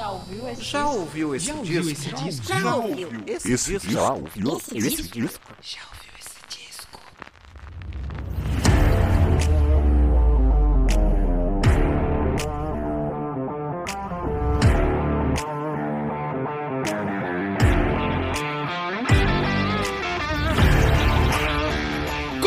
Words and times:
Já 0.00 0.10
ouviu 0.12 0.48
esse 0.48 0.62
Já 0.62 0.82
disco? 0.82 0.98
ouviu 0.98 1.34
esse 1.34 1.46
Já 1.46 1.52
disco? 1.52 1.60
ouviu 1.60 1.92
esse 1.92 2.10
disco? 2.24 2.46
Já 2.58 2.74
ouviu. 2.74 3.08
Esse, 3.26 3.52
Esse 3.52 3.72
disco? 3.72 3.90
já 3.92 4.12
ouviu 4.14 4.56
Esse 4.56 4.78
esse 4.78 5.02
disco? 5.02 5.20
disco? 5.20 5.56
Já 5.60 5.80
ouviu 5.92 6.12
esse 6.18 6.40
disco? 6.48 7.00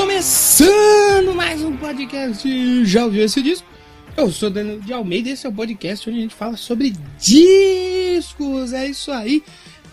Começando 0.04 1.34
mais 1.36 1.62
um 1.64 1.78
podcast. 1.78 2.86
Já 2.86 3.06
ouviu 3.06 3.24
esse 3.24 3.42
disco? 3.42 3.68
Eu 4.16 4.32
sou 4.32 4.50
Daniel 4.50 4.80
de 4.80 4.93
Almeida 4.93 5.29
e 5.29 5.32
esse 5.32 5.48
é 5.48 5.50
o 5.50 5.54
podcast 5.54 6.07
onde 6.07 6.20
a 6.20 6.21
gente 6.21 6.36
fala 6.36 6.55
sobre 6.55 6.93
discos. 7.18 8.71
É 8.71 8.88
isso 8.88 9.11
aí. 9.11 9.43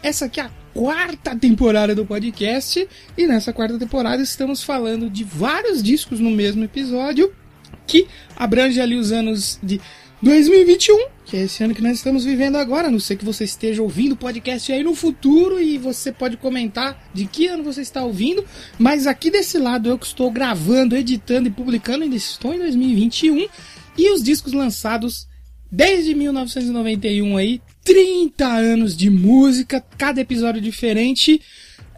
Essa 0.03 0.27
aqui 0.27 0.41
é 0.41 0.45
a 0.45 0.51
quarta 0.75 1.35
temporada 1.35 1.95
do 1.95 2.05
podcast 2.05 2.87
e 3.17 3.27
nessa 3.27 3.51
quarta 3.51 3.79
temporada 3.79 4.23
estamos 4.23 4.63
falando 4.63 5.09
de 5.09 5.25
vários 5.25 5.83
discos 5.83 6.21
no 6.21 6.31
mesmo 6.31 6.63
episódio 6.63 7.33
que 7.87 8.07
abrange 8.37 8.79
ali 8.79 8.95
os 8.95 9.11
anos 9.11 9.59
de 9.63 9.81
2021, 10.23 11.09
que 11.25 11.39
é 11.39 11.43
esse 11.45 11.65
ano 11.65 11.75
que 11.75 11.83
nós 11.83 11.97
estamos 11.97 12.23
vivendo 12.23 12.57
agora. 12.57 12.89
A 12.89 12.91
não 12.91 13.01
sei 13.01 13.17
que 13.17 13.25
você 13.25 13.45
esteja 13.45 13.83
ouvindo 13.83 14.13
o 14.13 14.17
podcast 14.17 14.71
aí 14.71 14.85
no 14.85 14.95
futuro 14.95 15.59
e 15.59 15.79
você 15.79 16.13
pode 16.13 16.37
comentar 16.37 17.09
de 17.15 17.25
que 17.25 17.47
ano 17.47 17.65
você 17.65 17.81
está 17.81 18.05
ouvindo, 18.05 18.45
mas 18.79 19.07
aqui 19.07 19.31
desse 19.31 19.59
lado 19.59 19.89
eu 19.89 19.99
que 19.99 20.07
estou 20.07 20.31
gravando, 20.31 20.95
editando 20.95 21.49
e 21.49 21.51
publicando 21.51 22.05
ainda 22.05 22.17
estou 22.17 22.53
em 22.53 22.59
2021 22.59 23.49
e 24.01 24.11
os 24.11 24.23
discos 24.23 24.53
lançados 24.55 25.29
desde 25.71 26.15
1991 26.15 27.37
aí, 27.37 27.61
30 27.85 28.47
anos 28.47 28.97
de 28.97 29.11
música, 29.11 29.85
cada 29.99 30.21
episódio 30.21 30.61
diferente. 30.61 31.41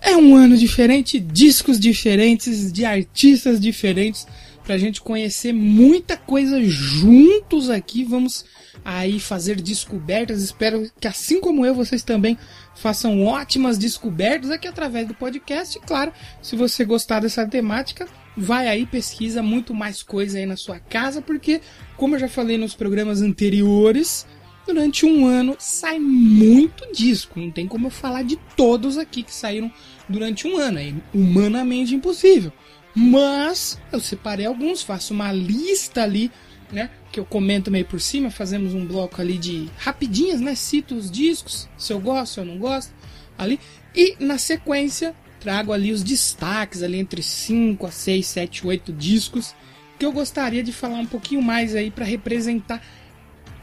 É 0.00 0.17
um 0.17 0.34
ano 0.34 0.56
diferente, 0.56 1.20
discos 1.20 1.78
diferentes, 1.78 2.73
de 2.73 2.84
artistas 2.84 3.61
diferentes, 3.61 4.27
pra 4.64 4.77
gente 4.77 5.00
conhecer 5.00 5.53
muita 5.53 6.17
coisa 6.17 6.61
juntos 6.64 7.70
aqui. 7.70 8.03
Vamos 8.03 8.45
aí 8.84 9.20
fazer 9.20 9.61
descobertas. 9.61 10.42
Espero 10.42 10.91
que, 11.00 11.06
assim 11.06 11.41
como 11.41 11.64
eu, 11.64 11.73
vocês 11.73 12.03
também 12.03 12.36
façam 12.75 13.25
ótimas 13.25 13.78
descobertas 13.78 14.50
aqui 14.50 14.67
através 14.67 15.06
do 15.06 15.14
podcast. 15.14 15.78
E, 15.78 15.80
claro, 15.80 16.12
se 16.42 16.56
você 16.56 16.84
gostar 16.84 17.20
dessa 17.20 17.47
temática, 17.47 18.08
vai 18.36 18.69
aí, 18.69 18.86
pesquisa 18.86 19.42
muito 19.42 19.75
mais 19.75 20.02
coisa 20.02 20.38
aí 20.38 20.47
na 20.47 20.56
sua 20.56 20.78
casa, 20.78 21.20
porque, 21.20 21.61
como 21.97 22.14
eu 22.14 22.20
já 22.20 22.28
falei 22.28 22.56
nos 22.56 22.74
programas 22.74 23.20
anteriores, 23.20 24.27
durante 24.66 25.05
um 25.05 25.27
ano 25.27 25.56
sai 25.58 25.98
muito 25.98 26.91
disco. 26.92 27.39
Não 27.39 27.50
tem 27.50 27.66
como 27.66 27.86
eu 27.86 27.91
falar 27.91 28.22
de 28.22 28.36
todos 28.56 28.98
aqui 28.98 29.22
que 29.22 29.34
saíram 29.34 29.70
durante 30.08 30.47
um 30.47 30.56
ano. 30.56 30.78
É 30.78 30.92
humanamente 31.14 31.94
impossível. 31.94 32.52
Mas 32.94 33.80
eu 33.91 34.00
separei 34.00 34.46
alguns, 34.46 34.83
faço 34.83 35.14
uma 35.14 35.33
lista 35.33 36.02
ali, 36.02 36.30
né? 36.70 36.91
Que 37.11 37.20
eu 37.20 37.24
comento 37.24 37.70
meio 37.70 37.84
por 37.84 38.00
cima, 38.00 38.30
fazemos 38.30 38.74
um 38.74 38.84
bloco 38.84 39.20
ali 39.20 39.39
de 39.39 39.69
rapidinhas, 39.78 40.41
né? 40.41 40.55
Cito 40.55 40.94
os 40.94 41.11
discos, 41.11 41.69
se 41.77 41.92
eu 41.92 42.00
gosto, 42.00 42.34
se 42.34 42.41
eu 42.41 42.44
não 42.44 42.58
gosto, 42.58 42.92
ali. 43.39 43.58
E 43.94 44.17
na 44.20 44.39
sequência, 44.39 45.14
trago 45.43 45.73
ali 45.73 45.91
os 45.91 46.05
destaques, 46.05 46.85
ali 46.85 46.98
entre 46.98 47.21
5 47.21 47.85
a 47.85 47.91
6, 47.91 48.25
7, 48.25 48.67
8 48.67 48.93
discos, 48.93 49.57
que 49.98 50.07
eu 50.07 50.12
gostaria 50.12 50.62
de 50.62 50.73
falar 50.73 50.98
um 50.98 51.07
pouquinho 51.07 51.43
mais 51.43 51.75
aí 51.75 51.91
para 51.91 52.05
representar 52.05 52.81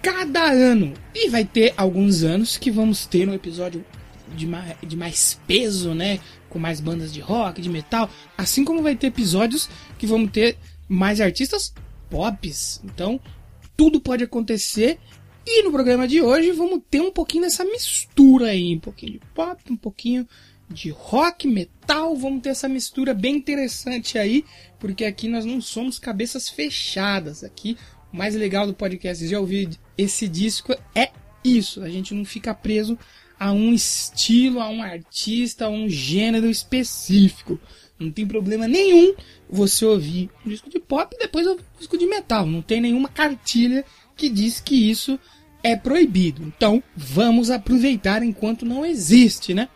cada 0.01 0.43
ano. 0.43 0.93
E 1.15 1.29
vai 1.29 1.45
ter 1.45 1.73
alguns 1.77 2.21
anos 2.21 2.57
que 2.57 2.69
vamos 2.69 3.05
ter 3.05 3.29
um 3.29 3.33
episódio 3.33 3.85
de 4.35 4.45
mais, 4.45 4.75
de 4.85 4.97
mais 4.97 5.39
peso, 5.47 5.93
né? 5.93 6.19
Com 6.49 6.59
mais 6.59 6.81
bandas 6.81 7.13
de 7.13 7.21
rock, 7.21 7.61
de 7.61 7.69
metal. 7.69 8.09
Assim 8.37 8.65
como 8.65 8.83
vai 8.83 8.95
ter 8.95 9.07
episódios 9.07 9.69
que 9.97 10.05
vamos 10.05 10.31
ter 10.31 10.57
mais 10.87 11.21
artistas 11.21 11.73
pops. 12.09 12.81
Então, 12.83 13.21
tudo 13.77 14.01
pode 14.01 14.23
acontecer. 14.25 14.99
E 15.47 15.63
no 15.63 15.71
programa 15.71 16.07
de 16.07 16.21
hoje 16.21 16.51
vamos 16.51 16.81
ter 16.91 16.99
um 17.01 17.11
pouquinho 17.11 17.45
dessa 17.45 17.63
mistura 17.63 18.47
aí. 18.47 18.75
Um 18.75 18.79
pouquinho 18.79 19.13
de 19.13 19.21
pop, 19.33 19.63
um 19.71 19.77
pouquinho 19.77 20.27
de 20.69 20.89
rock, 20.91 21.47
metal. 21.47 22.15
Vamos 22.15 22.41
ter 22.41 22.49
essa 22.49 22.69
mistura 22.69 23.13
bem 23.13 23.35
interessante 23.35 24.17
aí. 24.17 24.45
Porque 24.79 25.05
aqui 25.05 25.27
nós 25.27 25.45
não 25.45 25.59
somos 25.59 25.99
cabeças 25.99 26.47
fechadas. 26.49 27.43
Aqui 27.43 27.77
o 28.11 28.17
mais 28.17 28.35
legal 28.35 28.65
do 28.65 28.73
podcast 28.73 29.27
de 29.27 29.35
ouvir 29.35 29.69
esse 29.97 30.27
disco 30.27 30.75
é 30.95 31.11
isso. 31.43 31.81
A 31.81 31.89
gente 31.89 32.13
não 32.13 32.25
fica 32.25 32.53
preso 32.53 32.97
a 33.39 33.51
um 33.51 33.73
estilo, 33.73 34.59
a 34.59 34.69
um 34.69 34.81
artista, 34.81 35.65
a 35.65 35.69
um 35.69 35.89
gênero 35.89 36.49
específico. 36.49 37.59
Não 37.97 38.11
tem 38.11 38.25
problema 38.25 38.67
nenhum 38.67 39.13
você 39.49 39.85
ouvir 39.85 40.29
um 40.45 40.49
disco 40.49 40.69
de 40.69 40.79
pop 40.79 41.13
e 41.15 41.19
depois 41.19 41.45
ouvir 41.45 41.61
um 41.61 41.79
disco 41.79 41.97
de 41.97 42.05
metal. 42.05 42.45
Não 42.45 42.61
tem 42.61 42.79
nenhuma 42.79 43.09
cartilha 43.09 43.83
que 44.15 44.29
diz 44.29 44.59
que 44.59 44.89
isso 44.89 45.19
é 45.61 45.75
proibido. 45.75 46.43
Então, 46.43 46.81
vamos 46.95 47.49
aproveitar 47.49 48.23
enquanto 48.23 48.65
não 48.65 48.85
existe, 48.85 49.53
né? 49.53 49.69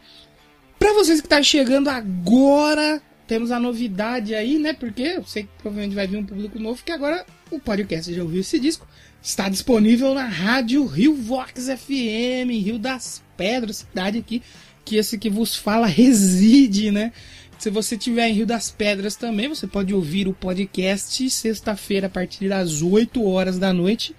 Para 0.84 0.96
vocês 0.96 1.22
que 1.22 1.30
tá 1.30 1.42
chegando 1.42 1.88
agora, 1.88 3.02
temos 3.26 3.52
a 3.52 3.58
novidade 3.58 4.36
aí, 4.36 4.60
né? 4.60 4.74
Porque 4.74 5.02
eu 5.02 5.24
sei 5.24 5.44
que 5.44 5.50
provavelmente 5.58 5.96
vai 5.96 6.06
vir 6.06 6.18
um 6.18 6.26
público 6.26 6.60
novo 6.60 6.84
que 6.84 6.92
agora 6.92 7.26
o 7.50 7.58
podcast 7.58 8.14
já 8.14 8.22
ouviu 8.22 8.42
esse 8.42 8.60
disco. 8.60 8.86
Está 9.22 9.48
disponível 9.48 10.14
na 10.14 10.26
rádio 10.26 10.86
Rio 10.86 11.16
Vox 11.16 11.68
FM, 11.68 12.52
Rio 12.66 12.78
das 12.78 13.24
Pedras, 13.38 13.78
cidade 13.78 14.18
aqui 14.18 14.44
que 14.84 14.98
esse 14.98 15.18
que 15.18 15.30
vos 15.30 15.56
fala 15.56 15.88
reside, 15.88 16.92
né? 16.92 17.14
Se 17.58 17.70
você 17.70 17.96
estiver 17.96 18.28
em 18.28 18.34
Rio 18.34 18.46
das 18.46 18.70
Pedras 18.70 19.16
também, 19.16 19.48
você 19.48 19.66
pode 19.66 19.94
ouvir 19.94 20.28
o 20.28 20.34
podcast 20.34 21.30
sexta-feira 21.30 22.08
a 22.08 22.10
partir 22.10 22.50
das 22.50 22.82
8 22.82 23.26
horas 23.26 23.58
da 23.58 23.72
noite 23.72 24.14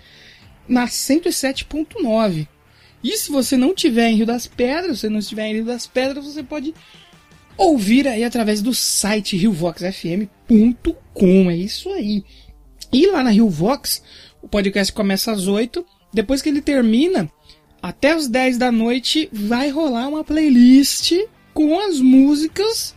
na 0.67 0.87
107.9. 0.87 2.49
E 3.05 3.17
se 3.19 3.31
você 3.31 3.57
não 3.57 3.69
estiver 3.69 4.09
em 4.09 4.17
Rio 4.17 4.25
das 4.25 4.47
Pedras, 4.47 5.01
se 5.01 5.11
não 5.11 5.19
estiver 5.19 5.47
em 5.47 5.57
Rio 5.57 5.67
das 5.67 5.87
Pedras, 5.87 6.25
você 6.25 6.43
pode 6.43 6.75
ouvir 7.55 8.09
aí 8.09 8.25
através 8.25 8.63
do 8.63 8.73
site 8.73 9.37
riovoxfm.com. 9.37 11.51
É 11.51 11.57
isso 11.57 11.91
aí. 11.91 12.25
E 12.91 13.07
lá 13.09 13.23
na 13.23 13.31
Rio 13.31 13.51
Vox, 13.51 14.03
o 14.41 14.49
podcast 14.49 14.91
começa 14.91 15.33
às 15.33 15.47
8. 15.47 15.85
Depois 16.15 16.41
que 16.41 16.49
ele 16.49 16.63
termina, 16.63 17.31
até 17.83 18.13
as 18.13 18.27
10 18.27 18.57
da 18.57 18.73
noite, 18.73 19.29
vai 19.31 19.69
rolar 19.69 20.09
uma 20.09 20.25
playlist 20.25 21.13
com 21.53 21.79
as 21.79 22.01
músicas 22.01 22.94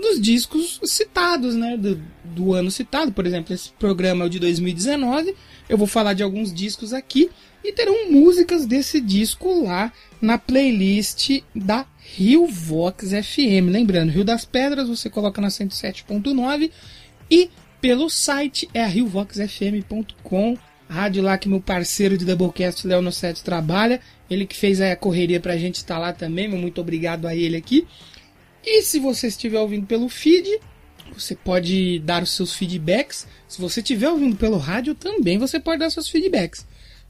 dos 0.00 0.20
discos 0.20 0.80
citados, 0.84 1.54
né? 1.54 1.76
Do, 1.76 2.00
do 2.24 2.54
ano 2.54 2.70
citado. 2.70 3.12
Por 3.12 3.26
exemplo, 3.26 3.54
esse 3.54 3.70
programa 3.78 4.24
é 4.24 4.26
o 4.26 4.30
de 4.30 4.38
2019. 4.38 5.34
Eu 5.68 5.78
vou 5.78 5.86
falar 5.86 6.14
de 6.14 6.22
alguns 6.22 6.52
discos 6.52 6.92
aqui. 6.92 7.30
E 7.62 7.72
terão 7.72 8.10
músicas 8.10 8.64
desse 8.64 9.00
disco 9.00 9.64
lá 9.64 9.92
na 10.20 10.38
playlist 10.38 11.42
da 11.54 11.86
Rio 11.98 12.46
Vox 12.46 13.10
FM. 13.10 13.68
Lembrando, 13.70 14.10
Rio 14.10 14.24
das 14.24 14.44
Pedras 14.44 14.88
você 14.88 15.10
coloca 15.10 15.40
na 15.40 15.48
107.9 15.48 16.70
e 17.30 17.50
pelo 17.80 18.10
site 18.10 18.68
é 18.74 18.84
riovoxfm.com, 18.84 20.58
rádio 20.88 21.22
lá 21.22 21.38
que 21.38 21.48
meu 21.48 21.60
parceiro 21.60 22.18
de 22.18 22.24
Doublecast, 22.24 22.86
Léo 22.86 23.00
No 23.00 23.12
7, 23.12 23.42
trabalha. 23.42 24.00
Ele 24.28 24.44
que 24.44 24.56
fez 24.56 24.80
a 24.80 24.94
correria 24.94 25.40
pra 25.40 25.56
gente 25.56 25.76
estar 25.76 25.98
lá 25.98 26.12
também, 26.12 26.46
muito 26.48 26.80
obrigado 26.80 27.26
a 27.26 27.34
ele 27.34 27.56
aqui. 27.56 27.86
E 28.64 28.82
se 28.82 28.98
você 28.98 29.28
estiver 29.28 29.58
ouvindo 29.58 29.86
pelo 29.86 30.08
feed, 30.08 30.60
você 31.12 31.34
pode 31.34 31.98
dar 32.00 32.22
os 32.22 32.30
seus 32.30 32.54
feedbacks. 32.54 33.26
Se 33.48 33.60
você 33.60 33.80
estiver 33.80 34.08
ouvindo 34.08 34.36
pelo 34.36 34.58
rádio, 34.58 34.94
também 34.94 35.38
você 35.38 35.58
pode 35.58 35.80
dar 35.80 35.90
seus 35.90 36.08
feedbacks. 36.08 36.66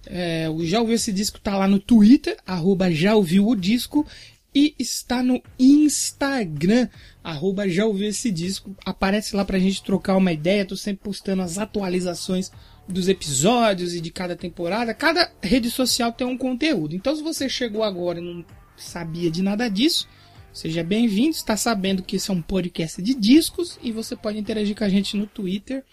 É, 0.06 0.48
o 0.48 0.64
Já 0.64 0.80
Ouviu 0.80 0.94
Esse 0.94 1.12
Disco 1.12 1.38
tá 1.40 1.56
lá 1.56 1.68
no 1.68 1.78
Twitter, 1.78 2.36
arroba 2.47 2.91
Já 2.91 3.14
Ouviu 3.14 3.47
o 3.47 3.56
Disco, 3.56 4.06
e 4.54 4.74
está 4.78 5.22
no 5.22 5.41
Instagram, 5.58 6.88
arroba 7.22 7.68
Já 7.68 7.84
Ouviu 7.84 8.08
Esse 8.08 8.30
Disco. 8.30 8.74
Aparece 8.84 9.36
lá 9.36 9.44
pra 9.44 9.58
gente 9.58 9.82
trocar 9.82 10.16
uma 10.16 10.32
ideia, 10.32 10.64
tô 10.64 10.76
sempre 10.76 11.04
postando 11.04 11.42
as 11.42 11.58
atualizações 11.58 12.50
dos 12.88 13.08
episódios 13.08 13.94
e 13.94 14.00
de 14.00 14.10
cada 14.10 14.34
temporada. 14.34 14.94
Cada 14.94 15.30
rede 15.42 15.70
social 15.70 16.12
tem 16.12 16.26
um 16.26 16.38
conteúdo. 16.38 16.94
Então 16.94 17.14
se 17.14 17.22
você 17.22 17.48
chegou 17.48 17.82
agora 17.82 18.18
e 18.18 18.22
não 18.22 18.44
sabia 18.76 19.30
de 19.30 19.42
nada 19.42 19.68
disso, 19.68 20.08
seja 20.52 20.82
bem-vindo, 20.82 21.30
está 21.30 21.56
sabendo 21.56 22.02
que 22.02 22.16
isso 22.16 22.32
é 22.32 22.34
um 22.34 22.42
podcast 22.42 23.00
de 23.00 23.14
discos 23.14 23.78
e 23.82 23.92
você 23.92 24.16
pode 24.16 24.38
interagir 24.38 24.76
com 24.76 24.84
a 24.84 24.88
gente 24.88 25.16
no 25.16 25.26
Twitter 25.26 25.84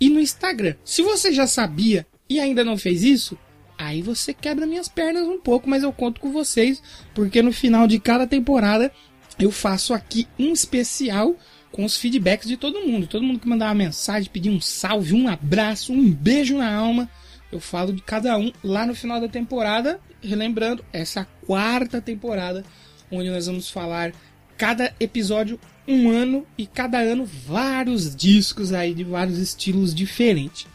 e 0.00 0.08
no 0.08 0.20
Instagram. 0.20 0.74
Se 0.84 1.02
você 1.02 1.32
já 1.32 1.46
sabia 1.46 2.06
e 2.28 2.40
ainda 2.40 2.64
não 2.64 2.76
fez 2.76 3.02
isso, 3.02 3.38
aí 3.78 4.02
você 4.02 4.34
quebra 4.34 4.66
minhas 4.66 4.88
pernas 4.88 5.26
um 5.26 5.40
pouco, 5.40 5.68
mas 5.68 5.82
eu 5.82 5.92
conto 5.92 6.20
com 6.20 6.32
vocês, 6.32 6.82
porque 7.14 7.42
no 7.42 7.52
final 7.52 7.86
de 7.86 7.98
cada 7.98 8.26
temporada 8.26 8.92
eu 9.38 9.50
faço 9.50 9.94
aqui 9.94 10.26
um 10.38 10.52
especial 10.52 11.36
com 11.72 11.84
os 11.84 11.96
feedbacks 11.96 12.48
de 12.48 12.56
todo 12.56 12.86
mundo. 12.86 13.06
Todo 13.06 13.22
mundo 13.22 13.38
que 13.38 13.48
mandar 13.48 13.68
uma 13.68 13.74
mensagem, 13.74 14.30
pedir 14.30 14.50
um 14.50 14.60
salve, 14.60 15.14
um 15.14 15.28
abraço, 15.28 15.92
um 15.92 16.10
beijo 16.10 16.58
na 16.58 16.72
alma, 16.72 17.08
Eu 17.52 17.58
falo 17.58 17.92
de 17.92 18.00
cada 18.00 18.36
um 18.38 18.52
lá 18.62 18.86
no 18.86 18.94
final 18.94 19.20
da 19.20 19.28
temporada, 19.28 19.98
relembrando, 20.22 20.84
essa 20.92 21.24
quarta 21.44 22.00
temporada, 22.00 22.64
onde 23.10 23.30
nós 23.30 23.46
vamos 23.46 23.70
falar 23.70 24.12
cada 24.56 24.94
episódio 25.00 25.58
um 25.88 26.10
ano 26.10 26.46
e 26.56 26.66
cada 26.66 26.98
ano 26.98 27.24
vários 27.24 28.14
discos 28.14 28.72
aí 28.72 28.94
de 28.94 29.02
vários 29.04 29.38
estilos 29.38 29.94
diferentes. 29.94 30.66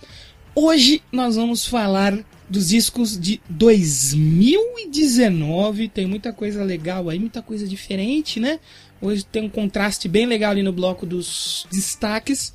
Hoje 0.54 1.02
nós 1.12 1.36
vamos 1.36 1.68
falar 1.68 2.24
dos 2.50 2.70
discos 2.70 3.20
de 3.20 3.42
2019. 3.50 5.90
Tem 5.90 6.08
muita 6.08 6.34
coisa 6.34 6.64
legal 6.64 7.10
aí, 7.10 7.20
muita 7.20 7.42
coisa 7.42 7.68
diferente, 7.68 8.40
né? 8.40 8.60
Hoje 9.02 9.26
tem 9.26 9.44
um 9.44 9.50
contraste 9.50 10.08
bem 10.08 10.26
legal 10.26 10.52
ali 10.52 10.64
no 10.64 10.72
bloco 10.72 11.06
dos 11.06 11.68
destaques. 11.72 12.54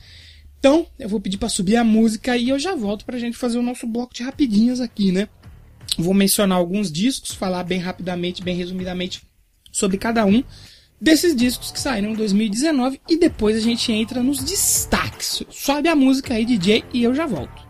Então, 0.58 0.86
eu 0.98 1.08
vou 1.08 1.20
pedir 1.20 1.38
para 1.38 1.48
subir 1.48 1.76
a 1.76 1.84
música 1.84 2.36
e 2.36 2.50
eu 2.50 2.58
já 2.58 2.74
volto 2.74 3.04
pra 3.04 3.18
gente 3.18 3.36
fazer 3.36 3.58
o 3.58 3.62
nosso 3.62 3.86
bloco 3.86 4.12
de 4.12 4.22
rapidinhas 4.22 4.80
aqui, 4.80 5.12
né? 5.12 5.28
Vou 5.98 6.14
mencionar 6.14 6.58
alguns 6.58 6.92
discos, 6.92 7.32
falar 7.32 7.64
bem 7.64 7.78
rapidamente, 7.78 8.42
bem 8.42 8.56
resumidamente 8.56 9.22
sobre 9.70 9.96
cada 9.98 10.24
um 10.24 10.42
desses 11.00 11.34
discos 11.34 11.70
que 11.70 11.80
saíram 11.80 12.10
em 12.10 12.14
2019 12.14 13.00
e 13.08 13.16
depois 13.16 13.56
a 13.56 13.60
gente 13.60 13.90
entra 13.90 14.22
nos 14.22 14.42
destaques. 14.42 15.42
Sobe 15.48 15.88
a 15.88 15.96
música 15.96 16.34
aí, 16.34 16.44
DJ, 16.44 16.84
e 16.92 17.02
eu 17.02 17.14
já 17.14 17.26
volto. 17.26 17.69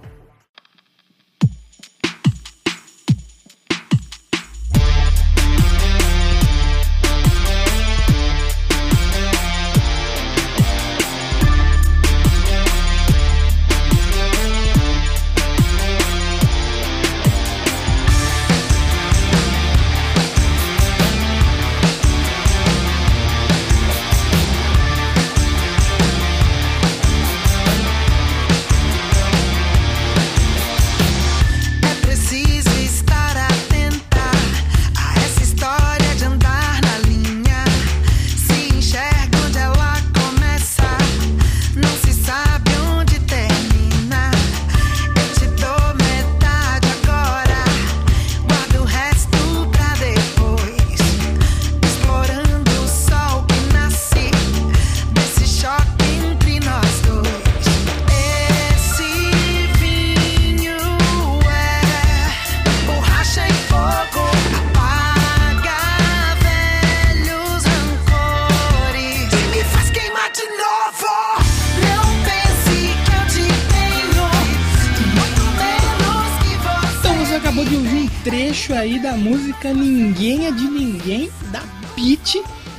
Música 79.60 79.74
Ninguém 79.74 80.46
é 80.46 80.50
de 80.50 80.64
Ninguém, 80.64 81.30
da 81.52 81.60
Beat, 81.94 82.36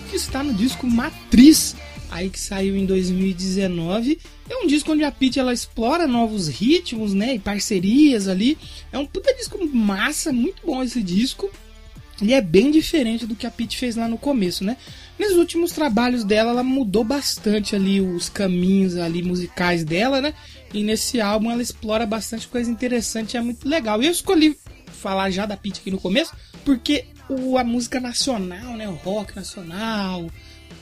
que 0.09 0.15
está 0.15 0.41
no 0.41 0.51
disco 0.51 0.87
Matriz, 0.87 1.75
aí 2.09 2.27
que 2.27 2.39
saiu 2.39 2.75
em 2.75 2.87
2019. 2.87 4.17
É 4.49 4.55
um 4.57 4.65
disco 4.65 4.91
onde 4.91 5.03
a 5.03 5.11
Pete 5.11 5.39
ela 5.39 5.53
explora 5.53 6.07
novos 6.07 6.47
ritmos, 6.47 7.13
né, 7.13 7.35
e 7.35 7.39
parcerias 7.39 8.27
ali. 8.27 8.57
É 8.91 8.97
um 8.97 9.05
puta 9.05 9.31
disco 9.35 9.63
massa, 9.71 10.33
muito 10.33 10.65
bom 10.65 10.81
esse 10.81 11.03
disco. 11.03 11.51
E 12.19 12.33
é 12.33 12.41
bem 12.41 12.71
diferente 12.71 13.27
do 13.27 13.35
que 13.35 13.45
a 13.45 13.51
Pete 13.51 13.77
fez 13.77 13.95
lá 13.95 14.07
no 14.07 14.17
começo, 14.17 14.63
né? 14.63 14.77
Nos 15.19 15.33
últimos 15.33 15.71
trabalhos 15.71 16.23
dela, 16.23 16.51
ela 16.51 16.63
mudou 16.63 17.03
bastante 17.03 17.75
ali 17.75 18.01
os 18.01 18.27
caminhos 18.27 18.97
ali 18.97 19.21
musicais 19.21 19.83
dela, 19.83 20.19
né? 20.19 20.33
E 20.73 20.83
nesse 20.83 21.21
álbum 21.21 21.51
ela 21.51 21.61
explora 21.61 22.05
bastante 22.07 22.47
coisa 22.47 22.71
interessante, 22.71 23.37
é 23.37 23.41
muito 23.41 23.67
legal. 23.67 24.01
E 24.01 24.07
eu 24.07 24.11
escolhi 24.11 24.57
falar 25.01 25.29
já 25.31 25.45
da 25.45 25.57
Pete 25.57 25.79
aqui 25.81 25.91
no 25.91 25.99
começo, 25.99 26.33
porque 26.63 27.05
o, 27.27 27.57
a 27.57 27.63
música 27.63 27.99
nacional, 27.99 28.77
né, 28.77 28.87
o 28.87 28.93
rock 28.93 29.35
nacional, 29.35 30.29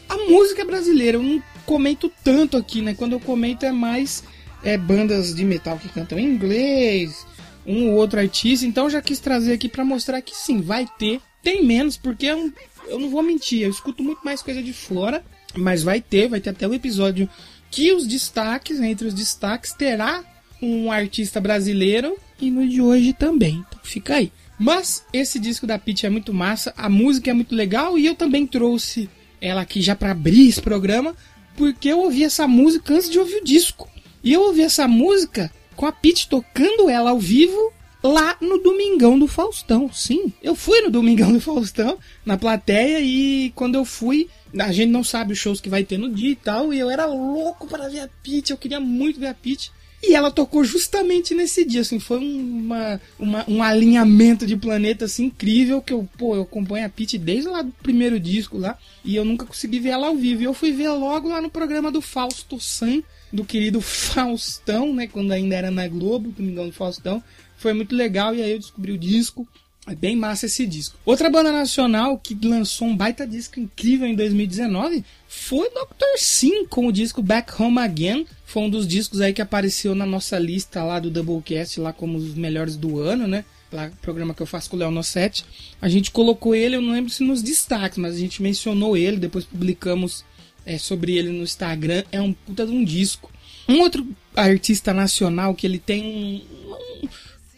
a 0.07 0.17
música 0.17 0.65
brasileira, 0.65 1.17
eu 1.17 1.23
não 1.23 1.41
comento 1.65 2.11
tanto 2.23 2.57
aqui, 2.57 2.81
né? 2.81 2.95
Quando 2.95 3.13
eu 3.13 3.19
comento 3.19 3.65
é 3.65 3.71
mais 3.71 4.23
é, 4.63 4.77
bandas 4.77 5.35
de 5.35 5.45
metal 5.45 5.77
que 5.77 5.87
cantam 5.89 6.17
em 6.17 6.25
inglês, 6.25 7.25
um 7.65 7.91
ou 7.91 7.95
outro 7.95 8.19
artista, 8.19 8.65
então 8.65 8.89
já 8.89 9.01
quis 9.01 9.19
trazer 9.19 9.53
aqui 9.53 9.69
para 9.69 9.85
mostrar 9.85 10.21
que 10.21 10.35
sim, 10.35 10.61
vai 10.61 10.87
ter, 10.97 11.21
tem 11.43 11.63
menos, 11.63 11.95
porque 11.95 12.27
é 12.27 12.33
eu 12.87 12.99
não 12.99 13.09
vou 13.09 13.21
mentir, 13.21 13.61
eu 13.61 13.69
escuto 13.69 14.03
muito 14.03 14.21
mais 14.25 14.41
coisa 14.41 14.63
de 14.63 14.73
fora, 14.73 15.23
mas 15.55 15.83
vai 15.83 16.01
ter, 16.01 16.27
vai 16.27 16.41
ter 16.41 16.49
até 16.49 16.67
o 16.67 16.71
um 16.71 16.73
episódio 16.73 17.29
que 17.69 17.93
os 17.93 18.07
destaques, 18.07 18.79
entre 18.79 19.07
os 19.07 19.13
destaques, 19.13 19.73
terá 19.73 20.23
um 20.59 20.91
artista 20.91 21.39
brasileiro 21.39 22.17
e 22.41 22.51
no 22.51 22.67
de 22.67 22.81
hoje 22.81 23.13
também. 23.13 23.63
Então 23.67 23.79
fica 23.83 24.15
aí. 24.15 24.31
Mas 24.57 25.05
esse 25.13 25.39
disco 25.39 25.65
da 25.65 25.79
Pitty 25.79 26.05
é 26.05 26.09
muito 26.09 26.33
massa, 26.33 26.73
a 26.75 26.89
música 26.89 27.31
é 27.31 27.33
muito 27.33 27.55
legal 27.55 27.97
e 27.97 28.05
eu 28.05 28.15
também 28.15 28.45
trouxe 28.45 29.09
ela 29.39 29.61
aqui 29.61 29.81
já 29.81 29.95
para 29.95 30.11
abrir 30.11 30.49
esse 30.49 30.61
programa, 30.61 31.15
porque 31.55 31.87
eu 31.87 31.99
ouvi 31.99 32.23
essa 32.23 32.47
música 32.47 32.93
antes 32.93 33.09
de 33.09 33.17
ouvir 33.17 33.37
o 33.37 33.43
disco. 33.43 33.89
E 34.21 34.33
eu 34.33 34.41
ouvi 34.41 34.61
essa 34.61 34.87
música 34.87 35.49
com 35.77 35.85
a 35.85 35.91
Pitty 35.93 36.27
tocando 36.27 36.89
ela 36.89 37.11
ao 37.11 37.19
vivo 37.19 37.71
lá 38.03 38.37
no 38.41 38.57
Domingão 38.57 39.17
do 39.17 39.27
Faustão. 39.27 39.91
Sim, 39.91 40.33
eu 40.41 40.55
fui 40.55 40.81
no 40.81 40.89
Domingão 40.89 41.31
do 41.31 41.39
Faustão, 41.39 41.97
na 42.25 42.37
plateia, 42.37 42.99
e 42.99 43.51
quando 43.55 43.75
eu 43.75 43.85
fui, 43.85 44.29
a 44.57 44.71
gente 44.71 44.89
não 44.89 45.03
sabe 45.03 45.33
os 45.33 45.39
shows 45.39 45.61
que 45.61 45.69
vai 45.69 45.83
ter 45.83 45.97
no 45.97 46.09
dia 46.09 46.31
e 46.31 46.35
tal, 46.35 46.73
e 46.73 46.79
eu 46.79 46.89
era 46.89 47.05
louco 47.05 47.67
para 47.67 47.87
ver 47.87 48.01
a 48.01 48.09
Pitty, 48.23 48.51
eu 48.51 48.57
queria 48.57 48.79
muito 48.79 49.19
ver 49.19 49.27
a 49.27 49.33
Pitty. 49.33 49.71
E 50.01 50.15
ela 50.15 50.31
tocou 50.31 50.63
justamente 50.63 51.35
nesse 51.35 51.65
dia, 51.65 51.81
assim, 51.81 51.99
foi 51.99 52.19
uma, 52.19 53.01
uma, 53.17 53.45
um 53.49 53.61
alinhamento 53.61 54.45
de 54.45 54.55
planeta 54.55 55.05
assim, 55.05 55.25
incrível 55.25 55.81
que 55.81 55.91
eu, 55.91 56.07
pô, 56.17 56.35
eu 56.35 56.43
acompanho 56.43 56.85
a 56.85 56.89
Pete 56.89 57.17
desde 57.17 57.49
lá 57.49 57.61
do 57.61 57.71
primeiro 57.83 58.17
disco 58.17 58.57
lá 58.57 58.77
e 59.03 59.15
eu 59.15 59.25
nunca 59.25 59.45
consegui 59.45 59.79
ver 59.79 59.89
ela 59.89 60.07
ao 60.07 60.15
vivo. 60.15 60.41
E 60.41 60.45
eu 60.45 60.53
fui 60.53 60.71
ver 60.71 60.89
logo 60.89 61.27
lá 61.27 61.41
no 61.41 61.49
programa 61.49 61.91
do 61.91 62.01
Fausto 62.01 62.59
San, 62.59 63.03
do 63.31 63.43
querido 63.43 63.81
Faustão, 63.81 64.93
né, 64.93 65.07
quando 65.07 65.31
ainda 65.31 65.55
era 65.55 65.69
na 65.69 65.87
Globo, 65.87 66.31
Domingão 66.31 66.67
do 66.67 66.73
Faustão. 66.73 67.21
Foi 67.57 67.73
muito 67.73 67.93
legal 67.93 68.33
e 68.33 68.41
aí 68.41 68.51
eu 68.51 68.59
descobri 68.59 68.93
o 68.93 68.97
disco. 68.97 69.45
É 69.87 69.95
bem 69.95 70.15
massa 70.15 70.45
esse 70.45 70.67
disco. 70.67 70.95
Outra 71.03 71.29
banda 71.29 71.51
nacional 71.51 72.17
que 72.17 72.37
lançou 72.43 72.87
um 72.87 72.95
baita 72.95 73.25
disco 73.25 73.59
incrível 73.59 74.07
em 74.07 74.15
2019 74.15 75.03
foi 75.27 75.67
Dr. 75.69 76.17
Sim 76.17 76.65
com 76.67 76.85
o 76.85 76.91
disco 76.91 77.23
Back 77.23 77.59
Home 77.59 77.79
Again. 77.79 78.27
Foi 78.49 78.63
um 78.63 78.69
dos 78.69 78.87
discos 78.87 79.21
aí 79.21 79.31
que 79.31 79.43
apareceu 79.43 79.93
na 79.93 80.07
nossa 80.07 80.39
lista 80.39 80.83
lá 80.83 80.99
do 80.99 81.11
Doublecast, 81.11 81.79
lá 81.79 81.93
como 81.93 82.17
os 82.17 82.33
melhores 82.33 82.75
do 82.75 82.99
ano, 82.99 83.27
né? 83.27 83.45
Lá, 83.71 83.91
programa 84.01 84.33
que 84.33 84.41
eu 84.41 84.47
faço 84.47 84.71
com 84.71 84.75
o 84.75 84.79
Léo 84.79 84.89
Nosset. 84.89 85.45
A 85.79 85.87
gente 85.87 86.09
colocou 86.09 86.55
ele, 86.55 86.75
eu 86.75 86.81
não 86.81 86.91
lembro 86.91 87.11
se 87.11 87.21
nos 87.21 87.43
destaques, 87.43 87.99
mas 87.99 88.15
a 88.15 88.17
gente 88.17 88.41
mencionou 88.41 88.97
ele, 88.97 89.17
depois 89.17 89.45
publicamos 89.45 90.25
é, 90.65 90.79
sobre 90.79 91.15
ele 91.15 91.29
no 91.29 91.43
Instagram. 91.43 92.03
É 92.11 92.19
um 92.19 92.33
puta 92.33 92.65
de 92.65 92.71
um 92.71 92.83
disco. 92.83 93.31
Um 93.67 93.81
outro 93.81 94.07
artista 94.35 94.95
nacional 94.95 95.53
que 95.53 95.67
ele 95.67 95.77
tem 95.77 96.03
um, 96.03 97.05
um 97.05 97.09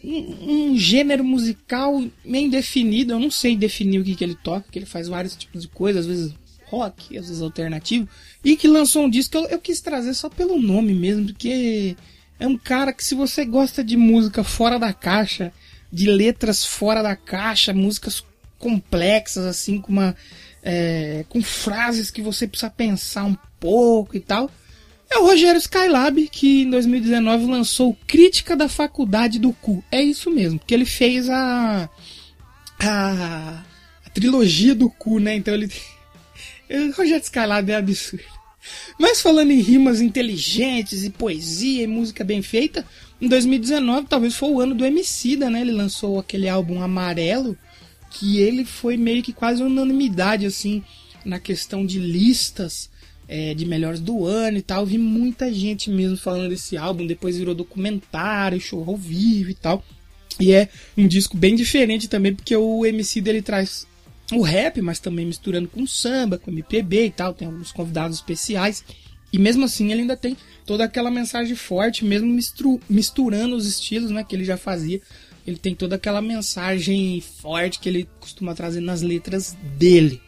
um, 0.04 0.72
um, 0.72 0.76
gênero 0.76 1.24
musical 1.24 2.04
meio 2.22 2.50
definido. 2.50 3.14
Eu 3.14 3.18
não 3.18 3.30
sei 3.30 3.56
definir 3.56 3.98
o 3.98 4.04
que, 4.04 4.14
que 4.14 4.24
ele 4.24 4.34
toca, 4.34 4.66
que 4.70 4.78
ele 4.78 4.84
faz 4.84 5.08
vários 5.08 5.34
tipos 5.36 5.62
de 5.62 5.68
coisas, 5.68 6.00
às 6.00 6.06
vezes 6.06 6.34
rock, 6.76 7.16
às 7.18 7.28
vezes 7.28 7.42
alternativo. 7.42 8.08
E 8.44 8.56
que 8.56 8.66
lançou 8.66 9.04
um 9.04 9.10
disco 9.10 9.32
que 9.32 9.36
eu, 9.36 9.46
eu 9.46 9.58
quis 9.58 9.80
trazer 9.80 10.14
só 10.14 10.28
pelo 10.28 10.60
nome 10.60 10.94
mesmo, 10.94 11.26
porque 11.26 11.96
é 12.40 12.46
um 12.46 12.56
cara 12.56 12.92
que 12.92 13.04
se 13.04 13.14
você 13.14 13.44
gosta 13.44 13.84
de 13.84 13.96
música 13.96 14.42
fora 14.42 14.78
da 14.78 14.92
caixa, 14.92 15.52
de 15.92 16.10
letras 16.10 16.64
fora 16.64 17.02
da 17.02 17.14
caixa, 17.14 17.72
músicas 17.72 18.24
complexas, 18.58 19.44
assim, 19.44 19.80
com 19.80 19.92
uma. 19.92 20.16
É, 20.64 21.24
com 21.28 21.42
frases 21.42 22.10
que 22.10 22.22
você 22.22 22.46
precisa 22.46 22.70
pensar 22.70 23.24
um 23.24 23.36
pouco 23.58 24.16
e 24.16 24.20
tal 24.20 24.48
é 25.12 25.18
o 25.18 25.26
Rogério 25.26 25.58
Skylab, 25.58 26.28
que 26.28 26.62
em 26.62 26.70
2019 26.70 27.46
lançou 27.46 27.96
Crítica 28.06 28.56
da 28.56 28.68
Faculdade 28.68 29.38
do 29.38 29.52
Cu. 29.52 29.84
É 29.90 30.02
isso 30.02 30.30
mesmo, 30.30 30.58
porque 30.58 30.72
ele 30.72 30.86
fez 30.86 31.28
a. 31.28 31.88
a, 32.80 33.62
a 34.06 34.10
trilogia 34.10 34.74
do 34.74 34.88
cu, 34.88 35.18
né? 35.18 35.34
Então 35.34 35.52
ele. 35.52 35.70
O 36.78 36.92
Rogério 36.92 37.22
Skylab 37.22 37.70
é 37.70 37.76
absurdo. 37.76 38.24
Mas 38.98 39.20
falando 39.20 39.50
em 39.50 39.60
rimas 39.60 40.00
inteligentes 40.00 41.04
e 41.04 41.10
poesia 41.10 41.82
e 41.82 41.86
música 41.86 42.22
bem 42.24 42.42
feita, 42.42 42.86
Em 43.20 43.28
2019, 43.28 44.08
talvez 44.08 44.34
foi 44.34 44.50
o 44.50 44.60
ano 44.60 44.74
do 44.74 44.84
Emicida, 44.84 45.48
né? 45.48 45.60
Ele 45.60 45.70
lançou 45.70 46.18
aquele 46.18 46.48
álbum 46.48 46.82
Amarelo, 46.82 47.56
que 48.10 48.38
ele 48.38 48.64
foi 48.64 48.96
meio 48.96 49.22
que 49.22 49.32
quase 49.32 49.62
unanimidade, 49.62 50.44
assim, 50.44 50.82
na 51.24 51.38
questão 51.38 51.86
de 51.86 52.00
listas 52.00 52.90
é, 53.28 53.54
de 53.54 53.64
melhores 53.64 54.00
do 54.00 54.26
ano 54.26 54.58
e 54.58 54.62
tal. 54.62 54.84
Vi 54.84 54.98
muita 54.98 55.52
gente 55.52 55.88
mesmo 55.88 56.16
falando 56.16 56.48
desse 56.48 56.76
álbum, 56.76 57.06
depois 57.06 57.36
virou 57.36 57.54
documentário, 57.54 58.60
show 58.60 58.84
ao 58.84 58.96
vivo 58.96 59.50
e 59.50 59.54
tal. 59.54 59.84
E 60.40 60.52
é 60.52 60.68
um 60.98 61.06
disco 61.06 61.36
bem 61.36 61.54
diferente 61.54 62.08
também, 62.08 62.34
porque 62.34 62.56
o 62.56 62.84
MC 62.84 63.20
dele 63.20 63.40
traz 63.40 63.86
o 64.38 64.42
rap, 64.42 64.80
mas 64.80 64.98
também 64.98 65.26
misturando 65.26 65.68
com 65.68 65.86
samba, 65.86 66.38
com 66.38 66.50
MPB 66.50 67.06
e 67.06 67.10
tal. 67.10 67.34
Tem 67.34 67.46
alguns 67.46 67.72
convidados 67.72 68.16
especiais. 68.16 68.84
E 69.32 69.38
mesmo 69.38 69.64
assim 69.64 69.90
ele 69.90 70.02
ainda 70.02 70.16
tem 70.16 70.36
toda 70.66 70.84
aquela 70.84 71.10
mensagem 71.10 71.56
forte, 71.56 72.04
mesmo 72.04 72.38
misturando 72.88 73.56
os 73.56 73.66
estilos 73.66 74.10
né, 74.10 74.22
que 74.22 74.36
ele 74.36 74.44
já 74.44 74.56
fazia. 74.56 75.00
Ele 75.46 75.56
tem 75.56 75.74
toda 75.74 75.96
aquela 75.96 76.22
mensagem 76.22 77.20
forte 77.20 77.80
que 77.80 77.88
ele 77.88 78.08
costuma 78.20 78.54
trazer 78.54 78.80
nas 78.80 79.02
letras 79.02 79.56
dele. 79.76 80.20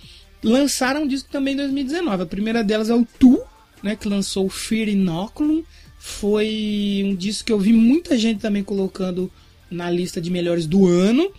lançaram 0.43 1.03
um 1.03 1.07
disco 1.07 1.29
também 1.31 1.53
em 1.53 1.57
2019. 1.57 2.23
A 2.23 2.25
primeira 2.25 2.63
delas 2.63 2.89
é 2.89 2.95
o 2.95 3.05
Tu, 3.19 3.39
né, 3.83 3.95
que 3.95 4.09
lançou 4.09 4.49
Fear 4.49 4.89
Inoculum. 4.89 5.63
Foi 5.99 7.03
um 7.05 7.15
disco 7.15 7.45
que 7.45 7.53
eu 7.53 7.59
vi 7.59 7.71
muita 7.71 8.17
gente 8.17 8.39
também 8.39 8.63
colocando 8.63 9.31
na 9.69 9.87
lista 9.87 10.19
de 10.19 10.31
melhores 10.31 10.65
do 10.65 10.87
ano. 10.87 11.31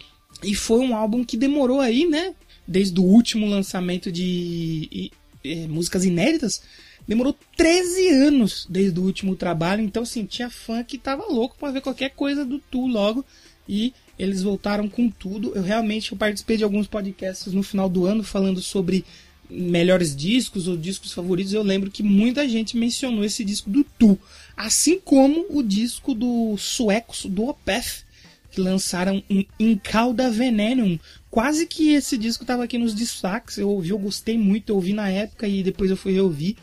E 0.42 0.54
foi 0.54 0.80
um 0.80 0.96
álbum 0.96 1.24
que 1.24 1.36
demorou 1.36 1.80
aí, 1.80 2.06
né? 2.06 2.34
Desde 2.66 2.98
o 2.98 3.04
último 3.04 3.46
lançamento 3.46 4.10
de 4.10 4.88
e, 4.90 5.12
e, 5.44 5.66
músicas 5.66 6.04
inéditas 6.04 6.62
Demorou 7.06 7.36
13 7.56 8.08
anos 8.08 8.66
desde 8.70 8.98
o 8.98 9.02
último 9.02 9.34
trabalho, 9.34 9.82
então 9.82 10.04
assim, 10.04 10.24
tinha 10.24 10.48
fã 10.48 10.84
que 10.84 10.96
tava 10.96 11.26
louco 11.26 11.56
para 11.58 11.72
ver 11.72 11.80
qualquer 11.80 12.10
coisa 12.10 12.44
do 12.44 12.58
Tu 12.58 12.86
logo 12.86 13.24
e 13.68 13.92
eles 14.18 14.42
voltaram 14.42 14.88
com 14.88 15.10
tudo. 15.10 15.52
Eu 15.54 15.62
realmente 15.62 16.12
eu 16.12 16.18
participei 16.18 16.56
de 16.56 16.64
alguns 16.64 16.86
podcasts 16.86 17.52
no 17.52 17.62
final 17.62 17.88
do 17.88 18.06
ano 18.06 18.22
falando 18.22 18.60
sobre 18.60 19.04
melhores 19.50 20.14
discos 20.14 20.68
ou 20.68 20.76
discos 20.76 21.12
favoritos. 21.12 21.52
Eu 21.52 21.62
lembro 21.62 21.90
que 21.90 22.04
muita 22.04 22.48
gente 22.48 22.76
mencionou 22.76 23.24
esse 23.24 23.44
disco 23.44 23.68
do 23.68 23.82
Tu, 23.98 24.16
assim 24.56 25.00
como 25.00 25.46
o 25.50 25.60
disco 25.62 26.14
do 26.14 26.56
suecos 26.56 27.26
do 27.26 27.48
Opeth, 27.48 28.04
que 28.52 28.60
lançaram 28.60 29.22
um 29.28 29.44
Incauda 29.58 30.30
Venenum. 30.30 30.98
Quase 31.30 31.66
que 31.66 31.94
esse 31.94 32.16
disco 32.16 32.44
estava 32.44 32.64
aqui 32.64 32.78
nos 32.78 32.94
destaques. 32.94 33.58
Eu 33.58 33.70
ouvi, 33.70 33.90
eu 33.90 33.98
gostei 33.98 34.38
muito, 34.38 34.70
eu 34.70 34.76
ouvi 34.76 34.92
na 34.92 35.08
época 35.08 35.48
e 35.48 35.62
depois 35.62 35.90
eu 35.90 35.96
fui 35.96 36.12
reouvir 36.12 36.56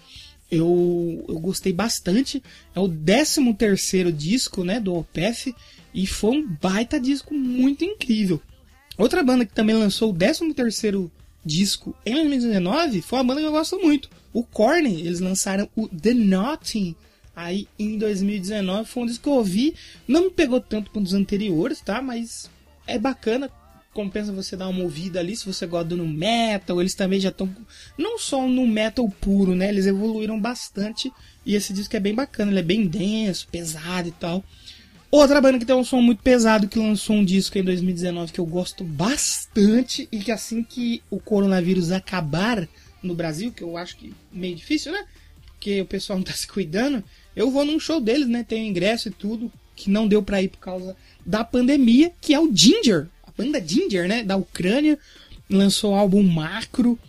eu, 0.52 1.24
eu 1.28 1.40
gostei 1.40 1.72
bastante. 1.72 2.42
É 2.76 2.80
o 2.80 2.90
13 2.90 3.54
terceiro 3.54 4.12
disco 4.12 4.64
né, 4.64 4.80
do 4.80 4.96
Opeth 4.96 5.54
e 5.94 6.08
foi 6.08 6.38
um 6.38 6.48
baita 6.48 7.00
disco 7.00 7.34
muito 7.34 7.84
incrível. 7.84 8.42
Outra 8.98 9.24
banda 9.24 9.46
que 9.46 9.54
também 9.54 9.76
lançou 9.76 10.12
o 10.12 10.16
13 10.16 10.54
terceiro 10.54 11.12
disco 11.46 11.96
em 12.06 12.16
2019 12.16 13.02
foi 13.02 13.20
uma 13.20 13.26
banda 13.26 13.42
que 13.42 13.48
eu 13.48 13.52
gosto 13.52 13.80
muito. 13.80 14.10
O 14.34 14.44
Korn, 14.44 14.88
eles 14.88 15.20
lançaram 15.20 15.70
o 15.76 15.88
The 15.88 16.14
Nothing 16.14 16.96
aí 17.40 17.68
em 17.78 17.98
2019. 17.98 18.90
Foi 18.90 19.04
um 19.04 19.06
disco 19.06 19.24
que 19.24 19.30
eu 19.30 19.34
ouvi, 19.34 19.76
não 20.08 20.26
me 20.26 20.30
pegou 20.30 20.60
tanto 20.60 20.92
quanto 20.92 21.08
os 21.08 21.14
anteriores, 21.14 21.82
tá? 21.82 22.02
Mas 22.02 22.50
é 22.86 22.98
bacana, 22.98 23.50
compensa 23.94 24.32
você 24.32 24.56
dar 24.56 24.68
uma 24.68 24.84
ouvida 24.84 25.20
ali 25.20 25.36
se 25.36 25.46
você 25.46 25.66
gosta 25.66 25.96
do 25.96 26.06
metal. 26.06 26.80
Eles 26.80 26.96
também 26.96 27.20
já 27.20 27.30
estão 27.30 27.50
não 27.98 28.20
só 28.20 28.48
no 28.48 28.68
metal 28.68 29.10
puro, 29.22 29.56
né? 29.56 29.70
Eles 29.70 29.86
evoluíram 29.86 30.40
bastante 30.40 31.12
e 31.46 31.56
esse 31.56 31.74
disco 31.74 31.96
é 31.96 32.00
bem 32.00 32.14
bacana, 32.14 32.52
ele 32.52 32.60
é 32.60 32.64
bem 32.64 32.86
denso, 32.86 33.48
pesado 33.50 34.10
e 34.10 34.12
tal. 34.12 34.44
Outra 35.12 35.42
banda 35.42 35.58
que 35.58 35.66
tem 35.66 35.76
um 35.76 35.84
som 35.84 36.02
muito 36.02 36.22
pesado 36.22 36.68
que 36.68 36.78
lançou 36.78 37.16
um 37.16 37.26
disco 37.26 37.58
em 37.58 37.64
2019 37.64 38.32
que 38.32 38.40
eu 38.40 38.46
gosto 38.46 38.84
bastante 38.84 40.08
e 40.12 40.20
que 40.20 40.32
assim 40.32 40.62
que 40.62 41.02
o 41.10 41.20
coronavírus 41.20 41.92
acabar 41.92 42.68
no 43.02 43.16
Brasil, 43.16 43.52
que 43.52 43.64
eu 43.64 43.76
acho 43.76 43.98
que 43.98 44.14
meio 44.32 44.56
difícil, 44.56 44.92
né? 44.92 45.06
Porque 45.60 45.82
o 45.82 45.86
pessoal 45.86 46.18
não 46.18 46.24
tá 46.26 46.34
se 46.34 46.48
cuidando, 46.48 47.04
eu 47.36 47.52
vou 47.52 47.66
num 47.66 47.80
show 47.80 48.00
deles, 48.00 48.28
né? 48.28 48.44
Tenho 48.48 48.66
ingresso 48.66 49.10
e 49.10 49.12
tudo, 49.12 49.52
que 49.76 49.90
não 49.90 50.08
deu 50.08 50.24
pra 50.24 50.42
ir 50.42 50.48
por 50.48 50.60
causa 50.60 50.96
da 51.26 51.44
pandemia, 51.44 52.12
que 52.22 52.34
é 52.34 52.40
o 52.40 52.50
Ginger, 52.52 53.08
banda 53.40 53.64
Ginger, 53.66 54.08
né? 54.08 54.24
Da 54.24 54.36
Ucrânia. 54.36 55.00
Lançou 55.50 55.94
o 55.94 55.96
álbum 55.96 56.22
Macro. 56.22 57.00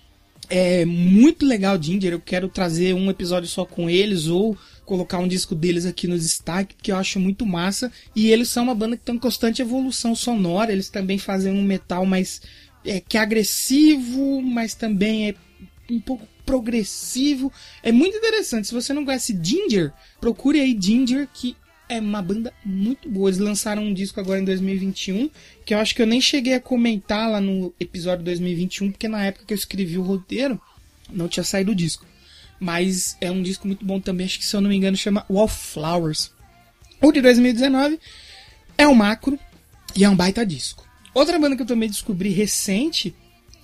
É 0.48 0.84
muito 0.84 1.44
legal, 1.44 1.80
Ginger. 1.80 2.12
Eu 2.12 2.20
quero 2.20 2.48
trazer 2.48 2.94
um 2.94 3.10
episódio 3.10 3.48
só 3.48 3.64
com 3.64 3.90
eles 3.90 4.28
ou 4.28 4.56
colocar 4.84 5.18
um 5.18 5.28
disco 5.28 5.54
deles 5.54 5.86
aqui 5.86 6.06
no 6.06 6.18
destaque, 6.18 6.76
que 6.80 6.92
eu 6.92 6.96
acho 6.96 7.18
muito 7.18 7.44
massa. 7.44 7.90
E 8.14 8.30
eles 8.30 8.48
são 8.48 8.64
uma 8.64 8.74
banda 8.74 8.96
que 8.96 9.04
tem 9.04 9.18
constante 9.18 9.60
evolução 9.60 10.14
sonora. 10.14 10.72
Eles 10.72 10.88
também 10.88 11.18
fazem 11.18 11.52
um 11.52 11.62
metal 11.62 12.06
mais. 12.06 12.40
É, 12.82 12.98
que 12.98 13.18
é 13.18 13.20
agressivo, 13.20 14.40
mas 14.40 14.74
também 14.74 15.28
é 15.28 15.34
um 15.90 16.00
pouco 16.00 16.26
progressivo. 16.50 17.52
É 17.80 17.92
muito 17.92 18.16
interessante. 18.16 18.66
Se 18.66 18.74
você 18.74 18.92
não 18.92 19.04
conhece 19.04 19.38
Ginger, 19.40 19.92
procure 20.20 20.60
aí 20.60 20.76
Ginger, 20.78 21.28
que 21.32 21.56
é 21.88 22.00
uma 22.00 22.20
banda 22.20 22.52
muito 22.64 23.08
boa. 23.08 23.30
Eles 23.30 23.38
lançaram 23.38 23.84
um 23.84 23.94
disco 23.94 24.18
agora 24.18 24.40
em 24.40 24.44
2021, 24.44 25.30
que 25.64 25.72
eu 25.72 25.78
acho 25.78 25.94
que 25.94 26.02
eu 26.02 26.06
nem 26.06 26.20
cheguei 26.20 26.54
a 26.54 26.60
comentar 26.60 27.30
lá 27.30 27.40
no 27.40 27.72
episódio 27.78 28.24
2021, 28.24 28.90
porque 28.90 29.06
na 29.06 29.24
época 29.24 29.44
que 29.46 29.54
eu 29.54 29.56
escrevi 29.56 29.96
o 29.96 30.02
roteiro, 30.02 30.60
não 31.08 31.28
tinha 31.28 31.44
saído 31.44 31.70
o 31.70 31.74
disco. 31.74 32.04
Mas 32.58 33.16
é 33.20 33.30
um 33.30 33.42
disco 33.42 33.68
muito 33.68 33.84
bom 33.84 34.00
também, 34.00 34.26
acho 34.26 34.38
que 34.38 34.44
se 34.44 34.54
eu 34.54 34.60
não 34.60 34.68
me 34.68 34.76
engano 34.76 34.96
chama 34.96 35.24
Wallflowers. 35.30 36.32
O 37.00 37.12
de 37.12 37.22
2019 37.22 37.98
é 38.76 38.88
um 38.88 38.94
macro 38.94 39.38
e 39.94 40.04
é 40.04 40.10
um 40.10 40.16
baita 40.16 40.44
disco. 40.44 40.84
Outra 41.14 41.38
banda 41.38 41.54
que 41.54 41.62
eu 41.62 41.66
também 41.66 41.88
descobri 41.88 42.30
recente 42.30 43.14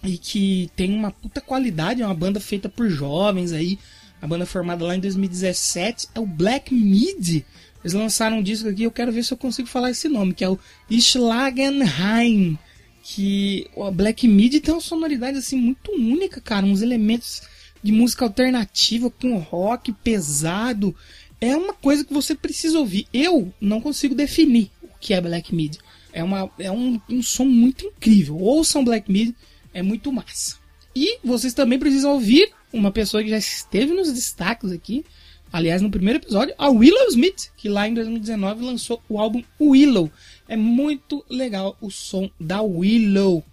e 0.04 0.18
que 0.18 0.70
tem 0.76 0.92
uma 0.92 1.10
puta 1.10 1.40
qualidade, 1.40 2.02
é 2.02 2.06
uma 2.06 2.14
banda 2.14 2.40
feita 2.40 2.68
por 2.68 2.88
jovens 2.88 3.52
aí, 3.52 3.78
a 4.20 4.26
banda 4.26 4.46
formada 4.46 4.84
lá 4.84 4.96
em 4.96 5.00
2017 5.00 6.08
é 6.14 6.20
o 6.20 6.26
Black 6.26 6.72
Mid, 6.74 7.44
eles 7.86 7.94
lançaram 7.94 8.38
um 8.38 8.42
disco 8.42 8.68
aqui, 8.68 8.82
eu 8.82 8.90
quero 8.90 9.12
ver 9.12 9.22
se 9.22 9.32
eu 9.32 9.38
consigo 9.38 9.68
falar 9.68 9.92
esse 9.92 10.08
nome, 10.08 10.34
que 10.34 10.42
é 10.42 10.48
o 10.48 10.58
Schlagenheim. 10.90 12.58
Que 13.00 13.68
o 13.76 13.88
Black 13.92 14.26
Midi 14.26 14.58
tem 14.58 14.74
uma 14.74 14.80
sonoridade 14.80 15.38
assim 15.38 15.56
muito 15.56 15.92
única, 15.92 16.40
cara. 16.40 16.66
Uns 16.66 16.82
elementos 16.82 17.42
de 17.80 17.92
música 17.92 18.24
alternativa 18.24 19.08
com 19.08 19.38
rock 19.38 19.92
pesado. 19.92 20.92
É 21.40 21.56
uma 21.56 21.72
coisa 21.72 22.04
que 22.04 22.12
você 22.12 22.34
precisa 22.34 22.76
ouvir. 22.76 23.06
Eu 23.12 23.54
não 23.60 23.80
consigo 23.80 24.16
definir 24.16 24.72
o 24.82 24.88
que 24.98 25.14
é 25.14 25.20
Black 25.20 25.54
Midi. 25.54 25.78
É, 26.12 26.24
uma, 26.24 26.50
é 26.58 26.72
um, 26.72 27.00
um 27.08 27.22
som 27.22 27.44
muito 27.44 27.86
incrível. 27.86 28.36
Ouçam 28.36 28.84
Black 28.84 29.12
Midi, 29.12 29.32
é 29.76 29.82
muito 29.82 30.10
massa. 30.10 30.56
E 30.94 31.18
vocês 31.22 31.52
também 31.52 31.78
precisam 31.78 32.12
ouvir 32.12 32.50
uma 32.72 32.90
pessoa 32.90 33.22
que 33.22 33.28
já 33.28 33.36
esteve 33.36 33.92
nos 33.92 34.10
destaques 34.10 34.72
aqui, 34.72 35.04
aliás, 35.52 35.82
no 35.82 35.90
primeiro 35.90 36.18
episódio, 36.18 36.54
a 36.56 36.70
Willow 36.70 37.08
Smith, 37.10 37.50
que 37.58 37.68
lá 37.68 37.86
em 37.86 37.92
2019 37.92 38.64
lançou 38.64 39.02
o 39.06 39.20
álbum 39.20 39.42
Willow. 39.60 40.10
É 40.48 40.56
muito 40.56 41.22
legal 41.28 41.76
o 41.78 41.90
som 41.90 42.30
da 42.40 42.62
Willow. 42.62 43.44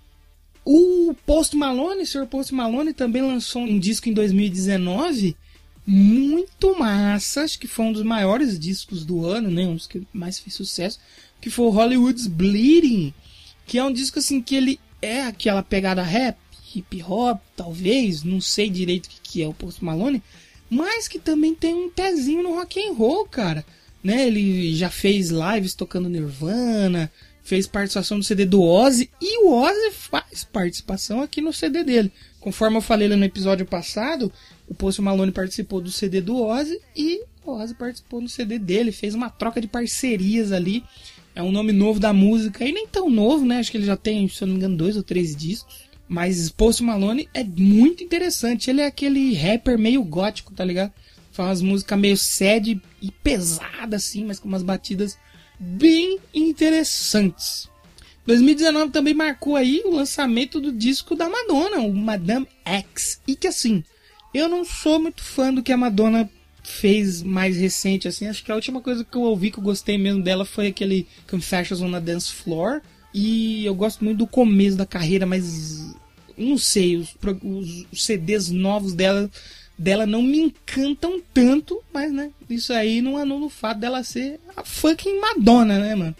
O 0.63 1.13
Post 1.25 1.57
Malone, 1.57 2.05
Sr. 2.05 2.25
Post 2.25 2.55
Malone, 2.55 2.93
também 2.93 3.21
lançou 3.21 3.63
um 3.63 3.77
disco 3.77 4.07
em 4.07 4.13
2019 4.13 5.35
muito 5.85 6.79
massa, 6.79 7.41
acho 7.41 7.59
que 7.59 7.67
foi 7.67 7.83
um 7.83 7.91
dos 7.91 8.03
maiores 8.03 8.57
discos 8.57 9.03
do 9.03 9.25
ano, 9.25 9.51
né? 9.51 9.67
Um 9.67 9.75
dos 9.75 9.87
que 9.87 10.07
mais 10.13 10.39
fez 10.39 10.55
sucesso, 10.55 10.97
que 11.41 11.49
foi 11.49 11.65
o 11.65 11.69
Hollywood's 11.69 12.27
Bleeding, 12.27 13.13
que 13.65 13.77
é 13.77 13.83
um 13.83 13.91
disco 13.91 14.19
assim 14.19 14.41
que 14.41 14.55
ele 14.55 14.79
é 15.03 15.23
aquela 15.23 15.61
pegada 15.61 16.01
rap, 16.01 16.37
hip 16.73 17.03
hop, 17.03 17.39
talvez, 17.55 18.23
não 18.23 18.39
sei 18.39 18.69
direito 18.69 19.07
o 19.07 19.09
que, 19.21 19.43
é 19.43 19.47
o 19.47 19.53
Post 19.53 19.83
Malone, 19.83 20.23
mas 20.69 21.07
que 21.07 21.19
também 21.19 21.53
tem 21.53 21.73
um 21.73 21.89
pezinho 21.89 22.41
no 22.41 22.55
rock 22.55 22.81
and 22.81 22.93
roll, 22.93 23.25
cara. 23.25 23.65
Né? 24.03 24.27
Ele 24.27 24.73
já 24.75 24.89
fez 24.89 25.29
lives 25.29 25.75
tocando 25.75 26.09
Nirvana, 26.09 27.11
fez 27.43 27.67
participação 27.67 28.17
no 28.17 28.23
CD 28.23 28.45
do 28.45 28.61
Ozzy 28.61 29.09
e 29.21 29.45
o 29.45 29.51
Ozzy 29.51 29.91
faz 29.91 30.43
participação 30.45 31.21
aqui 31.21 31.41
no 31.41 31.53
CD 31.53 31.83
dele. 31.83 32.11
Conforme 32.39 32.77
eu 32.77 32.81
falei 32.81 33.07
no 33.07 33.23
episódio 33.23 33.65
passado, 33.65 34.31
o 34.67 34.73
Post 34.73 35.01
Malone 35.01 35.31
participou 35.31 35.81
do 35.81 35.91
CD 35.91 36.21
do 36.21 36.41
Ozzy 36.41 36.79
e 36.95 37.23
o 37.45 37.51
Ozzy 37.51 37.75
participou 37.75 38.21
no 38.21 38.29
CD 38.29 38.57
dele, 38.57 38.91
fez 38.91 39.13
uma 39.13 39.29
troca 39.29 39.59
de 39.59 39.67
parcerias 39.67 40.51
ali. 40.51 40.83
É 41.35 41.41
um 41.41 41.51
nome 41.51 41.71
novo 41.71 41.99
da 41.99 42.13
música, 42.13 42.63
e 42.63 42.71
nem 42.71 42.87
tão 42.87 43.09
novo, 43.09 43.45
né? 43.45 43.57
Acho 43.57 43.71
que 43.71 43.77
ele 43.77 43.85
já 43.85 43.97
tem, 43.97 44.27
se 44.27 44.43
eu 44.43 44.47
não 44.47 44.53
me 44.53 44.59
engano, 44.59 44.77
dois 44.77 44.95
ou 44.95 45.03
três 45.03 45.35
discos. 45.35 45.83
Mas 46.07 46.49
Post 46.49 46.83
Malone 46.83 47.27
é 47.33 47.43
muito 47.43 48.03
interessante. 48.03 48.69
Ele 48.69 48.81
é 48.81 48.85
aquele 48.85 49.33
rapper 49.33 49.79
meio 49.79 50.03
gótico, 50.03 50.53
tá 50.53 50.63
ligado? 50.63 50.93
Faz 51.31 51.47
umas 51.47 51.61
músicas 51.61 51.99
meio 51.99 52.17
sad 52.17 52.79
e 53.01 53.11
pesada, 53.11 53.95
assim, 53.95 54.23
mas 54.23 54.39
com 54.39 54.47
umas 54.47 54.61
batidas 54.61 55.17
bem 55.59 56.19
interessantes. 56.33 57.67
2019 58.25 58.91
também 58.91 59.13
marcou 59.13 59.55
aí 59.55 59.81
o 59.85 59.95
lançamento 59.95 60.61
do 60.61 60.71
disco 60.71 61.15
da 61.15 61.27
Madonna, 61.27 61.79
o 61.79 61.93
Madame 61.93 62.47
X. 62.63 63.19
E 63.27 63.35
que 63.35 63.47
assim, 63.47 63.83
eu 64.33 64.47
não 64.47 64.63
sou 64.63 64.99
muito 64.99 65.23
fã 65.23 65.53
do 65.53 65.63
que 65.63 65.71
a 65.71 65.77
Madonna 65.77 66.29
fez 66.63 67.21
mais 67.21 67.57
recente, 67.57 68.07
assim. 68.07 68.27
Acho 68.27 68.43
que 68.43 68.51
a 68.51 68.55
última 68.55 68.81
coisa 68.81 69.03
que 69.03 69.15
eu 69.15 69.21
ouvi 69.21 69.51
que 69.51 69.59
eu 69.59 69.63
gostei 69.63 69.97
mesmo 69.97 70.23
dela 70.23 70.45
foi 70.45 70.67
aquele 70.67 71.07
Confessions 71.29 71.81
on 71.81 71.91
the 71.91 71.99
Dance 71.99 72.31
Floor. 72.31 72.81
E 73.13 73.65
eu 73.65 73.75
gosto 73.75 74.03
muito 74.03 74.19
do 74.19 74.27
começo 74.27 74.75
da 74.75 74.85
carreira, 74.85 75.25
mas 75.25 75.93
não 76.37 76.57
sei, 76.57 76.97
os, 76.97 77.15
os, 77.43 77.85
os 77.91 78.05
CDs 78.05 78.49
novos 78.49 78.93
dela, 78.93 79.29
dela 79.77 80.05
não 80.05 80.23
me 80.23 80.39
encantam 80.39 81.21
tanto, 81.33 81.79
mas 81.93 82.11
né, 82.11 82.31
isso 82.49 82.73
aí 82.73 83.01
não 83.01 83.17
anula 83.17 83.45
o 83.45 83.49
fato 83.49 83.79
dela 83.79 84.03
ser 84.03 84.39
a 84.55 84.63
fucking 84.63 85.19
Madonna, 85.19 85.79
né, 85.79 85.95
mano? 85.95 86.15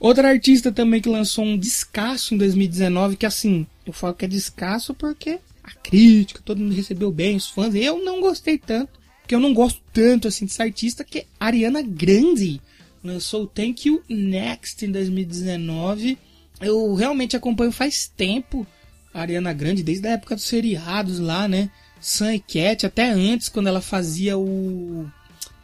Outra 0.00 0.28
artista 0.28 0.72
também 0.72 1.00
que 1.00 1.08
lançou 1.08 1.44
um 1.44 1.56
descasso 1.56 2.34
em 2.34 2.38
2019, 2.38 3.16
que 3.16 3.26
assim, 3.26 3.64
eu 3.86 3.92
falo 3.92 4.14
que 4.14 4.24
é 4.24 4.28
descasso 4.28 4.92
porque 4.94 5.38
a 5.62 5.70
crítica, 5.74 6.42
todo 6.44 6.58
mundo 6.58 6.74
recebeu 6.74 7.12
bem, 7.12 7.36
os 7.36 7.48
fãs, 7.48 7.72
eu 7.76 8.04
não 8.04 8.20
gostei 8.20 8.58
tanto, 8.58 8.90
porque 9.32 9.36
eu 9.36 9.40
não 9.40 9.54
gosto 9.54 9.80
tanto 9.94 10.28
assim 10.28 10.44
dessa 10.44 10.62
artista, 10.62 11.02
que 11.02 11.20
é 11.20 11.26
Ariana 11.40 11.80
Grande. 11.80 12.60
Lançou 13.02 13.46
Thank 13.46 13.88
You 13.88 14.02
Next 14.06 14.84
em 14.84 14.92
2019. 14.92 16.18
Eu 16.60 16.94
realmente 16.94 17.34
acompanho 17.34 17.72
faz 17.72 18.06
tempo 18.14 18.66
a 19.14 19.22
Ariana 19.22 19.54
Grande, 19.54 19.82
desde 19.82 20.06
a 20.06 20.12
época 20.12 20.34
dos 20.34 20.44
seriados 20.44 21.18
lá, 21.18 21.48
né? 21.48 21.70
Sun 21.98 22.32
e 22.32 22.40
Cat, 22.40 22.84
até 22.84 23.08
antes, 23.08 23.48
quando 23.48 23.68
ela 23.68 23.80
fazia 23.80 24.36
o. 24.36 25.10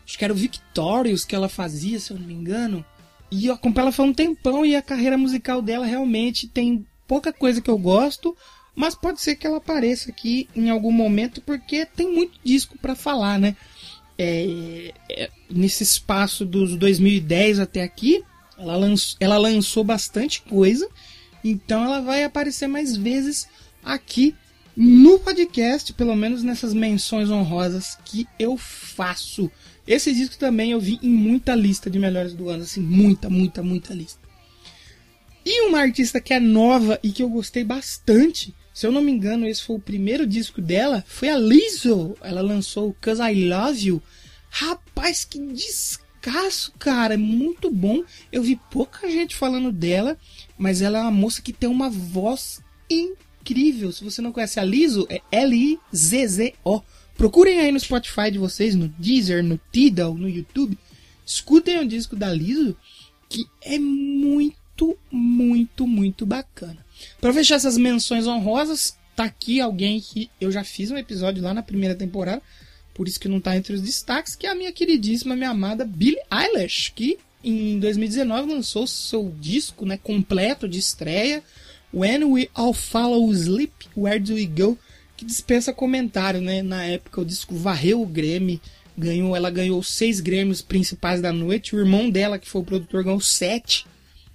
Acho 0.03 0.17
que 0.17 0.25
era 0.25 0.33
o 0.33 0.37
Victorious 0.37 1.27
que 1.27 1.35
ela 1.35 1.49
fazia, 1.51 2.01
se 2.01 2.11
eu 2.11 2.19
não 2.19 2.27
me 2.27 2.33
engano. 2.33 2.83
E 3.31 3.49
eu 3.49 3.55
acompanho 3.55 3.85
ela 3.85 3.93
faz 3.93 4.09
um 4.09 4.15
tempão 4.15 4.65
e 4.65 4.75
a 4.75 4.81
carreira 4.81 5.19
musical 5.19 5.61
dela 5.61 5.85
realmente 5.85 6.49
tem 6.49 6.87
pouca 7.07 7.35
coisa 7.35 7.61
que 7.61 7.69
eu 7.69 7.77
gosto, 7.77 8.35
mas 8.79 8.95
pode 8.95 9.21
ser 9.21 9.35
que 9.35 9.47
ela 9.47 9.59
apareça 9.59 10.11
aqui 10.11 10.49
em 10.55 10.71
algum 10.71 10.93
momento 10.93 11.43
porque 11.43 11.85
tem 11.85 12.11
muito 12.11 12.39
disco 12.45 12.79
para 12.79 12.95
falar, 12.95 13.39
né? 13.39 13.57
É, 14.17 14.93
é, 15.11 15.31
nesse 15.51 15.83
espaço 15.83 16.45
dos 16.45 16.77
2010 16.77 17.61
até 17.61 17.83
aqui, 17.83 18.25
ela, 18.57 18.77
lanç, 18.77 19.17
ela 19.21 19.37
lançou 19.37 19.85
bastante 19.85 20.43
coisa 20.43 20.89
então 21.43 21.85
ela 21.85 22.01
vai 22.01 22.25
aparecer 22.25 22.67
mais 22.67 22.97
vezes 22.97 23.49
aqui 23.83 24.35
no 24.77 25.19
podcast, 25.19 25.93
pelo 25.93 26.15
menos 26.15 26.43
nessas 26.43 26.73
menções 26.73 27.31
honrosas 27.31 27.99
que 28.05 28.27
eu 28.39 28.57
faço. 28.57 29.51
Esse 29.87 30.13
disco 30.13 30.37
também 30.37 30.73
eu 30.73 30.81
vi 30.81 30.99
em 31.03 31.11
muita 31.11 31.55
lista 31.55 31.91
de 31.91 31.99
melhores 31.99 32.33
do 32.33 32.49
ano, 32.49 32.63
assim, 32.63 32.81
muita, 32.81 33.29
muita, 33.29 33.63
muita 33.63 33.95
lista. 33.95 34.21
E 35.45 35.69
uma 35.69 35.81
artista 35.81 36.21
que 36.21 36.35
é 36.35 36.39
nova 36.39 37.01
e 37.03 37.11
que 37.11 37.23
eu 37.23 37.29
gostei 37.29 37.65
bastante, 37.65 38.55
se 38.79 38.87
eu 38.87 38.93
não 38.93 39.01
me 39.01 39.11
engano, 39.11 39.47
esse 39.47 39.63
foi 39.63 39.77
o 39.77 39.81
primeiro 39.81 40.27
disco 40.27 40.61
dela, 40.61 41.05
foi 41.07 41.29
a 41.29 41.39
Lizzo. 41.39 42.17
Ela 42.21 42.41
lançou 42.41 42.95
Cause 43.01 43.23
I 43.23 43.49
Love 43.49 43.87
You. 43.87 44.03
Rapaz, 44.51 45.25
que 45.25 45.39
descasso, 45.39 46.73
cara, 46.79 47.15
é 47.15 47.17
muito 47.17 47.71
bom. 47.71 48.03
Eu 48.31 48.43
vi 48.43 48.61
pouca 48.71 49.11
gente 49.11 49.35
falando 49.35 49.73
dela 49.73 50.17
mas 50.59 50.83
ela 50.83 50.99
é 50.99 51.03
uma 51.03 51.11
moça 51.13 51.41
que 51.41 51.53
tem 51.53 51.71
uma 51.71 51.89
voz 51.89 52.61
incrível. 52.91 53.93
Se 53.93 54.03
você 54.03 54.21
não 54.21 54.33
conhece 54.33 54.59
a 54.59 54.65
Liso, 54.65 55.07
é 55.09 55.23
L-I-Z-Z-O. 55.31 56.83
Procurem 57.17 57.61
aí 57.61 57.71
no 57.71 57.79
Spotify 57.79 58.31
de 58.31 58.39
vocês, 58.39 58.75
no 58.75 58.89
Deezer, 58.99 59.43
no 59.43 59.59
Tidal, 59.73 60.15
no 60.15 60.29
YouTube. 60.29 60.77
Escutem 61.25 61.79
o 61.79 61.87
disco 61.87 62.17
da 62.17 62.33
Liso, 62.33 62.77
que 63.29 63.47
é 63.63 63.79
muito, 63.79 64.99
muito, 65.11 65.87
muito 65.87 66.27
bacana. 66.27 66.85
Para 67.21 67.33
fechar 67.33 67.57
essas 67.57 67.77
menções 67.77 68.27
honrosas, 68.27 68.97
tá 69.15 69.25
aqui 69.25 69.61
alguém 69.61 70.01
que 70.01 70.31
eu 70.41 70.51
já 70.51 70.65
fiz 70.65 70.91
um 70.91 70.97
episódio 70.97 71.43
lá 71.43 71.53
na 71.53 71.63
primeira 71.63 71.95
temporada, 71.95 72.43
por 72.95 73.07
isso 73.07 73.21
que 73.21 73.29
não 73.29 73.41
tá 73.41 73.57
entre 73.57 73.75
os 73.75 73.81
destaques, 73.81 74.35
que 74.35 74.47
é 74.47 74.51
a 74.51 74.55
minha 74.55 74.73
queridíssima, 74.73 75.37
minha 75.37 75.51
amada 75.51 75.85
Billie 75.85 76.21
Eilish, 76.31 76.93
que 76.95 77.19
em 77.43 77.79
2019 77.79 78.53
lançou 78.53 78.87
seu 78.87 79.33
disco 79.41 79.87
né, 79.87 79.97
completo 79.97 80.69
de 80.69 80.79
estreia, 80.79 81.43
When 81.93 82.25
We 82.25 82.49
All 82.55 82.75
Follow 82.75 83.33
Sleep, 83.33 83.73
Where 83.97 84.19
Do 84.19 84.35
We 84.35 84.47
Go, 84.47 84.79
que 85.17 85.25
dispensa 85.25 85.73
comentário, 85.73 86.41
né? 86.41 86.63
Na 86.63 86.85
época 86.85 87.21
o 87.21 87.25
disco 87.25 87.55
varreu 87.55 88.03
o 88.03 88.07
Grammy, 88.07 88.61
ganhou, 88.97 89.35
ela 89.35 89.51
ganhou 89.51 89.83
seis 89.83 90.21
Grêmios 90.21 90.61
principais 90.61 91.21
da 91.21 91.33
noite, 91.33 91.75
o 91.75 91.79
irmão 91.79 92.11
dela, 92.11 92.39
que 92.39 92.49
foi 92.49 92.61
o 92.61 92.65
produtor, 92.65 93.05
ganhou 93.05 93.21
sete, 93.21 93.87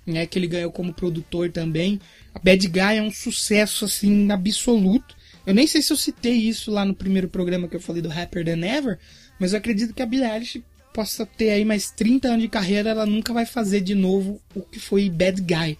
né? 0.06 0.26
Que 0.26 0.40
ele 0.40 0.48
ganhou 0.48 0.72
como 0.72 0.94
produtor 0.94 1.52
também. 1.52 2.02
A 2.34 2.40
Bad 2.40 2.68
Guy 2.68 2.98
é 2.98 3.02
um 3.02 3.12
sucesso, 3.12 3.86
assim, 3.86 4.32
absoluto. 4.32 5.16
Eu 5.46 5.54
nem 5.54 5.68
sei 5.68 5.82
se 5.82 5.92
eu 5.92 5.98
citei 5.98 6.34
isso 6.34 6.72
lá 6.72 6.86
no 6.86 6.96
primeiro 6.96 7.28
programa 7.28 7.68
que 7.68 7.76
eu 7.76 7.82
falei 7.82 8.02
do 8.02 8.12
Happier 8.12 8.46
Than 8.46 8.66
Ever, 8.66 9.00
mas 9.40 9.52
eu 9.52 9.60
acredito 9.60 9.94
que 9.94 10.02
a 10.02 10.06
Billie 10.06 10.26
Eilish 10.26 10.64
possa 10.94 11.26
ter 11.26 11.50
aí 11.50 11.66
mais 11.66 11.92
30 11.92 12.28
anos 12.28 12.42
de 12.42 12.48
carreira, 12.48 12.92
ela 12.92 13.06
nunca 13.06 13.34
vai 13.34 13.46
fazer 13.46 13.82
de 13.82 13.96
novo 13.96 14.40
o 14.56 14.62
que 14.62 14.80
foi 14.80 15.10
Bad 15.10 15.42
Guy. 15.42 15.78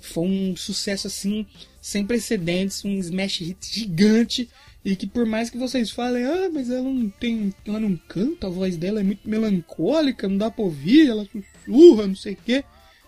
Foi 0.00 0.26
um 0.26 0.56
sucesso 0.56 1.06
assim, 1.06 1.46
sem 1.80 2.04
precedentes, 2.04 2.84
um 2.84 2.98
smash 2.98 3.38
hit 3.40 3.58
gigante. 3.72 4.48
E 4.84 4.94
que 4.94 5.06
por 5.06 5.24
mais 5.24 5.48
que 5.48 5.56
vocês 5.56 5.90
falem, 5.90 6.24
ah, 6.24 6.50
mas 6.52 6.68
ela 6.68 6.82
não 6.82 7.08
tem. 7.08 7.54
Ela 7.66 7.80
não 7.80 7.96
canta, 7.96 8.46
a 8.46 8.50
voz 8.50 8.76
dela 8.76 9.00
é 9.00 9.02
muito 9.02 9.26
melancólica, 9.28 10.28
não 10.28 10.36
dá 10.36 10.50
pra 10.50 10.64
ouvir, 10.64 11.08
ela 11.08 11.26
sussurra, 11.26 12.06
não 12.06 12.16
sei 12.16 12.34
o 12.34 12.38
quê. 12.44 12.64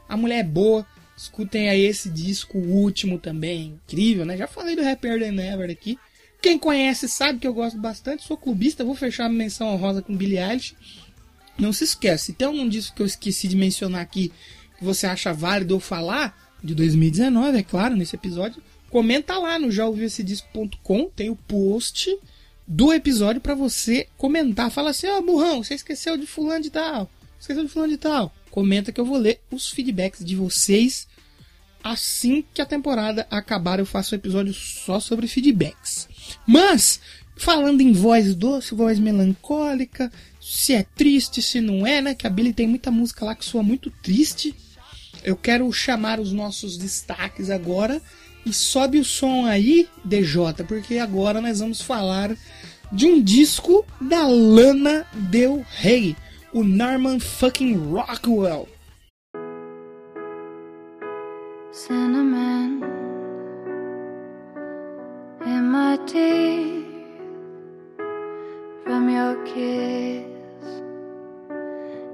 A 0.08 0.16
mulher 0.16 0.38
é 0.38 0.42
boa. 0.42 0.86
Escutem 1.16 1.68
aí 1.68 1.82
esse 1.82 2.10
disco, 2.10 2.58
último 2.58 3.18
também, 3.18 3.78
incrível, 3.84 4.24
né? 4.26 4.36
Já 4.36 4.46
falei 4.46 4.76
do 4.76 4.82
Rapper 4.82 5.18
Than 5.18 5.32
Never 5.32 5.70
aqui. 5.70 5.98
Quem 6.42 6.58
conhece 6.58 7.08
sabe 7.08 7.38
que 7.38 7.46
eu 7.46 7.54
gosto 7.54 7.78
bastante, 7.78 8.24
sou 8.24 8.36
clubista, 8.36 8.84
vou 8.84 8.94
fechar 8.94 9.24
a 9.24 9.28
menção 9.28 9.68
honrosa 9.68 10.02
com 10.02 10.16
Billie 10.16 10.38
Eilish. 10.38 10.76
Não 11.58 11.72
se 11.72 11.84
esquece, 11.84 12.26
se 12.26 12.32
tem 12.34 12.46
algum 12.46 12.68
disco 12.68 12.94
que 12.94 13.02
eu 13.02 13.06
esqueci 13.06 13.48
de 13.48 13.56
mencionar 13.56 14.02
aqui 14.02 14.30
que 14.76 14.84
você 14.84 15.06
acha 15.06 15.32
válido 15.32 15.74
eu 15.74 15.80
falar, 15.80 16.36
de 16.62 16.74
2019, 16.74 17.58
é 17.58 17.62
claro, 17.62 17.96
nesse 17.96 18.16
episódio, 18.16 18.62
comenta 18.90 19.38
lá 19.38 19.58
no 19.58 19.70
já 19.70 19.86
ouviu 19.86 20.06
esse 20.06 20.22
disco.com, 20.22 21.10
tem 21.14 21.30
o 21.30 21.36
post 21.36 22.18
do 22.66 22.92
episódio 22.92 23.40
para 23.40 23.54
você 23.54 24.08
comentar. 24.16 24.70
Fala 24.70 24.90
assim, 24.90 25.06
ó, 25.06 25.18
oh, 25.18 25.22
burrão, 25.22 25.62
você 25.62 25.74
esqueceu 25.74 26.16
de 26.16 26.26
fulano 26.26 26.62
de 26.62 26.70
tal, 26.70 27.10
esqueceu 27.40 27.62
de 27.62 27.70
fulano 27.70 27.92
de 27.92 27.98
tal. 27.98 28.34
Comenta 28.56 28.90
que 28.90 28.98
eu 28.98 29.04
vou 29.04 29.18
ler 29.18 29.38
os 29.50 29.68
feedbacks 29.68 30.24
de 30.24 30.34
vocês. 30.34 31.06
Assim 31.84 32.42
que 32.54 32.62
a 32.62 32.64
temporada 32.64 33.26
acabar, 33.30 33.78
eu 33.78 33.84
faço 33.84 34.14
um 34.14 34.18
episódio 34.18 34.54
só 34.54 34.98
sobre 34.98 35.28
feedbacks. 35.28 36.08
Mas, 36.46 36.98
falando 37.36 37.82
em 37.82 37.92
voz 37.92 38.34
doce, 38.34 38.74
voz 38.74 38.98
melancólica, 38.98 40.10
se 40.40 40.72
é 40.72 40.82
triste, 40.82 41.42
se 41.42 41.60
não 41.60 41.86
é, 41.86 42.00
né? 42.00 42.14
Que 42.14 42.26
a 42.26 42.30
Billy 42.30 42.54
tem 42.54 42.66
muita 42.66 42.90
música 42.90 43.26
lá 43.26 43.34
que 43.34 43.44
soa 43.44 43.62
muito 43.62 43.90
triste. 43.90 44.54
Eu 45.22 45.36
quero 45.36 45.70
chamar 45.70 46.18
os 46.18 46.32
nossos 46.32 46.78
destaques 46.78 47.50
agora 47.50 48.00
e 48.46 48.54
sobe 48.54 48.98
o 48.98 49.04
som 49.04 49.44
aí, 49.44 49.86
DJ, 50.02 50.64
porque 50.66 50.96
agora 50.96 51.42
nós 51.42 51.60
vamos 51.60 51.82
falar 51.82 52.34
de 52.90 53.04
um 53.04 53.22
disco 53.22 53.84
da 54.00 54.26
Lana 54.26 55.06
Del 55.12 55.62
Rey, 55.76 56.16
o 56.56 56.62
Norman 56.62 57.20
fucking 57.20 57.92
Rockwell. 57.92 58.66
Cinnamon 61.70 62.82
in 65.44 65.70
my 65.70 65.98
tea 66.06 66.86
from 68.84 69.10
your 69.10 69.36
kiss. 69.44 70.24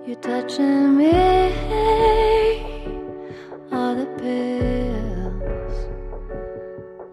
You 0.04 0.16
touching 0.16 0.96
me, 0.96 1.12
all 3.70 3.94
the 3.94 4.08
pills 4.18 5.76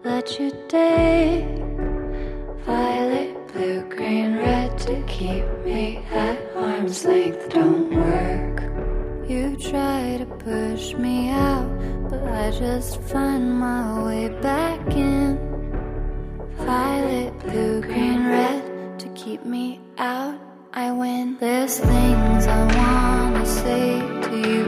that 0.02 0.36
you 0.40 0.50
take. 0.66 1.46
Violet, 2.66 3.36
blue, 3.52 3.84
green, 3.88 4.34
red 4.34 4.59
to 4.90 5.02
keep 5.06 5.44
me 5.64 5.98
at 6.10 6.36
arm's 6.56 7.04
length 7.04 7.48
don't 7.50 7.94
work. 7.94 8.58
You 9.30 9.56
try 9.56 10.16
to 10.18 10.26
push 10.26 10.94
me 10.94 11.30
out, 11.30 11.68
but 12.10 12.22
I 12.24 12.50
just 12.50 13.00
find 13.02 13.44
my 13.56 14.02
way 14.02 14.28
back 14.42 14.80
in. 14.90 15.38
Violet, 16.56 17.38
blue, 17.38 17.80
green, 17.82 18.26
red 18.26 18.98
to 18.98 19.08
keep 19.10 19.44
me 19.44 19.80
out. 19.98 20.36
I 20.72 20.90
win. 20.90 21.36
There's 21.38 21.78
things 21.78 22.46
I 22.58 22.60
wanna 22.76 23.46
say 23.46 24.00
to 24.26 24.34
you, 24.48 24.64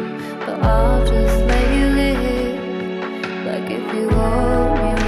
but 0.46 0.56
I'll 0.62 1.04
just 1.04 1.38
let 1.50 1.66
you 1.76 1.86
live. 2.00 2.54
Like 3.48 3.68
if 3.78 3.84
you 3.94 4.08
hold 4.10 4.78
me 4.82 5.01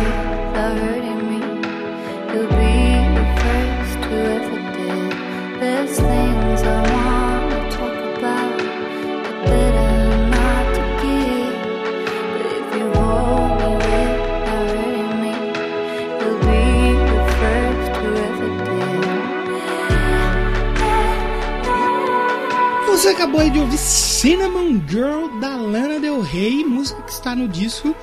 acabou 23.24 23.48
de 23.48 23.58
ouvir 23.58 23.78
Cinnamon 23.78 24.82
Girl 24.86 25.40
da 25.40 25.56
Lana 25.56 25.98
Del 25.98 26.20
Rey, 26.20 26.62
música 26.62 27.00
que 27.00 27.10
está 27.10 27.34
no 27.34 27.48
disco 27.48 27.96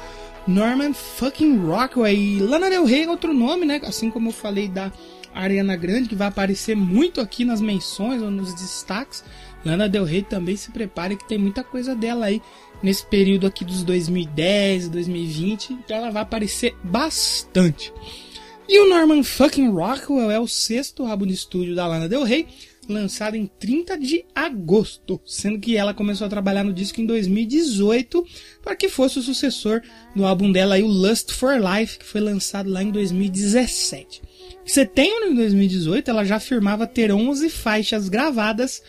Norman 0.48 0.94
fucking 0.94 1.60
Rockwell. 1.60 2.12
E 2.12 2.40
Lana 2.40 2.72
Del 2.72 2.86
Rey 2.86 3.04
é 3.04 3.08
outro 3.08 3.32
nome, 3.32 3.64
né? 3.64 3.80
Assim 3.84 4.10
como 4.10 4.30
eu 4.30 4.34
falei 4.34 4.68
da 4.68 4.92
Ariana 5.32 5.76
Grande, 5.76 6.10
que 6.10 6.16
vai 6.16 6.28
aparecer 6.28 6.76
muito 6.76 7.22
aqui 7.22 7.46
nas 7.46 7.62
menções 7.62 8.20
ou 8.20 8.32
nos 8.32 8.52
destaques. 8.56 9.24
Lana 9.64 9.88
Del 9.88 10.06
Rey 10.06 10.24
também 10.24 10.56
se 10.56 10.72
prepare 10.72 11.16
que 11.16 11.28
tem 11.28 11.38
muita 11.38 11.64
coisa 11.64 11.94
dela 11.94 12.26
aí 12.26 12.42
nesse 12.82 13.06
período 13.06 13.46
aqui 13.46 13.64
dos 13.64 13.84
2010, 13.84 14.90
2020, 14.90 15.74
então 15.74 15.98
ela 15.98 16.10
vai 16.10 16.24
aparecer 16.24 16.76
bastante. 16.84 17.94
E 18.68 18.80
o 18.80 18.90
Norman 18.90 19.22
fucking 19.22 19.70
Rockwell 19.70 20.32
é 20.32 20.40
o 20.40 20.48
sexto 20.48 21.06
álbum 21.06 21.28
de 21.28 21.34
estúdio 21.34 21.76
da 21.76 21.86
Lana 21.86 22.10
Del 22.10 22.24
Rey, 22.24 22.48
lançado 22.88 23.36
em 23.36 23.46
30 23.46 23.98
de 23.98 24.26
agosto, 24.34 25.22
sendo 25.26 25.60
que 25.60 25.78
ela 25.78 25.94
começou 25.94 26.28
a 26.28 26.30
trabalhar 26.30 26.64
no 26.64 26.74
disco 26.74 27.00
em 27.00 27.06
2018 27.06 28.26
para 28.64 28.76
que 28.76 28.90
fosse 28.90 29.20
o 29.20 29.22
sucessor 29.22 29.82
do 30.16 30.26
álbum 30.26 30.52
dela 30.52 30.76
aí, 30.76 30.84
o 30.84 30.88
Lust 30.88 31.32
for 31.32 31.56
Life, 31.56 32.00
que 32.00 32.06
foi 32.06 32.22
lançado 32.22 32.70
lá 32.70 32.82
em 32.84 32.92
2017. 32.92 34.22
Em 34.66 34.70
setembro 34.70 35.30
de 35.30 35.36
2018, 35.36 36.10
ela 36.10 36.26
já 36.26 36.36
afirmava 36.36 36.88
ter 36.88 37.12
11 37.12 37.50
faixas 37.50 38.10
gravadas 38.10 38.82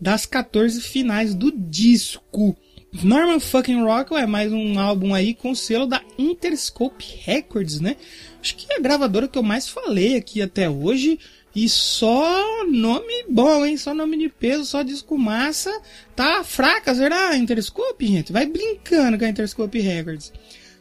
das 0.00 0.24
14 0.24 0.80
finais 0.80 1.34
do 1.34 1.52
disco. 1.52 2.56
Norman 3.04 3.38
fucking 3.38 3.84
Rockwell 3.84 4.24
é 4.24 4.26
mais 4.26 4.52
um 4.52 4.78
álbum 4.78 5.14
aí 5.14 5.32
com 5.32 5.54
selo 5.54 5.86
da 5.86 6.02
Interscope 6.18 7.04
Records, 7.24 7.80
né? 7.80 7.96
Acho 8.40 8.56
que 8.56 8.72
é 8.72 8.76
a 8.76 8.80
gravadora 8.80 9.28
que 9.28 9.38
eu 9.38 9.42
mais 9.44 9.68
falei 9.68 10.16
aqui 10.16 10.42
até 10.42 10.68
hoje. 10.68 11.18
E 11.54 11.68
só 11.68 12.64
nome 12.70 13.24
bom, 13.28 13.66
hein? 13.66 13.76
Só 13.76 13.92
nome 13.92 14.16
de 14.16 14.28
peso, 14.28 14.64
só 14.64 14.82
disco 14.82 15.18
massa. 15.18 15.70
Tá 16.14 16.44
fraca, 16.44 16.94
será 16.94 17.36
Interscope, 17.36 18.06
gente? 18.06 18.32
Vai 18.32 18.46
brincando 18.46 19.18
com 19.18 19.24
a 19.24 19.28
Interscope 19.28 19.80
Records. 19.80 20.32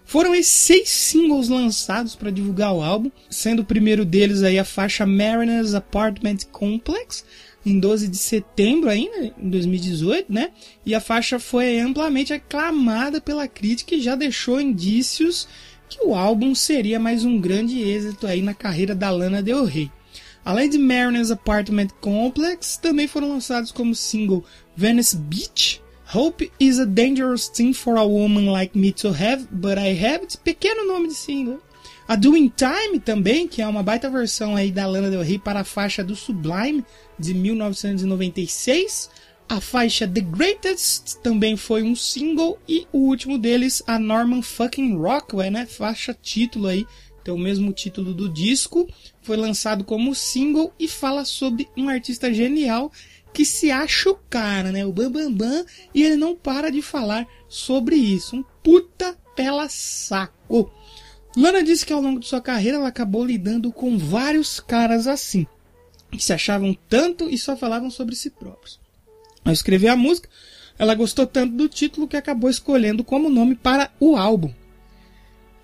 Foram 0.05 0.33
esses 0.33 0.51
seis 0.51 0.89
singles 0.89 1.49
lançados 1.49 2.15
para 2.15 2.31
divulgar 2.31 2.73
o 2.73 2.81
álbum, 2.81 3.11
sendo 3.29 3.61
o 3.61 3.65
primeiro 3.65 4.03
deles 4.03 4.41
aí 4.41 4.57
a 4.57 4.65
faixa 4.65 5.05
Mariners 5.05 5.75
Apartment 5.75 6.37
Complex, 6.51 7.23
em 7.63 7.79
12 7.79 8.07
de 8.07 8.17
setembro 8.17 8.89
ainda, 8.89 9.33
em 9.37 9.49
2018, 9.49 10.33
né? 10.33 10.49
E 10.83 10.95
a 10.95 10.99
faixa 10.99 11.37
foi 11.39 11.79
amplamente 11.79 12.33
aclamada 12.33 13.21
pela 13.21 13.47
crítica 13.47 13.93
e 13.93 14.01
já 14.01 14.15
deixou 14.15 14.59
indícios 14.59 15.47
que 15.87 16.03
o 16.03 16.15
álbum 16.15 16.55
seria 16.55 16.99
mais 16.99 17.23
um 17.23 17.39
grande 17.39 17.79
êxito 17.79 18.25
aí 18.25 18.41
na 18.41 18.53
carreira 18.53 18.95
da 18.95 19.11
Lana 19.11 19.43
Del 19.43 19.63
Rey. 19.65 19.91
Além 20.49 20.67
de 20.67 20.79
Mariners 20.79 21.29
Apartment 21.29 21.89
Complex, 22.01 22.75
também 22.75 23.07
foram 23.07 23.29
lançados 23.29 23.71
como 23.71 23.93
single 23.93 24.43
Venice 24.75 25.15
Beach, 25.15 25.79
Hope 26.11 26.51
is 26.59 26.79
a 26.79 26.85
Dangerous 26.85 27.47
Thing 27.47 27.71
for 27.71 27.97
a 27.97 28.03
Woman 28.03 28.51
Like 28.51 28.75
Me 28.75 28.91
to 28.93 29.09
Have, 29.09 29.47
But 29.51 29.77
I 29.77 29.91
Have 29.91 30.23
It, 30.23 30.39
pequeno 30.39 30.87
nome 30.87 31.09
de 31.09 31.13
single. 31.13 31.59
A 32.07 32.15
Doing 32.15 32.51
Time 32.57 32.99
também, 32.99 33.47
que 33.47 33.61
é 33.61 33.67
uma 33.67 33.83
baita 33.83 34.09
versão 34.09 34.55
aí 34.55 34.71
da 34.71 34.87
Lana 34.87 35.11
Del 35.11 35.21
Rey 35.21 35.37
para 35.37 35.59
a 35.59 35.63
faixa 35.63 36.03
do 36.03 36.15
Sublime 36.15 36.83
de 37.19 37.35
1996. 37.35 39.11
A 39.47 39.61
faixa 39.61 40.07
The 40.07 40.21
Greatest 40.21 41.17
também 41.21 41.57
foi 41.57 41.83
um 41.83 41.95
single 41.95 42.57
e 42.67 42.87
o 42.91 43.01
último 43.01 43.37
deles, 43.37 43.83
a 43.85 43.99
Norman 43.99 44.41
fucking 44.41 44.97
Rockwell, 44.97 45.51
né? 45.51 45.67
Faixa 45.67 46.11
título 46.11 46.65
aí, 46.65 46.87
tem 47.23 47.33
o 47.33 47.37
mesmo 47.37 47.71
título 47.71 48.13
do 48.13 48.27
disco, 48.27 48.87
foi 49.29 49.37
lançado 49.37 49.83
como 49.83 50.15
single 50.15 50.73
e 50.79 50.87
fala 50.87 51.23
sobre 51.23 51.69
um 51.77 51.87
artista 51.87 52.33
genial 52.33 52.91
que 53.31 53.45
se 53.45 53.69
acha 53.69 54.09
o 54.09 54.15
cara, 54.27 54.71
né? 54.71 54.83
O 54.83 54.91
Bambambam, 54.91 55.29
Bam 55.29 55.49
Bam, 55.49 55.65
e 55.93 56.01
ele 56.01 56.15
não 56.15 56.35
para 56.35 56.71
de 56.71 56.81
falar 56.81 57.27
sobre 57.47 57.95
isso. 57.95 58.37
Um 58.37 58.43
puta 58.63 59.15
pela 59.35 59.69
saco. 59.69 60.71
Lana 61.37 61.61
disse 61.61 61.85
que 61.85 61.93
ao 61.93 62.01
longo 62.01 62.19
de 62.19 62.25
sua 62.25 62.41
carreira 62.41 62.77
ela 62.77 62.87
acabou 62.87 63.23
lidando 63.23 63.71
com 63.71 63.99
vários 63.99 64.59
caras 64.59 65.05
assim, 65.05 65.45
que 66.11 66.23
se 66.23 66.33
achavam 66.33 66.75
tanto 66.89 67.29
e 67.29 67.37
só 67.37 67.55
falavam 67.55 67.91
sobre 67.91 68.15
si 68.15 68.31
próprios. 68.31 68.79
Ao 69.45 69.53
escrever 69.53 69.89
a 69.89 69.95
música, 69.95 70.27
ela 70.79 70.95
gostou 70.95 71.27
tanto 71.27 71.53
do 71.53 71.69
título 71.69 72.07
que 72.07 72.17
acabou 72.17 72.49
escolhendo 72.49 73.03
como 73.03 73.29
nome 73.29 73.53
para 73.53 73.91
o 73.99 74.17
álbum. 74.17 74.51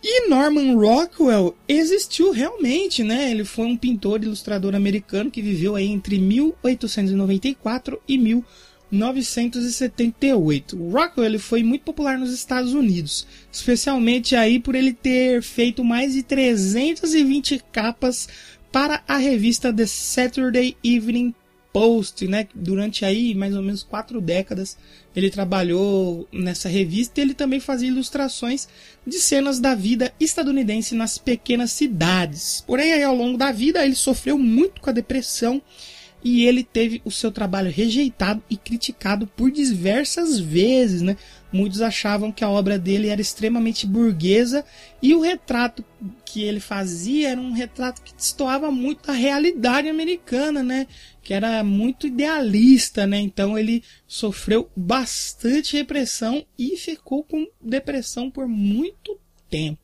E 0.07 0.29
Norman 0.29 0.75
Rockwell 0.75 1.57
existiu 1.67 2.31
realmente, 2.31 3.03
né? 3.03 3.31
Ele 3.31 3.43
foi 3.43 3.65
um 3.65 3.75
pintor 3.75 4.21
e 4.21 4.27
ilustrador 4.27 4.75
americano 4.75 5.31
que 5.31 5.41
viveu 5.41 5.75
aí 5.75 5.87
entre 5.87 6.19
1894 6.19 7.99
e 8.07 8.15
1978. 8.15 10.79
O 10.79 10.91
Rockwell 10.91 11.25
ele 11.25 11.39
foi 11.39 11.63
muito 11.63 11.81
popular 11.81 12.19
nos 12.19 12.31
Estados 12.31 12.75
Unidos, 12.75 13.25
especialmente 13.51 14.35
aí 14.35 14.59
por 14.59 14.75
ele 14.75 14.93
ter 14.93 15.41
feito 15.41 15.83
mais 15.83 16.13
de 16.13 16.21
320 16.21 17.63
capas 17.71 18.29
para 18.71 19.01
a 19.07 19.17
revista 19.17 19.73
The 19.73 19.87
Saturday 19.87 20.77
Evening 20.83 21.33
Post, 21.75 22.25
né? 22.25 22.47
Durante 22.55 23.03
aí 23.03 23.35
mais 23.35 23.53
ou 23.53 23.61
menos 23.61 23.83
quatro 23.83 24.21
décadas 24.21 24.77
ele 25.13 25.29
trabalhou 25.29 26.25
nessa 26.31 26.69
revista 26.69 27.19
e 27.19 27.23
ele 27.23 27.33
também 27.33 27.59
fazia 27.59 27.89
ilustrações 27.89 28.65
de 29.05 29.19
cenas 29.19 29.59
da 29.59 29.75
vida 29.75 30.13
estadunidense 30.17 30.95
nas 30.95 31.17
pequenas 31.17 31.71
cidades. 31.71 32.63
Porém, 32.65 32.93
aí, 32.93 33.03
ao 33.03 33.13
longo 33.13 33.37
da 33.37 33.51
vida 33.51 33.83
ele 33.83 33.93
sofreu 33.93 34.37
muito 34.37 34.79
com 34.79 34.89
a 34.89 34.93
depressão 34.93 35.61
e 36.23 36.45
ele 36.45 36.63
teve 36.63 37.01
o 37.05 37.11
seu 37.11 37.31
trabalho 37.31 37.69
rejeitado 37.69 38.41
e 38.49 38.57
criticado 38.57 39.27
por 39.27 39.51
diversas 39.51 40.39
vezes, 40.39 41.01
né? 41.01 41.17
Muitos 41.51 41.81
achavam 41.81 42.31
que 42.31 42.43
a 42.43 42.49
obra 42.49 42.79
dele 42.79 43.09
era 43.09 43.21
extremamente 43.21 43.85
burguesa 43.85 44.65
e 45.01 45.13
o 45.13 45.21
retrato 45.21 45.85
que 46.25 46.41
ele 46.43 46.59
fazia 46.59 47.29
era 47.29 47.39
um 47.39 47.51
retrato 47.51 48.01
que 48.01 48.13
destoava 48.15 48.71
muito 48.71 49.05
da 49.05 49.13
realidade 49.13 49.87
americana, 49.87 50.63
né? 50.63 50.87
Que 51.25 51.33
era 51.33 51.63
muito 51.63 52.05
idealista, 52.05 53.07
né? 53.07 53.19
Então 53.19 53.57
ele 53.57 53.83
sofreu 54.07 54.69
bastante 54.75 55.75
repressão 55.75 56.45
e 56.57 56.77
ficou 56.77 57.23
com 57.23 57.47
depressão 57.59 58.29
por 58.29 58.47
muito 58.47 59.19
tempo. 59.49 59.79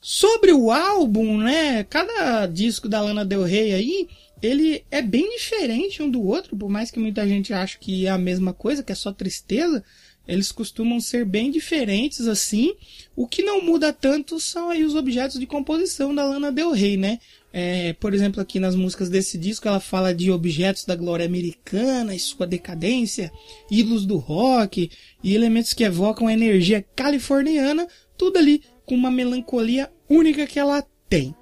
Sobre 0.00 0.52
o 0.52 0.72
álbum, 0.72 1.38
né? 1.38 1.84
Cada 1.84 2.46
disco 2.46 2.88
da 2.88 3.00
Lana 3.00 3.24
Del 3.24 3.44
Rey 3.44 3.72
aí 3.72 4.08
ele 4.42 4.84
é 4.90 5.00
bem 5.00 5.36
diferente 5.36 6.02
um 6.02 6.10
do 6.10 6.20
outro, 6.20 6.56
por 6.56 6.68
mais 6.68 6.90
que 6.90 6.98
muita 6.98 7.26
gente 7.28 7.54
ache 7.54 7.78
que 7.78 8.06
é 8.06 8.10
a 8.10 8.18
mesma 8.18 8.52
coisa, 8.52 8.82
que 8.82 8.90
é 8.90 8.94
só 8.96 9.12
tristeza, 9.12 9.84
eles 10.26 10.50
costumam 10.50 10.98
ser 10.98 11.24
bem 11.24 11.48
diferentes 11.48 12.26
assim. 12.26 12.74
O 13.14 13.28
que 13.28 13.42
não 13.42 13.62
muda 13.62 13.92
tanto 13.92 14.40
são 14.40 14.68
aí 14.68 14.84
os 14.84 14.96
objetos 14.96 15.38
de 15.38 15.46
composição 15.46 16.12
da 16.12 16.24
Lana 16.24 16.50
Del 16.50 16.72
Rey, 16.72 16.96
né? 16.96 17.20
É, 17.52 17.92
por 17.94 18.14
exemplo, 18.14 18.40
aqui 18.40 18.58
nas 18.58 18.74
músicas 18.74 19.10
desse 19.10 19.36
disco 19.36 19.68
ela 19.68 19.78
fala 19.78 20.14
de 20.14 20.30
objetos 20.30 20.86
da 20.86 20.96
glória 20.96 21.26
americana 21.26 22.14
e 22.14 22.18
sua 22.18 22.46
decadência, 22.46 23.30
ídolos 23.70 24.06
do 24.06 24.16
rock 24.16 24.90
e 25.22 25.34
elementos 25.34 25.74
que 25.74 25.84
evocam 25.84 26.26
a 26.26 26.32
energia 26.32 26.84
californiana, 26.96 27.86
tudo 28.16 28.38
ali 28.38 28.62
com 28.86 28.94
uma 28.94 29.10
melancolia 29.10 29.92
única 30.08 30.46
que 30.46 30.58
ela 30.58 30.82
tem. 31.08 31.34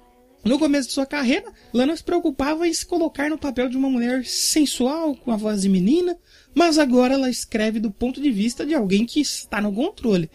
No 0.43 0.57
começo 0.57 0.87
de 0.87 0.95
sua 0.95 1.05
carreira, 1.05 1.53
Lana 1.71 1.95
se 1.95 2.03
preocupava 2.03 2.67
em 2.67 2.73
se 2.73 2.85
colocar 2.85 3.29
no 3.29 3.37
papel 3.37 3.69
de 3.69 3.77
uma 3.77 3.89
mulher 3.89 4.25
sensual, 4.25 5.15
com 5.15 5.31
a 5.31 5.37
voz 5.37 5.61
de 5.61 5.69
menina, 5.69 6.17
mas 6.53 6.79
agora 6.79 7.13
ela 7.13 7.29
escreve 7.29 7.79
do 7.79 7.91
ponto 7.91 8.19
de 8.19 8.31
vista 8.31 8.65
de 8.65 8.73
alguém 8.73 9.05
que 9.05 9.21
está 9.21 9.61
no 9.61 9.71
controle, 9.71 10.31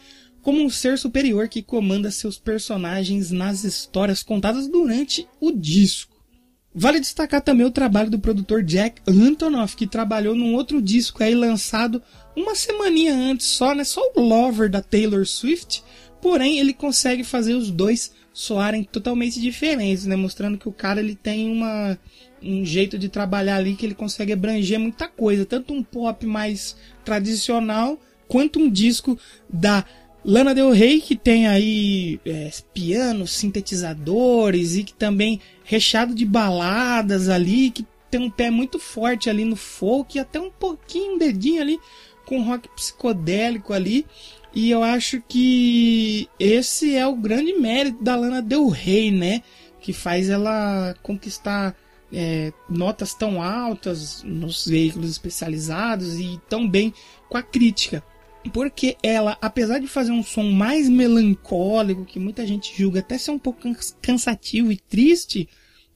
como 0.46 0.62
um 0.62 0.70
ser 0.70 0.96
superior 0.96 1.48
que 1.48 1.60
comanda 1.60 2.08
seus 2.08 2.38
personagens 2.38 3.32
nas 3.32 3.64
histórias 3.64 4.22
contadas 4.22 4.68
durante 4.68 5.26
o 5.40 5.50
disco. 5.50 6.22
Vale 6.72 7.00
destacar 7.00 7.40
também 7.40 7.66
o 7.66 7.70
trabalho 7.72 8.08
do 8.08 8.20
produtor 8.20 8.62
Jack 8.62 9.02
Antonoff, 9.08 9.74
que 9.74 9.88
trabalhou 9.88 10.36
num 10.36 10.54
outro 10.54 10.80
disco 10.80 11.20
aí 11.20 11.34
lançado 11.34 12.00
uma 12.36 12.54
semaninha 12.54 13.12
antes 13.12 13.48
só, 13.48 13.74
né? 13.74 13.82
Só 13.82 14.00
o 14.14 14.20
Lover 14.20 14.70
da 14.70 14.80
Taylor 14.80 15.26
Swift, 15.26 15.82
porém 16.22 16.60
ele 16.60 16.72
consegue 16.72 17.24
fazer 17.24 17.54
os 17.54 17.68
dois 17.68 18.12
soarem 18.32 18.84
totalmente 18.84 19.40
diferentes, 19.40 20.06
né? 20.06 20.14
Mostrando 20.14 20.58
que 20.58 20.68
o 20.68 20.72
cara 20.72 21.00
ele 21.00 21.16
tem 21.16 21.50
uma, 21.50 21.98
um 22.40 22.64
jeito 22.64 22.96
de 22.96 23.08
trabalhar 23.08 23.56
ali 23.56 23.74
que 23.74 23.84
ele 23.84 23.96
consegue 23.96 24.32
abranger 24.32 24.78
muita 24.78 25.08
coisa, 25.08 25.44
tanto 25.44 25.74
um 25.74 25.82
pop 25.82 26.24
mais 26.24 26.76
tradicional 27.04 28.00
quanto 28.28 28.60
um 28.60 28.70
disco 28.70 29.18
da 29.48 29.84
Lana 30.26 30.52
Del 30.52 30.72
Rey 30.72 31.00
que 31.00 31.14
tem 31.14 31.46
aí 31.46 32.18
é, 32.26 32.50
pianos, 32.74 33.30
sintetizadores 33.30 34.74
e 34.74 34.82
que 34.82 34.92
também 34.92 35.40
recheado 35.62 36.12
de 36.12 36.26
baladas 36.26 37.28
ali, 37.28 37.70
que 37.70 37.86
tem 38.10 38.20
um 38.20 38.30
pé 38.30 38.50
muito 38.50 38.80
forte 38.80 39.30
ali 39.30 39.44
no 39.44 39.54
folk 39.54 40.18
e 40.18 40.20
até 40.20 40.40
um 40.40 40.50
pouquinho 40.50 41.16
dedinho 41.16 41.62
ali 41.62 41.78
com 42.24 42.42
rock 42.42 42.68
psicodélico 42.70 43.72
ali. 43.72 44.04
E 44.52 44.68
eu 44.68 44.82
acho 44.82 45.22
que 45.28 46.28
esse 46.40 46.96
é 46.96 47.06
o 47.06 47.14
grande 47.14 47.52
mérito 47.52 48.02
da 48.02 48.16
Lana 48.16 48.42
Del 48.42 48.66
Rey, 48.68 49.12
né? 49.12 49.42
Que 49.80 49.92
faz 49.92 50.28
ela 50.28 50.92
conquistar 51.04 51.76
é, 52.12 52.52
notas 52.68 53.14
tão 53.14 53.40
altas 53.40 54.24
nos 54.24 54.66
veículos 54.66 55.08
especializados 55.08 56.18
e 56.18 56.40
tão 56.48 56.68
bem 56.68 56.92
com 57.28 57.38
a 57.38 57.42
crítica. 57.42 58.02
Porque 58.50 58.96
ela, 59.02 59.36
apesar 59.40 59.78
de 59.78 59.86
fazer 59.86 60.12
um 60.12 60.22
som 60.22 60.44
mais 60.44 60.88
melancólico, 60.88 62.04
que 62.04 62.18
muita 62.18 62.46
gente 62.46 62.76
julga 62.76 63.00
até 63.00 63.18
ser 63.18 63.30
um 63.30 63.38
pouco 63.38 63.60
cansativo 64.00 64.72
e 64.72 64.76
triste, 64.76 65.48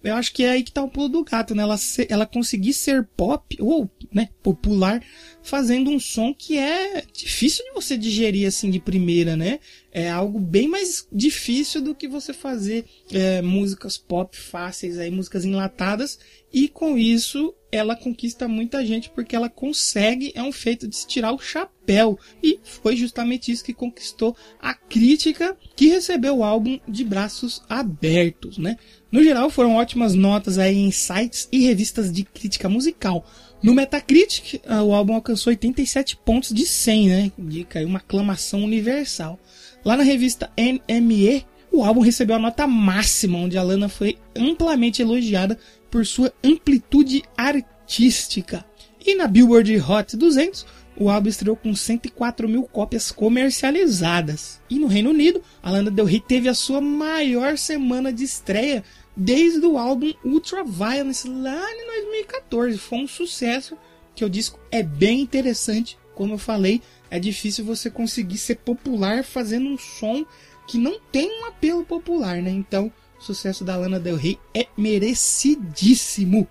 eu 0.03 0.15
acho 0.15 0.33
que 0.33 0.45
é 0.45 0.51
aí 0.51 0.63
que 0.63 0.73
tá 0.73 0.83
o 0.83 0.89
pulo 0.89 1.09
do 1.09 1.25
gato, 1.25 1.55
né? 1.55 1.63
Ela, 1.63 1.77
ser, 1.77 2.07
ela 2.11 2.25
conseguir 2.25 2.73
ser 2.73 3.05
pop, 3.17 3.57
ou, 3.61 3.91
né, 4.13 4.31
popular, 4.43 5.03
fazendo 5.43 5.91
um 5.91 6.01
som 6.01 6.33
que 6.33 6.57
é 6.57 7.05
difícil 7.13 7.65
de 7.67 7.73
você 7.73 7.99
digerir 7.99 8.49
assim 8.49 8.71
de 8.71 8.81
primeira, 8.81 9.37
né? 9.37 9.61
É 9.93 10.09
algo 10.11 10.39
bem 10.39 10.69
mais 10.69 11.07
difícil 11.13 11.83
do 11.83 11.95
que 11.95 12.09
você 12.09 12.33
fazer 12.33 12.87
é, 13.13 13.43
músicas 13.43 13.99
pop 13.99 14.35
fáceis, 14.37 14.99
aí, 14.99 15.11
músicas 15.11 15.45
enlatadas, 15.45 16.19
e 16.51 16.67
com 16.67 16.97
isso 16.97 17.55
ela 17.73 17.95
conquista 17.95 18.49
muita 18.49 18.85
gente 18.85 19.11
porque 19.11 19.37
ela 19.37 19.49
consegue, 19.49 20.33
é 20.35 20.43
um 20.43 20.53
feito 20.53 20.89
de 20.89 20.97
se 20.97 21.07
tirar 21.07 21.33
o 21.33 21.39
chapéu. 21.39 22.19
E 22.43 22.59
foi 22.65 22.97
justamente 22.97 23.53
isso 23.53 23.65
que 23.65 23.73
conquistou 23.73 24.37
a 24.61 24.75
crítica 24.75 25.57
que 25.77 25.89
recebeu 25.89 26.39
o 26.39 26.45
álbum 26.45 26.79
de 26.89 27.05
braços 27.05 27.63
abertos, 27.69 28.59
né? 28.59 28.77
No 29.11 29.23
geral, 29.23 29.51
foram 29.51 29.77
ótimas 29.77 30.15
notas 30.15 30.59
aí 30.59 30.77
em 30.77 30.91
sites 30.91 31.49
e 31.51 31.61
revistas 31.61 32.13
de 32.13 32.25
crítica 32.25 32.69
musical. 32.69 33.25
No 33.63 33.75
Metacritic, 33.75 34.61
ah, 34.67 34.83
o 34.83 34.95
álbum 34.95 35.15
alcançou 35.15 35.51
87 35.51 36.17
pontos 36.17 36.53
de 36.55 36.65
100, 36.65 37.09
né? 37.09 37.33
Indica 37.39 37.85
uma 37.85 37.99
aclamação 37.99 38.65
universal. 38.65 39.39
Lá 39.85 39.97
na 39.97 40.03
revista 40.03 40.51
NME, 40.57 41.45
o 41.73 41.85
álbum 41.85 42.01
recebeu 42.01 42.37
a 42.37 42.39
nota 42.39 42.67
máxima, 42.67 43.39
onde 43.39 43.57
a 43.57 43.63
Lana 43.63 43.89
foi 43.89 44.19
amplamente 44.35 45.03
elogiada 45.03 45.59
por 45.91 46.07
sua 46.07 46.33
amplitude 46.43 47.23
artística. 47.37 48.65
E 49.05 49.15
na 49.15 49.27
Billboard 49.27 49.81
Hot 49.81 50.17
200, 50.17 50.67
o 50.97 51.09
álbum 51.09 51.29
estreou 51.29 51.57
com 51.57 51.75
104 51.75 52.49
mil 52.49 52.65
cópias 52.65 53.11
comercializadas. 53.11 54.61
E 54.69 54.79
no 54.79 54.87
Reino 54.87 55.11
Unido, 55.11 55.43
a 55.63 55.71
Lana 55.71 55.91
Del 55.91 56.05
Rey 56.05 56.21
teve 56.21 56.49
a 56.49 56.55
sua 56.55 56.81
maior 56.81 57.57
semana 57.57 58.13
de 58.13 58.25
estreia 58.25 58.85
desde 59.17 59.65
o 59.65 59.79
álbum 59.79 60.13
Ultra 60.25 60.63
Violence 60.63 61.27
lá 61.29 61.63
em 61.73 61.87
2014. 61.87 62.77
Foi 62.77 62.99
um 62.99 63.09
sucesso, 63.09 63.77
que 64.15 64.25
o 64.25 64.31
disco 64.31 64.61
é 64.71 64.83
bem 64.83 65.21
interessante. 65.21 65.99
Como 66.15 66.35
eu 66.35 66.39
falei, 66.39 66.83
é 67.11 67.19
difícil 67.19 67.65
você 67.65 67.91
conseguir 67.91 68.37
ser 68.37 68.57
popular 68.57 69.25
fazendo 69.25 69.71
um 69.71 69.79
som 69.79 70.25
que 70.69 70.77
não 70.77 71.01
tem 71.11 71.31
um 71.41 71.47
apelo 71.47 71.85
popular, 71.85 72.43
né? 72.43 72.51
Então, 72.51 72.93
o 73.21 73.25
sucesso 73.25 73.63
da 73.65 73.77
Lana 73.77 74.01
Del 74.01 74.17
Rey 74.17 74.39
é 74.55 74.67
merecidíssimo. 74.77 76.49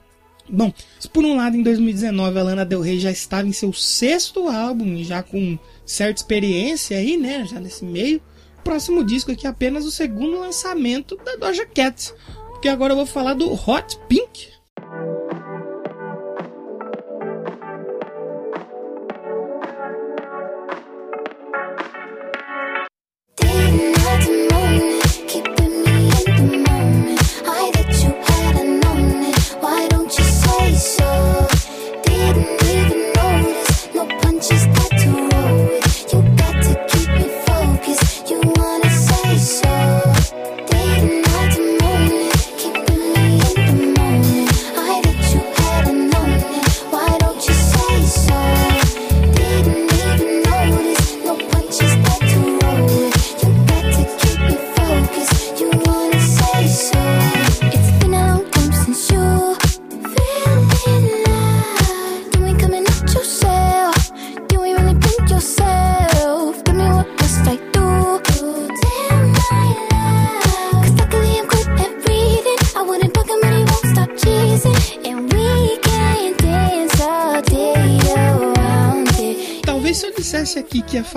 Bom, 0.48 0.72
por 1.12 1.26
um 1.26 1.36
lado, 1.36 1.56
em 1.58 1.64
2019 1.64 2.40
a 2.40 2.44
Lana 2.44 2.66
Del 2.66 2.82
Rey 2.82 3.00
já 3.00 3.12
estava 3.12 3.48
em 3.48 3.54
seu 3.54 3.74
sexto 3.74 4.48
álbum, 4.48 5.04
já 5.04 5.22
com 5.22 5.58
certa 5.86 6.22
experiência 6.22 6.98
aí, 6.98 7.18
né? 7.18 7.46
Já 7.46 7.60
nesse 7.60 7.84
meio. 7.84 8.22
O 8.60 8.62
próximo 8.62 9.04
disco 9.04 9.32
aqui 9.32 9.48
é 9.48 9.50
apenas 9.50 9.86
o 9.86 9.92
segundo 9.92 10.40
lançamento 10.40 11.18
da 11.18 11.36
Doja 11.36 11.66
Cat, 11.66 12.14
porque 12.50 12.68
agora 12.68 12.94
eu 12.94 12.98
vou 12.98 13.06
falar 13.06 13.34
do 13.34 13.52
Hot 13.52 13.98
Pink. 14.08 14.29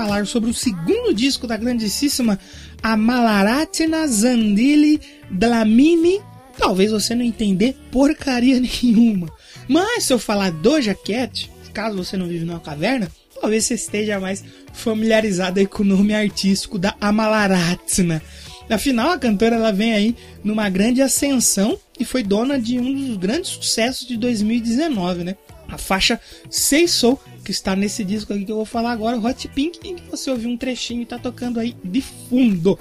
Falar 0.02 0.26
sobre 0.26 0.50
o 0.50 0.54
segundo 0.54 1.14
disco 1.14 1.46
da 1.46 1.56
grandíssima 1.56 2.36
Amalaratina 2.82 4.04
Zandili 4.08 5.00
Dlamini, 5.30 6.20
talvez 6.58 6.90
você 6.90 7.14
não 7.14 7.24
entender 7.24 7.76
porcaria 7.92 8.58
nenhuma. 8.82 9.32
Mas 9.68 10.04
se 10.04 10.12
eu 10.12 10.18
falar 10.18 10.50
Doja 10.50 10.92
Cat, 10.92 11.48
caso 11.72 11.96
você 11.96 12.16
não 12.16 12.26
vive 12.26 12.44
numa 12.44 12.58
caverna, 12.58 13.08
talvez 13.40 13.64
você 13.64 13.74
esteja 13.74 14.18
mais 14.18 14.44
familiarizado 14.72 15.64
com 15.68 15.84
o 15.84 15.86
nome 15.86 16.12
artístico 16.12 16.80
da 16.80 16.96
Amalaratina. 17.00 18.20
Afinal, 18.68 19.10
a 19.12 19.18
cantora 19.18 19.54
ela 19.54 19.72
vem 19.72 19.92
aí 19.92 20.16
numa 20.42 20.68
grande 20.68 21.00
ascensão 21.00 21.78
e 21.98 22.04
foi 22.04 22.24
dona 22.24 22.58
de 22.58 22.80
um 22.80 22.92
dos 22.92 23.16
grandes 23.18 23.50
sucessos 23.50 24.08
de 24.08 24.16
2019, 24.16 25.22
né? 25.22 25.36
A 25.68 25.78
faixa 25.78 26.20
Sei 26.50 26.88
Soul 26.88 27.20
que 27.44 27.50
está 27.50 27.74
nesse 27.74 28.04
disco 28.04 28.32
aqui 28.32 28.44
que 28.44 28.52
eu 28.52 28.56
vou 28.56 28.64
falar 28.64 28.92
agora, 28.92 29.18
Hot 29.18 29.48
Pink, 29.48 29.86
em 29.86 29.96
que 29.96 30.10
você 30.10 30.30
ouviu 30.30 30.50
um 30.50 30.56
trechinho 30.56 31.02
e 31.02 31.06
tá 31.06 31.18
tocando 31.18 31.58
aí 31.58 31.76
de 31.84 32.00
fundo. 32.00 32.78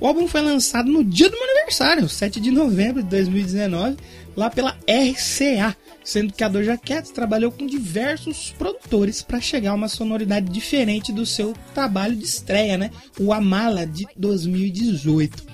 O 0.00 0.06
álbum 0.06 0.26
foi 0.26 0.40
lançado 0.40 0.90
no 0.90 1.04
dia 1.04 1.30
do 1.30 1.36
meu 1.36 1.50
aniversário, 1.50 2.08
7 2.08 2.40
de 2.40 2.50
novembro 2.50 3.04
de 3.04 3.08
2019, 3.08 3.96
lá 4.36 4.50
pela 4.50 4.76
RCA, 4.88 5.76
sendo 6.04 6.32
que 6.32 6.42
a 6.42 6.48
Doja 6.48 6.76
Cat 6.76 7.12
trabalhou 7.12 7.52
com 7.52 7.64
diversos 7.64 8.52
produtores 8.58 9.22
para 9.22 9.40
chegar 9.40 9.70
a 9.70 9.74
uma 9.74 9.86
sonoridade 9.86 10.50
diferente 10.50 11.12
do 11.12 11.24
seu 11.24 11.54
trabalho 11.72 12.16
de 12.16 12.24
estreia, 12.24 12.76
né? 12.76 12.90
O 13.16 13.32
Amala 13.32 13.86
de 13.86 14.06
2018. 14.16 15.44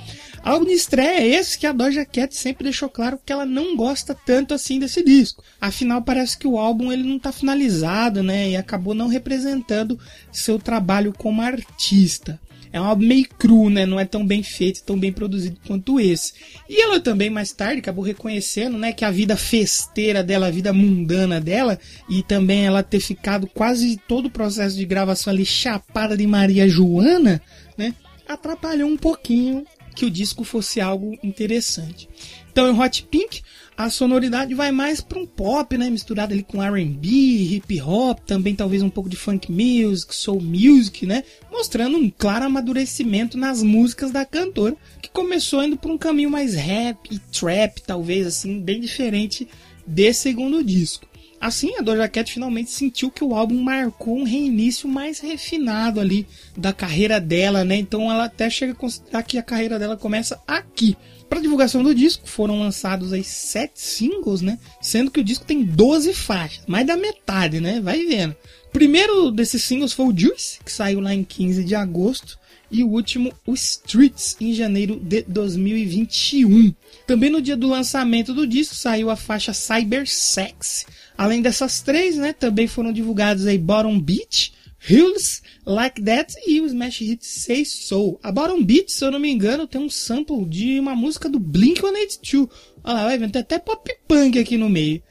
Álbum 0.49 0.65
de 0.65 0.73
estreia 0.73 1.21
é 1.21 1.27
esse 1.27 1.59
que 1.59 1.67
a 1.67 1.73
Doja 1.73 2.07
Cat 2.07 2.35
sempre 2.35 2.65
deixou 2.65 2.89
claro 2.89 3.21
que 3.23 3.31
ela 3.31 3.45
não 3.45 3.77
gosta 3.77 4.15
tanto 4.15 4.55
assim 4.55 4.79
desse 4.79 5.05
disco. 5.05 5.45
Afinal, 5.61 6.01
parece 6.01 6.39
que 6.39 6.47
o 6.47 6.59
álbum 6.59 6.91
ele 6.91 7.03
não 7.03 7.19
está 7.19 7.31
finalizado, 7.31 8.23
né? 8.23 8.49
E 8.49 8.57
acabou 8.57 8.95
não 8.95 9.09
representando 9.09 10.01
seu 10.33 10.59
trabalho 10.59 11.13
como 11.13 11.43
artista. 11.43 12.41
é 12.73 12.81
um 12.81 12.85
álbum 12.85 13.05
meio 13.05 13.29
cru, 13.39 13.69
né? 13.69 13.85
Não 13.85 14.01
é 14.01 14.07
tão 14.07 14.27
bem 14.27 14.43
feito, 14.43 14.83
tão 14.85 14.99
bem 14.99 15.13
produzido 15.13 15.61
quanto 15.67 16.01
esse. 16.01 16.33
E 16.67 16.81
ela 16.81 16.99
também, 16.99 17.29
mais 17.29 17.53
tarde, 17.53 17.81
acabou 17.81 18.03
reconhecendo, 18.03 18.79
né, 18.79 18.91
que 18.91 19.05
a 19.05 19.11
vida 19.11 19.37
festeira 19.37 20.25
dela, 20.25 20.47
a 20.47 20.51
vida 20.51 20.73
mundana 20.73 21.39
dela, 21.43 21.79
e 22.09 22.23
também 22.23 22.65
ela 22.65 22.83
ter 22.83 23.01
ficado 23.01 23.47
quase 23.47 24.01
todo 24.09 24.27
o 24.27 24.31
processo 24.31 24.77
de 24.77 24.87
gravação 24.87 25.31
ali 25.31 25.45
chapada 25.45 26.17
de 26.17 26.27
Maria 26.27 26.67
Joana, 26.67 27.39
né? 27.77 27.95
Atrapalhou 28.27 28.89
um 28.89 28.97
pouquinho 28.97 29.67
que 29.99 30.07
o 30.07 30.11
disco 30.11 30.45
fosse 30.45 30.81
algo 30.81 31.19
interessante. 31.25 32.09
Então, 32.53 32.71
em 32.71 32.81
Hot 32.81 33.03
Pink, 33.11 33.43
a 33.77 33.91
sonoridade 33.91 34.55
vai 34.55 34.71
mais 34.71 35.01
para 35.01 35.19
um 35.19 35.27
pop, 35.27 35.77
né, 35.77 35.91
misturado 35.91 36.33
ali 36.33 36.45
com 36.45 36.63
R&B, 36.63 37.09
hip 37.09 37.83
hop, 37.83 38.21
também 38.21 38.55
talvez 38.55 38.81
um 38.81 38.89
pouco 38.89 39.11
de 39.11 39.17
funk 39.17 39.51
music, 39.51 40.15
soul 40.15 40.41
music, 40.41 41.05
né, 41.05 41.25
mostrando 41.51 41.99
um 41.99 42.09
claro 42.17 42.45
amadurecimento 42.45 43.37
nas 43.37 43.61
músicas 43.61 44.13
da 44.13 44.25
cantora, 44.25 44.77
que 45.03 45.11
começou 45.11 45.65
indo 45.65 45.77
por 45.77 45.91
um 45.91 45.99
caminho 45.99 46.31
mais 46.31 46.55
rap 46.55 47.13
e 47.13 47.19
trap, 47.19 47.83
talvez 47.83 48.25
assim, 48.25 48.61
bem 48.61 48.81
diferente 48.81 49.49
desse 49.85 50.21
segundo 50.21 50.63
disco. 50.63 51.08
Assim, 51.41 51.77
a 51.77 51.83
Doja 51.83 52.09
Cat 52.09 52.33
finalmente 52.33 52.71
sentiu 52.71 53.11
que 53.11 53.23
o 53.23 53.35
álbum 53.35 53.63
marcou 53.63 54.19
um 54.19 54.25
reinício 54.25 54.89
mais 54.89 55.21
refinado 55.21 56.01
ali 56.01 56.27
da 56.57 56.73
carreira 56.73 57.21
dela, 57.21 57.65
né? 57.65 57.77
Então 57.77 58.11
ela 58.11 58.25
até 58.25 58.51
chega 58.51 58.73
a 58.73 58.77
considerar 58.77 59.23
que 59.23 59.39
a 59.39 59.43
carreira 59.43 59.79
dela 59.79 59.97
começa 59.97 60.41
aqui. 60.47 60.97
Para 61.29 61.41
divulgação 61.41 61.83
do 61.83 61.95
disco 61.95 62.27
foram 62.27 62.59
lançados 62.59 63.13
aí 63.13 63.23
sete 63.23 63.81
singles, 63.81 64.41
né? 64.41 64.59
Sendo 64.81 65.11
que 65.11 65.21
o 65.21 65.25
disco 65.25 65.45
tem 65.45 65.63
12 65.63 66.15
faixas, 66.15 66.65
mais 66.67 66.87
da 66.87 66.97
metade, 66.97 67.61
né? 67.61 67.81
Vai 67.81 68.05
vendo. 68.07 68.35
O 68.67 68.71
primeiro 68.71 69.31
desses 69.31 69.63
singles 69.63 69.93
foi 69.93 70.07
o 70.07 70.19
Juice, 70.19 70.59
que 70.65 70.73
saiu 70.73 71.01
lá 71.01 71.15
em 71.15 71.23
15 71.23 71.65
de 71.65 71.75
agosto, 71.75 72.39
e 72.71 72.85
o 72.85 72.89
último, 72.89 73.33
o 73.47 73.55
Streets, 73.55 74.37
em 74.41 74.53
janeiro 74.53 75.01
de 75.01 75.23
2021. 75.23 76.75
Também 77.07 77.31
no 77.31 77.41
dia 77.41 77.57
do 77.57 77.67
lançamento 77.67 78.35
do 78.35 78.47
disco 78.47 78.75
saiu 78.75 79.09
a 79.09 79.17
faixa 79.17 79.55
Cyber 79.55 80.07
Sex. 80.07 80.87
Além 81.19 81.43
dessas 81.43 81.83
três, 81.83 82.17
né, 82.17 82.33
também 82.33 82.69
foram 82.69 82.93
divulgados 82.93 83.45
aí 83.45 83.59
Bottom 83.59 83.99
Beach, 84.01 84.53
Hills 84.89 85.43
Like 85.67 86.01
That 86.01 86.33
e 86.47 86.61
o 86.61 86.67
Smash 86.67 87.01
Hit 87.01 87.27
Say 87.27 87.65
Soul. 87.65 88.21
A 88.23 88.31
Bottom 88.31 88.63
Beat, 88.63 88.91
se 88.91 89.05
eu 89.05 89.11
não 89.11 89.19
me 89.19 89.29
engano, 89.29 89.67
tem 89.67 89.81
um 89.81 89.91
sample 89.91 90.45
de 90.45 90.79
uma 90.79 90.95
música 90.95 91.29
do 91.29 91.41
Blink-182. 91.41 92.49
Olha 92.85 92.95
lá, 92.95 93.05
vai 93.05 93.29
tem 93.29 93.43
até 93.43 93.59
pop 93.59 93.93
punk 94.07 94.39
aqui 94.39 94.57
no 94.57 94.69
meio. 94.69 95.03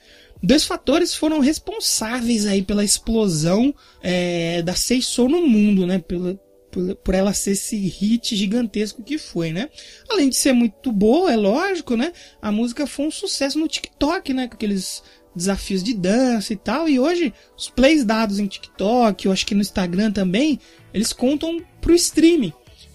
Dois 0.42 0.64
fatores 0.64 1.14
foram 1.14 1.40
responsáveis 1.40 2.46
aí 2.46 2.62
pela 2.62 2.86
explosão 2.86 3.76
é, 4.02 4.62
da 4.62 4.76
Say 4.76 5.02
Soul 5.02 5.28
no 5.28 5.42
mundo, 5.42 5.86
né? 5.86 6.00
Pela, 6.00 6.40
por, 6.72 6.96
por 6.96 7.16
ela 7.16 7.34
ser 7.34 7.52
esse 7.52 7.76
hit 7.76 8.36
gigantesco 8.36 9.04
que 9.04 9.18
foi, 9.18 9.52
né? 9.52 9.70
Além 10.10 10.30
de 10.30 10.36
ser 10.36 10.54
muito 10.54 10.92
boa, 10.92 11.32
é 11.32 11.36
lógico, 11.36 11.96
né? 11.96 12.14
A 12.42 12.52
música 12.52 12.86
foi 12.86 13.08
um 13.08 13.12
sucesso 13.12 13.58
no 13.60 13.68
TikTok, 13.68 14.34
né? 14.34 14.48
Com 14.48 14.54
aqueles 14.54 15.04
desafios 15.38 15.84
de 15.84 15.94
dança 15.94 16.52
e 16.52 16.56
tal. 16.56 16.90
E 16.90 17.00
hoje, 17.00 17.34
os 17.58 17.70
plays 17.70 18.04
dados 18.04 18.40
em 18.40 18.48
TikTok, 18.48 19.26
eu 19.26 19.32
acho 19.32 19.46
que 19.46 19.56
no 19.56 19.62
Instagram 19.62 20.12
também, 20.12 20.60
eles 20.94 21.14
contam 21.14 21.62
pro 21.80 21.96
streaming. 21.96 22.52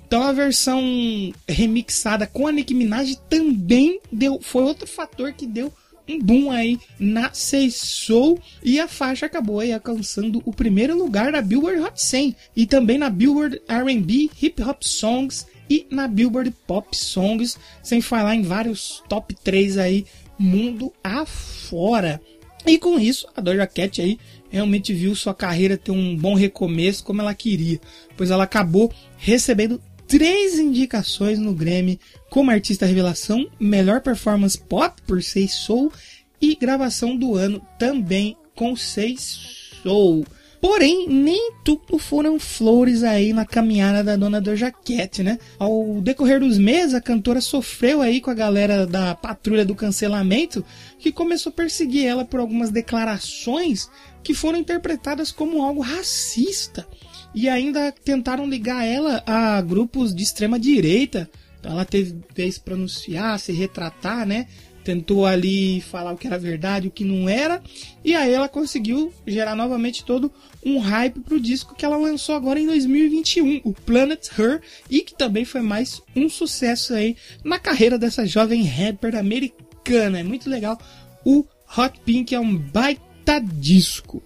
Então 0.07 0.23
a 0.25 0.33
versão 0.33 0.83
remixada 1.49 2.27
com 2.27 2.47
a 2.47 2.53
Nicki 2.53 2.75
Minaj 2.75 3.17
também 3.31 3.99
deu, 4.13 4.41
foi 4.43 4.63
outro 4.63 4.87
fator 4.87 5.33
que 5.33 5.47
deu 5.47 5.73
um 6.07 6.19
boom 6.19 6.51
aí 6.51 6.79
na 6.99 7.33
Say 7.33 7.71
Soul 7.71 8.39
e 8.63 8.79
a 8.79 8.87
faixa 8.87 9.25
acabou 9.25 9.61
aí 9.61 9.73
alcançando 9.73 10.43
o 10.45 10.53
primeiro 10.53 10.99
lugar 10.99 11.33
na 11.33 11.41
Billboard 11.41 11.81
Hot 11.81 12.03
100 12.03 12.37
e 12.55 12.67
também 12.67 12.99
na 12.99 13.09
Billboard 13.09 13.63
R&B 13.67 14.29
Hip 14.43 14.63
Hop 14.63 14.83
Songs 14.83 15.47
e 15.69 15.87
na 15.91 16.07
Billboard 16.09 16.51
Pop 16.67 16.97
Songs, 16.97 17.59
sem 17.83 18.01
falar 18.01 18.35
em 18.35 18.43
vários 18.43 19.03
top 19.09 19.35
3 19.35 19.79
aí 19.79 20.07
mundo 20.39 20.93
afora. 21.03 22.21
E 22.67 22.79
com 22.79 22.99
isso, 22.99 23.27
a 23.35 23.41
Doja 23.41 23.67
Cat 23.67 24.01
aí 24.01 24.19
realmente 24.49 24.93
viu 24.93 25.15
sua 25.15 25.35
carreira 25.35 25.77
ter 25.77 25.91
um 25.91 26.17
bom 26.17 26.35
recomeço 26.35 27.03
como 27.03 27.21
ela 27.21 27.35
queria, 27.35 27.81
pois 28.17 28.31
ela 28.31 28.45
acabou 28.45 28.93
recebendo 29.17 29.81
três 30.07 30.59
indicações 30.59 31.39
no 31.39 31.55
Grammy 31.55 31.99
como 32.31 32.51
artista 32.51 32.87
revelação, 32.87 33.49
melhor 33.59 34.01
performance 34.01 34.59
pop 34.59 35.01
por 35.07 35.23
Seis 35.23 35.55
Soul 35.55 35.91
e 36.41 36.55
gravação 36.55 37.17
do 37.17 37.35
ano 37.35 37.67
também 37.79 38.37
com 38.55 38.77
Seis 38.77 39.73
Soul. 39.83 40.27
Porém, 40.63 41.09
nem 41.09 41.55
tudo 41.65 41.99
foram 41.99 42.39
flores 42.39 43.03
aí 43.03 43.33
na 43.33 43.45
caminhada 43.45 44.05
da 44.05 44.15
dona 44.15 44.41
Doja 44.41 44.71
Cat, 44.71 45.21
né? 45.21 45.37
Ao 45.59 46.01
decorrer 46.01 46.39
dos 46.39 46.57
meses, 46.57 46.95
a 46.95 47.01
cantora 47.01 47.41
sofreu 47.41 48.01
aí 48.01 48.21
com 48.21 48.31
a 48.31 48.35
galera 48.35 48.87
da 48.87 49.13
patrulha 49.13 49.65
do 49.65 49.75
cancelamento, 49.75 50.65
que 51.01 51.11
começou 51.11 51.51
a 51.51 51.57
perseguir 51.57 52.07
ela 52.07 52.25
por 52.25 52.39
algumas 52.39 52.71
declarações 52.71 53.91
que 54.23 54.35
foram 54.35 54.57
interpretadas 54.57 55.33
como 55.33 55.65
algo 55.65 55.81
racista. 55.81 56.87
E 57.35 57.49
ainda 57.49 57.91
tentaram 57.91 58.49
ligar 58.49 58.87
ela 58.87 59.21
a 59.27 59.61
grupos 59.61 60.15
de 60.15 60.23
extrema 60.23 60.61
direita. 60.61 61.29
Então 61.59 61.73
ela 61.73 61.85
teve 61.85 62.17
vez 62.37 62.57
pronunciar, 62.57 63.41
se 63.41 63.51
retratar, 63.51 64.25
né? 64.25 64.47
Tentou 64.83 65.25
ali 65.25 65.81
falar 65.81 66.13
o 66.13 66.17
que 66.17 66.27
era 66.27 66.39
verdade, 66.39 66.89
o 66.89 66.91
que 66.91 67.05
não 67.05 67.29
era, 67.29 67.63
e 68.05 68.15
aí 68.15 68.33
ela 68.33 68.49
conseguiu 68.49 69.13
gerar 69.27 69.55
novamente 69.55 70.05
todo 70.05 70.31
um 70.65 70.79
hype 70.79 71.21
pro 71.21 71.41
disco 71.41 71.75
que 71.75 71.85
ela 71.85 71.97
lançou 71.97 72.35
agora 72.35 72.61
em 72.61 72.67
2021, 72.67 73.61
o 73.65 73.73
Planet 73.73 74.29
Her, 74.39 74.61
e 74.91 75.01
que 75.01 75.17
também 75.17 75.45
foi 75.45 75.61
mais 75.61 76.03
um 76.15 76.29
sucesso 76.29 76.95
aí 76.95 77.17
na 77.45 77.59
carreira 77.59 77.99
dessa 77.99 78.27
jovem 78.27 78.65
rapper 78.65 79.17
americana. 79.17 80.21
É 80.21 80.23
muito 80.23 80.49
legal. 80.49 80.79
O 81.25 81.45
Hot 81.77 82.01
Pink 82.05 82.35
é 82.35 82.41
um 82.41 82.57
baita 82.57 83.41
disco. 83.41 84.23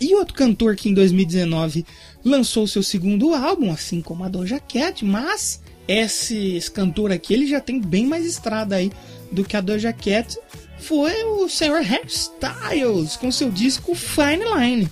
E 0.00 0.14
outro 0.14 0.34
cantor 0.34 0.76
que 0.76 0.88
em 0.88 0.94
2019 0.94 1.84
lançou 2.24 2.66
seu 2.66 2.82
segundo 2.82 3.34
álbum, 3.34 3.72
assim 3.72 4.02
como 4.02 4.24
a 4.24 4.28
Doja 4.28 4.60
Cat, 4.60 5.04
mas 5.04 5.62
esse, 5.88 6.56
esse 6.56 6.70
cantor 6.70 7.12
aqui 7.12 7.32
ele 7.32 7.46
já 7.46 7.60
tem 7.60 7.80
bem 7.80 8.06
mais 8.06 8.26
estrada 8.26 8.76
aí 8.76 8.90
do 9.30 9.44
que 9.44 9.56
a 9.56 9.60
Doja 9.60 9.92
Cat 9.92 10.38
foi 10.78 11.24
o 11.24 11.48
Sr. 11.48 11.82
Hairstyles 11.82 13.16
com 13.16 13.32
seu 13.32 13.50
disco 13.50 13.94
Fine 13.94 14.44
Line. 14.44 14.88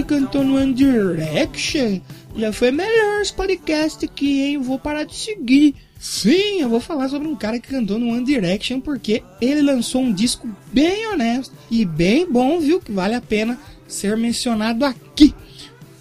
Cantou 0.00 0.42
no 0.42 0.56
One 0.56 0.72
Direction, 0.72 2.00
já 2.34 2.52
foi 2.52 2.70
melhor 2.70 3.20
esse 3.20 3.32
podcast 3.32 4.04
aqui, 4.04 4.42
hein? 4.42 4.58
Vou 4.58 4.78
parar 4.78 5.04
de 5.04 5.14
seguir. 5.14 5.74
Sim, 6.00 6.60
eu 6.60 6.68
vou 6.68 6.80
falar 6.80 7.08
sobre 7.08 7.28
um 7.28 7.36
cara 7.36 7.58
que 7.58 7.68
cantou 7.68 7.98
no 7.98 8.08
One 8.08 8.24
Direction 8.24 8.80
porque 8.80 9.22
ele 9.40 9.60
lançou 9.60 10.00
um 10.02 10.12
disco 10.12 10.48
bem 10.72 11.06
honesto 11.08 11.54
e 11.70 11.84
bem 11.84 12.26
bom, 12.30 12.58
viu? 12.58 12.80
Que 12.80 12.90
vale 12.90 13.14
a 13.14 13.20
pena 13.20 13.58
ser 13.86 14.16
mencionado 14.16 14.84
aqui. 14.84 15.34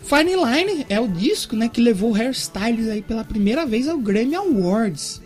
Fine 0.04 0.36
Line 0.36 0.86
é 0.90 1.00
o 1.00 1.08
disco 1.08 1.56
né, 1.56 1.68
que 1.68 1.82
levou 1.82 2.16
Hairstyles 2.16 2.88
aí 2.88 3.02
pela 3.02 3.24
primeira 3.24 3.66
vez 3.66 3.88
ao 3.88 3.98
Grammy 3.98 4.36
Awards. 4.36 5.22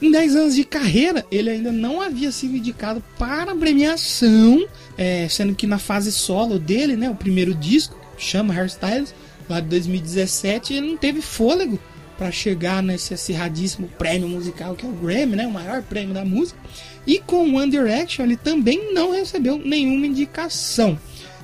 Em 0.00 0.10
10 0.10 0.36
anos 0.36 0.54
de 0.54 0.64
carreira, 0.64 1.26
ele 1.30 1.50
ainda 1.50 1.72
não 1.72 2.00
havia 2.00 2.30
sido 2.30 2.56
indicado 2.56 3.02
para 3.18 3.54
premiação, 3.54 4.64
é, 4.96 5.26
sendo 5.28 5.54
que 5.54 5.66
na 5.66 5.78
fase 5.78 6.12
solo 6.12 6.58
dele, 6.58 6.94
né, 6.94 7.10
o 7.10 7.16
primeiro 7.16 7.52
disco, 7.52 7.97
chama 8.18 8.54
Hairstyles, 8.54 9.14
lá 9.48 9.60
de 9.60 9.68
2017, 9.68 10.74
ele 10.74 10.88
não 10.88 10.96
teve 10.96 11.20
fôlego 11.20 11.78
para 12.16 12.32
chegar 12.32 12.82
nesse 12.82 13.14
acirradíssimo 13.14 13.88
prêmio 13.96 14.28
musical 14.28 14.74
que 14.74 14.84
é 14.84 14.88
o 14.88 14.92
Grammy, 14.92 15.36
né, 15.36 15.46
o 15.46 15.52
maior 15.52 15.82
prêmio 15.82 16.12
da 16.12 16.24
música. 16.24 16.58
E 17.06 17.20
com 17.20 17.54
One 17.54 17.70
Direction 17.70 18.24
ele 18.24 18.36
também 18.36 18.92
não 18.92 19.12
recebeu 19.12 19.56
nenhuma 19.56 20.06
indicação. 20.06 20.98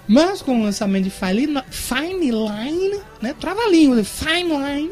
Mas 0.07 0.43
com 0.43 0.61
o 0.61 0.65
lançamento 0.65 1.05
de 1.05 1.11
Fine, 1.11 2.31
Line, 2.31 3.01
né, 3.23 3.35
trava-língua, 3.39 4.03
Fine 4.05 4.51
Line, 4.51 4.91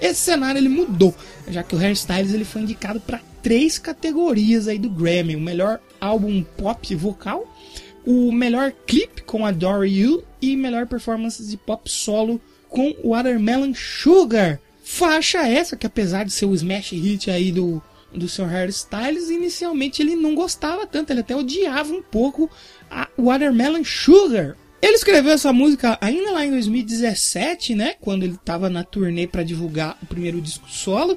esse 0.00 0.20
cenário 0.20 0.58
ele 0.58 0.68
mudou, 0.68 1.14
já 1.48 1.62
que 1.62 1.74
o 1.74 1.78
Hairstyles 1.78 2.32
ele 2.32 2.44
foi 2.44 2.62
indicado 2.62 3.00
para 3.00 3.20
três 3.42 3.78
categorias 3.78 4.68
aí 4.68 4.78
do 4.78 4.90
Grammy: 4.90 5.36
o 5.36 5.40
melhor 5.40 5.80
álbum 6.00 6.42
pop 6.42 6.94
vocal, 6.94 7.51
o 8.06 8.32
melhor 8.32 8.72
clipe 8.86 9.22
com 9.22 9.46
Adore 9.46 9.88
You 9.88 10.24
e 10.40 10.56
melhor 10.56 10.86
performance 10.86 11.42
de 11.44 11.56
pop 11.56 11.90
solo 11.90 12.40
com 12.68 12.94
Watermelon 13.04 13.74
Sugar. 13.74 14.60
Faixa 14.84 15.46
essa 15.46 15.76
que 15.76 15.86
apesar 15.86 16.24
de 16.24 16.32
ser 16.32 16.46
o 16.46 16.54
smash 16.54 16.92
hit 16.92 17.30
aí 17.30 17.52
do 17.52 17.82
do 18.14 18.28
seu 18.28 18.44
Hairstyles, 18.44 19.30
inicialmente 19.30 20.02
ele 20.02 20.14
não 20.14 20.34
gostava 20.34 20.86
tanto, 20.86 21.10
ele 21.10 21.20
até 21.20 21.34
odiava 21.34 21.92
um 21.92 22.02
pouco 22.02 22.50
a 22.90 23.08
Watermelon 23.18 23.84
Sugar. 23.84 24.56
Ele 24.80 24.94
escreveu 24.94 25.32
essa 25.32 25.52
música 25.52 25.96
ainda 26.00 26.32
lá 26.32 26.44
em 26.44 26.50
2017, 26.50 27.74
né, 27.74 27.94
quando 28.00 28.24
ele 28.24 28.34
estava 28.34 28.68
na 28.68 28.82
turnê 28.82 29.26
para 29.26 29.44
divulgar 29.44 29.96
o 30.02 30.06
primeiro 30.06 30.40
disco 30.40 30.68
solo. 30.68 31.16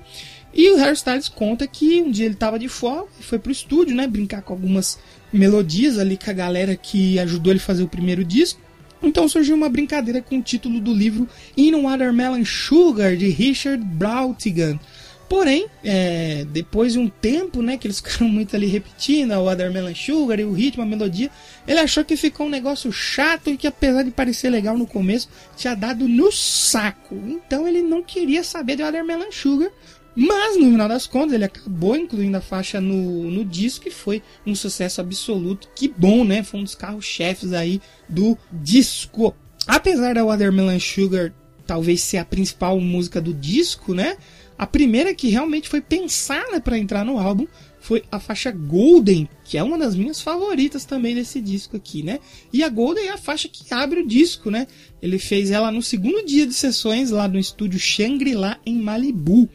E 0.53 0.69
o 0.69 0.77
Hairstyles 0.77 1.27
conta 1.27 1.67
que 1.67 2.01
um 2.01 2.09
dia 2.09 2.25
ele 2.25 2.36
estava 2.36 2.57
de 2.57 2.69
folga 2.69 3.09
e 3.19 3.23
foi 3.23 3.39
pro 3.39 3.51
estúdio, 3.51 3.95
né, 3.95 4.07
brincar 4.07 4.41
com 4.41 4.53
algumas 4.53 4.99
melodias 5.36 5.99
ali 5.99 6.17
com 6.17 6.29
a 6.29 6.33
galera 6.33 6.75
que 6.75 7.19
ajudou 7.19 7.51
ele 7.51 7.59
a 7.59 7.63
fazer 7.63 7.83
o 7.83 7.88
primeiro 7.88 8.23
disco. 8.23 8.59
Então 9.03 9.27
surgiu 9.27 9.55
uma 9.55 9.69
brincadeira 9.69 10.21
com 10.21 10.39
o 10.39 10.41
título 10.41 10.79
do 10.79 10.93
livro 10.93 11.27
In 11.55 11.81
Watermelon 11.81 12.43
Sugar, 12.43 13.15
de 13.15 13.29
Richard 13.29 13.83
Brautigan. 13.83 14.79
Porém, 15.27 15.65
é, 15.83 16.45
depois 16.51 16.93
de 16.93 16.99
um 16.99 17.09
tempo, 17.09 17.61
né, 17.61 17.77
que 17.77 17.88
eles 17.88 17.97
ficaram 18.01 18.29
muito 18.29 18.55
ali 18.55 18.67
repetindo 18.67 19.31
a 19.31 19.41
Watermelon 19.41 19.95
Sugar 19.95 20.39
e 20.39 20.43
o 20.43 20.53
ritmo, 20.53 20.83
a 20.83 20.86
melodia, 20.86 21.31
ele 21.67 21.79
achou 21.79 22.05
que 22.05 22.15
ficou 22.15 22.45
um 22.45 22.49
negócio 22.49 22.91
chato 22.91 23.49
e 23.49 23.57
que 23.57 23.67
apesar 23.67 24.03
de 24.03 24.11
parecer 24.11 24.49
legal 24.49 24.77
no 24.77 24.86
começo, 24.86 25.27
tinha 25.57 25.73
dado 25.73 26.07
no 26.07 26.31
saco. 26.31 27.15
Então 27.15 27.67
ele 27.67 27.81
não 27.81 28.03
queria 28.03 28.43
saber 28.43 28.75
de 28.75 28.83
Watermelon 28.83 29.31
Sugar, 29.31 29.71
mas 30.16 30.57
no 30.57 30.72
final 30.72 30.88
das 30.88 31.05
contas 31.05 31.34
ele 31.34 31.43
acabou 31.43 31.95
incluindo 31.95 32.38
a 32.38 32.41
faixa 32.41 32.80
no, 32.80 33.30
no 33.30 33.43
disco 33.43 33.88
e 33.88 33.91
foi 33.91 34.24
um 34.45 34.55
sucesso 34.55 35.01
absoluto. 35.01 35.70
Que 35.76 35.88
bom, 35.88 36.24
né? 36.24 36.41
Foi 36.41 36.59
um 36.59 36.63
dos 36.63 36.76
carros-chefes 36.76 37.51
aí 37.51 37.82
do 38.07 38.38
disco. 38.51 39.36
Apesar 39.68 40.16
da 40.16 40.24
Watermelon 40.24 40.80
Sugar 40.80 41.34
talvez 41.66 42.01
ser 42.01 42.18
a 42.18 42.26
principal 42.26 42.80
música 42.80 43.20
do 43.20 43.34
disco, 43.34 43.93
né? 43.93 44.18
A 44.57 44.66
primeira 44.66 45.13
que 45.13 45.28
realmente 45.28 45.68
foi 45.68 45.82
pensada 45.82 46.61
para 46.61 46.78
entrar 46.78 47.03
no 47.03 47.18
álbum 47.20 47.45
foi 47.86 48.03
a 48.11 48.20
faixa 48.20 48.51
Golden, 48.51 49.30
que 49.43 49.59
é 49.59 49.63
uma 49.63 49.78
das 49.78 49.95
minhas 49.95 50.20
favoritas 50.20 50.86
também 50.86 51.13
desse 51.13 51.39
disco 51.39 51.78
aqui, 51.78 52.01
né? 52.01 52.20
E 52.51 52.63
a 52.63 52.70
Golden 52.70 53.07
é 53.07 53.11
a 53.11 53.18
faixa 53.18 53.47
que 53.47 53.72
abre 53.72 53.99
o 53.99 54.07
disco, 54.07 54.49
né? 54.49 54.66
Ele 55.01 55.20
fez 55.20 55.51
ela 55.51 55.72
no 55.72 55.84
segundo 55.84 56.26
dia 56.26 56.47
de 56.47 56.53
sessões 56.53 57.11
lá 57.11 57.28
no 57.28 57.38
estúdio 57.38 57.78
Shangri-La 57.78 58.57
em 58.66 58.80
Malibu. 58.80 59.47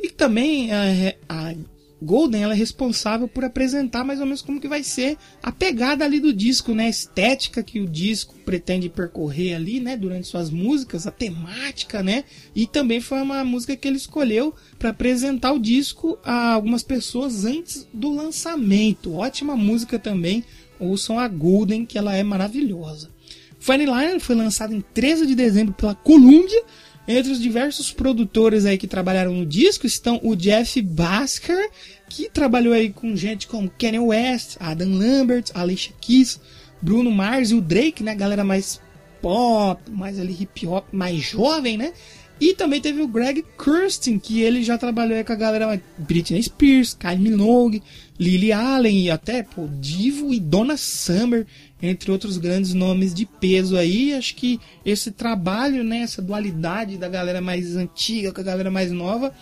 E 0.00 0.10
também 0.10 0.70
a, 0.72 1.14
a 1.28 1.54
Golden 2.00 2.42
ela 2.42 2.52
é 2.52 2.56
responsável 2.56 3.26
por 3.26 3.42
apresentar 3.42 4.04
mais 4.04 4.20
ou 4.20 4.26
menos 4.26 4.42
como 4.42 4.60
que 4.60 4.68
vai 4.68 4.82
ser 4.82 5.16
a 5.42 5.50
pegada 5.50 6.04
ali 6.04 6.20
do 6.20 6.32
disco, 6.32 6.74
né? 6.74 6.86
A 6.86 6.90
estética 6.90 7.62
que 7.62 7.80
o 7.80 7.88
disco 7.88 8.34
pretende 8.44 8.88
percorrer 8.90 9.54
ali, 9.54 9.80
né? 9.80 9.96
Durante 9.96 10.28
suas 10.28 10.50
músicas, 10.50 11.06
a 11.06 11.10
temática, 11.10 12.02
né? 12.02 12.24
E 12.54 12.66
também 12.66 13.00
foi 13.00 13.22
uma 13.22 13.42
música 13.44 13.74
que 13.74 13.88
ele 13.88 13.96
escolheu 13.96 14.54
para 14.78 14.90
apresentar 14.90 15.52
o 15.52 15.58
disco 15.58 16.18
a 16.22 16.52
algumas 16.52 16.82
pessoas 16.82 17.46
antes 17.46 17.88
do 17.92 18.14
lançamento. 18.14 19.14
Ótima 19.14 19.56
música 19.56 19.98
também. 19.98 20.44
Ouçam 20.78 21.18
a 21.18 21.26
Golden, 21.26 21.86
que 21.86 21.96
ela 21.96 22.14
é 22.14 22.22
maravilhosa. 22.22 23.10
Funny 23.58 23.86
Line 23.86 24.20
foi 24.20 24.36
lançado 24.36 24.74
em 24.74 24.80
13 24.80 25.26
de 25.26 25.34
dezembro 25.34 25.72
pela 25.72 25.94
Columbia 25.94 26.62
entre 27.08 27.32
os 27.32 27.40
diversos 27.40 27.92
produtores 27.92 28.64
aí 28.64 28.76
que 28.76 28.86
trabalharam 28.86 29.32
no 29.32 29.46
disco 29.46 29.86
estão 29.86 30.20
o 30.22 30.34
Jeff 30.34 30.80
Basker, 30.82 31.70
que 32.08 32.28
trabalhou 32.28 32.74
aí 32.74 32.90
com 32.90 33.14
gente 33.14 33.46
como 33.46 33.70
Kanye 33.70 33.98
West, 33.98 34.56
Adam 34.58 34.92
Lambert, 34.92 35.50
Alicia 35.54 35.92
Keys, 36.00 36.40
Bruno 36.80 37.10
Mars 37.10 37.50
e 37.50 37.54
o 37.54 37.60
Drake, 37.60 38.02
né? 38.02 38.14
Galera 38.14 38.44
mais 38.44 38.80
pop, 39.20 39.80
mais 39.90 40.18
ali 40.18 40.36
hip 40.40 40.66
hop, 40.66 40.86
mais 40.92 41.20
jovem, 41.22 41.76
né? 41.76 41.92
E 42.38 42.54
também 42.54 42.80
teve 42.80 43.00
o 43.00 43.08
Greg 43.08 43.42
Kurstin, 43.56 44.18
que 44.18 44.42
ele 44.42 44.62
já 44.62 44.76
trabalhou 44.76 45.22
com 45.24 45.32
a 45.32 45.36
galera 45.36 45.82
Britney 45.96 46.42
Spears, 46.42 46.92
Kylie 46.92 47.18
Minogue, 47.18 47.82
Lily 48.18 48.52
Allen 48.52 49.04
e 49.04 49.10
até 49.10 49.42
pô, 49.42 49.66
Divo 49.80 50.34
e 50.34 50.38
Donna 50.38 50.76
Summer, 50.76 51.46
entre 51.80 52.10
outros 52.10 52.36
grandes 52.36 52.74
nomes 52.74 53.14
de 53.14 53.24
peso 53.24 53.76
aí. 53.76 54.12
Acho 54.12 54.34
que 54.34 54.60
esse 54.84 55.10
trabalho, 55.10 55.82
né, 55.82 56.00
essa 56.00 56.20
dualidade 56.20 56.98
da 56.98 57.08
galera 57.08 57.40
mais 57.40 57.74
antiga 57.74 58.32
com 58.32 58.40
a 58.40 58.44
galera 58.44 58.70
mais 58.70 58.92
nova, 58.92 59.32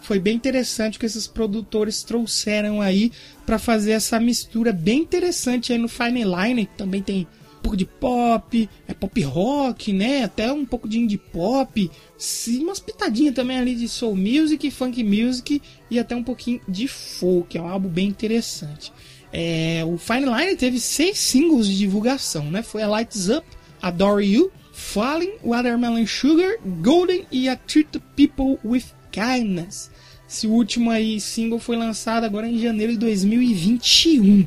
foi 0.00 0.20
bem 0.20 0.36
interessante 0.36 0.98
que 0.98 1.06
esses 1.06 1.26
produtores 1.26 2.02
trouxeram 2.02 2.80
aí 2.80 3.10
para 3.44 3.58
fazer 3.58 3.92
essa 3.92 4.20
mistura 4.20 4.72
bem 4.72 5.00
interessante 5.00 5.72
aí 5.72 5.78
no 5.78 5.88
Fine 5.88 6.24
Line, 6.24 6.66
que 6.66 6.76
também 6.76 7.02
tem 7.02 7.26
pouco 7.64 7.76
de 7.78 7.86
pop, 7.86 8.68
é 8.86 8.92
pop 8.92 9.22
rock, 9.22 9.90
né? 9.90 10.24
Até 10.24 10.52
um 10.52 10.66
pouco 10.66 10.86
de 10.86 10.98
indie 10.98 11.16
pop, 11.16 11.90
sim, 12.18 12.62
umas 12.62 12.78
pitadinhas 12.78 13.34
também 13.34 13.56
ali 13.56 13.74
de 13.74 13.88
soul 13.88 14.14
music, 14.14 14.70
funk 14.70 15.02
music 15.02 15.62
e 15.90 15.98
até 15.98 16.14
um 16.14 16.22
pouquinho 16.22 16.60
de 16.68 16.86
folk. 16.86 17.56
É 17.56 17.62
um 17.62 17.68
álbum 17.68 17.88
bem 17.88 18.06
interessante. 18.06 18.92
É, 19.32 19.82
o 19.86 19.96
Fine 19.96 20.26
Line 20.26 20.56
teve 20.56 20.78
seis 20.78 21.18
singles 21.18 21.66
de 21.66 21.78
divulgação, 21.78 22.50
né? 22.50 22.62
Foi 22.62 22.82
a 22.82 22.86
Lights 22.86 23.30
Up, 23.30 23.46
Adore 23.80 24.26
You, 24.26 24.52
Falling, 24.72 25.32
Watermelon 25.42 26.06
Sugar, 26.06 26.58
Golden 26.82 27.26
e 27.32 27.48
a 27.48 27.56
Treat 27.56 27.98
People 28.14 28.58
with 28.62 28.84
Kindness. 29.10 29.90
Esse 30.28 30.46
último 30.46 30.90
aí 30.90 31.20
single 31.20 31.58
foi 31.58 31.76
lançado 31.76 32.24
agora 32.24 32.46
em 32.46 32.58
janeiro 32.58 32.92
de 32.92 32.98
2021. 32.98 34.46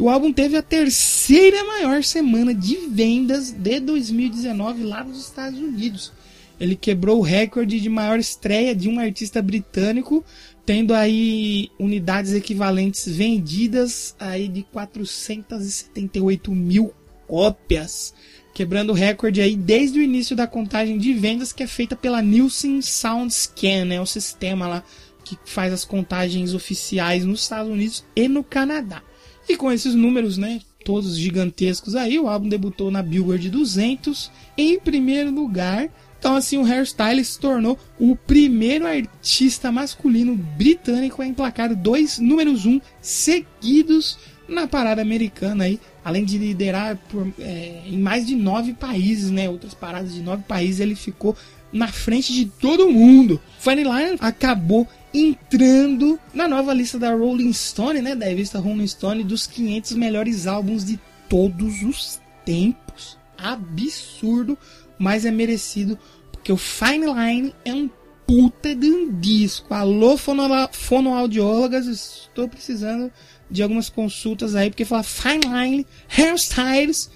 O 0.00 0.08
álbum 0.08 0.32
teve 0.32 0.56
a 0.56 0.62
terceira 0.62 1.62
maior 1.62 2.02
semana 2.02 2.54
de 2.54 2.74
vendas 2.88 3.50
de 3.50 3.80
2019 3.80 4.84
lá 4.84 5.04
nos 5.04 5.26
Estados 5.26 5.60
Unidos. 5.60 6.10
Ele 6.58 6.74
quebrou 6.74 7.18
o 7.18 7.22
recorde 7.22 7.78
de 7.78 7.90
maior 7.90 8.18
estreia 8.18 8.74
de 8.74 8.88
um 8.88 8.98
artista 8.98 9.42
britânico, 9.42 10.24
tendo 10.64 10.94
aí 10.94 11.68
unidades 11.78 12.32
equivalentes 12.32 13.14
vendidas 13.14 14.16
aí 14.18 14.48
de 14.48 14.62
478 14.72 16.50
mil 16.50 16.94
cópias, 17.28 18.14
quebrando 18.54 18.90
o 18.90 18.96
recorde 18.96 19.42
aí 19.42 19.54
desde 19.54 19.98
o 19.98 20.02
início 20.02 20.34
da 20.34 20.46
contagem 20.46 20.96
de 20.96 21.12
vendas 21.12 21.52
que 21.52 21.62
é 21.62 21.66
feita 21.66 21.94
pela 21.94 22.22
Nielsen 22.22 22.80
SoundScan, 22.80 23.84
né, 23.84 24.00
o 24.00 24.06
sistema 24.06 24.66
lá 24.66 24.82
que 25.22 25.38
faz 25.44 25.74
as 25.74 25.84
contagens 25.84 26.54
oficiais 26.54 27.22
nos 27.22 27.42
Estados 27.42 27.70
Unidos 27.70 28.02
e 28.16 28.28
no 28.28 28.42
Canadá. 28.42 29.02
E 29.50 29.56
com 29.56 29.72
esses 29.72 29.96
números, 29.96 30.38
né, 30.38 30.60
todos 30.84 31.18
gigantescos 31.18 31.96
aí, 31.96 32.16
o 32.20 32.28
álbum 32.28 32.48
debutou 32.48 32.88
na 32.88 33.02
Billboard 33.02 33.50
200 33.50 34.30
em 34.56 34.78
primeiro 34.78 35.32
lugar. 35.32 35.88
Então 36.20 36.36
assim, 36.36 36.56
o 36.56 36.64
Hairstyle 36.64 37.24
se 37.24 37.36
tornou 37.36 37.76
o 37.98 38.14
primeiro 38.14 38.86
artista 38.86 39.72
masculino 39.72 40.36
britânico 40.36 41.20
a 41.20 41.26
emplacar 41.26 41.74
dois 41.74 42.20
números 42.20 42.64
um 42.64 42.80
seguidos 43.00 44.18
na 44.46 44.68
parada 44.68 45.02
americana 45.02 45.64
aí, 45.64 45.80
além 46.04 46.24
de 46.24 46.38
liderar 46.38 46.96
por, 47.08 47.26
é, 47.40 47.82
em 47.86 47.98
mais 47.98 48.24
de 48.24 48.36
nove 48.36 48.72
países, 48.72 49.32
né? 49.32 49.48
Outras 49.48 49.74
paradas 49.74 50.14
de 50.14 50.22
nove 50.22 50.44
países, 50.44 50.78
ele 50.78 50.94
ficou 50.94 51.36
na 51.72 51.88
frente 51.88 52.32
de 52.32 52.46
todo 52.46 52.88
mundo. 52.88 53.40
Funny 53.58 53.82
Line 53.82 54.16
acabou 54.20 54.86
entrando 55.12 56.18
na 56.32 56.46
nova 56.46 56.72
lista 56.72 56.98
da 56.98 57.12
Rolling 57.12 57.52
Stone, 57.52 58.00
né, 58.00 58.14
da 58.14 58.26
revista 58.26 58.58
Rolling 58.58 58.86
Stone, 58.86 59.24
dos 59.24 59.46
500 59.46 59.92
melhores 59.92 60.46
álbuns 60.46 60.84
de 60.84 60.98
todos 61.28 61.82
os 61.82 62.20
tempos. 62.44 63.18
Absurdo, 63.36 64.56
mas 64.98 65.24
é 65.24 65.30
merecido, 65.30 65.98
porque 66.30 66.52
o 66.52 66.56
Fine 66.56 67.06
Line 67.06 67.54
é 67.64 67.74
um 67.74 67.90
puta 68.26 68.76
de 68.76 68.86
um 68.86 69.18
disco. 69.18 69.74
Alô, 69.74 70.16
fono 70.16 70.44
fonoaudiólogas, 70.70 71.86
estou 71.86 72.48
precisando 72.48 73.10
de 73.50 73.62
algumas 73.62 73.88
consultas 73.88 74.54
aí, 74.54 74.70
porque 74.70 74.84
falar 74.84 75.02
fine 75.02 75.40
line, 75.46 75.86
hairstyles 76.08 77.10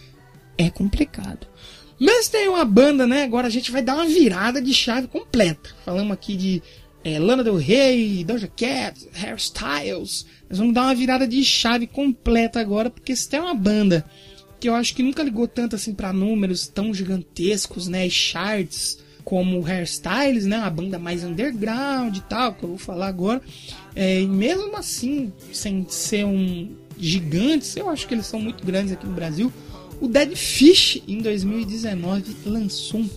é 0.58 0.68
complicado. 0.68 1.46
Mas 2.00 2.28
tem 2.28 2.48
uma 2.48 2.64
banda, 2.64 3.06
né? 3.06 3.22
Agora 3.22 3.46
a 3.46 3.50
gente 3.50 3.70
vai 3.70 3.80
dar 3.80 3.94
uma 3.94 4.06
virada 4.06 4.60
de 4.60 4.74
chave 4.74 5.06
completa. 5.06 5.70
Falamos 5.84 6.12
aqui 6.12 6.36
de 6.36 6.62
é, 7.04 7.18
Lana 7.18 7.44
Del 7.44 7.56
Rey, 7.56 8.24
Doja 8.24 8.48
Cat, 8.48 9.06
Hairstyles. 9.14 10.24
Nós 10.48 10.58
vamos 10.58 10.74
dar 10.74 10.82
uma 10.82 10.94
virada 10.94 11.28
de 11.28 11.44
chave 11.44 11.86
completa 11.86 12.58
agora, 12.58 12.88
porque 12.88 13.14
se 13.14 13.28
tem 13.28 13.38
uma 13.38 13.54
banda 13.54 14.04
que 14.58 14.68
eu 14.68 14.74
acho 14.74 14.94
que 14.94 15.02
nunca 15.02 15.22
ligou 15.22 15.46
tanto 15.46 15.76
assim 15.76 15.92
para 15.92 16.12
números 16.12 16.66
tão 16.66 16.94
gigantescos, 16.94 17.86
né? 17.86 18.06
E 18.06 18.10
charts 18.10 18.98
como 19.22 19.66
Hairstyles, 19.66 20.46
né? 20.46 20.58
Uma 20.58 20.70
banda 20.70 20.98
mais 20.98 21.22
underground 21.22 22.16
e 22.16 22.22
tal, 22.22 22.54
que 22.54 22.62
eu 22.62 22.70
vou 22.70 22.78
falar 22.78 23.08
agora. 23.08 23.42
É, 23.94 24.22
e 24.22 24.26
mesmo 24.26 24.74
assim, 24.76 25.30
sem 25.52 25.86
ser 25.88 26.24
um 26.24 26.70
gigantes, 26.98 27.76
eu 27.76 27.90
acho 27.90 28.08
que 28.08 28.14
eles 28.14 28.26
são 28.26 28.40
muito 28.40 28.64
grandes 28.64 28.92
aqui 28.92 29.06
no 29.06 29.12
Brasil. 29.12 29.52
O 30.00 30.08
Dead 30.08 30.34
Fish, 30.34 31.02
em 31.06 31.18
2019, 31.18 32.36
lançou 32.46 33.00
um 33.00 33.08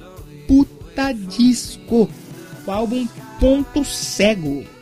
puta 0.48 1.14
disco. 1.14 2.10
Álbum 2.72 3.08
Ponto 3.40 3.84
Cego. 3.84 4.77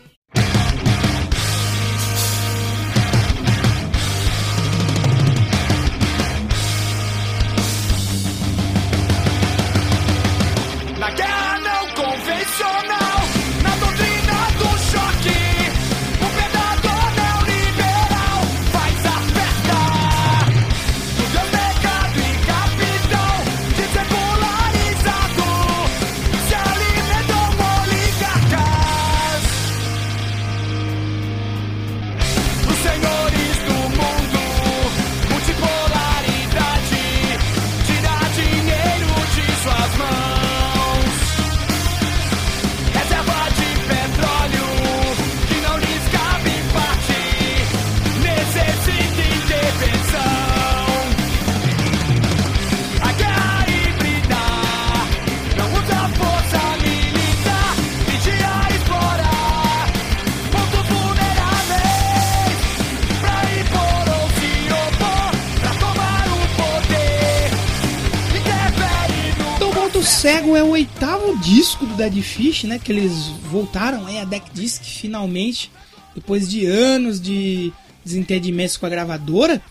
Disco 72.10 72.20
do 72.20 72.22
Dead 72.22 72.22
Fish, 72.24 72.64
né? 72.64 72.80
Que 72.80 72.92
eles 72.92 73.28
voltaram 73.50 74.06
aí 74.06 74.20
a 74.20 74.26
Deck 74.26 74.50
Disc 74.54 74.84
finalmente, 74.84 75.72
depois 76.14 76.50
de 76.50 76.66
anos 76.66 77.20
de 77.20 77.72
desentendimentos 78.04 78.78
com 78.78 78.86
a 78.86 78.90
gravadora. 78.90 79.62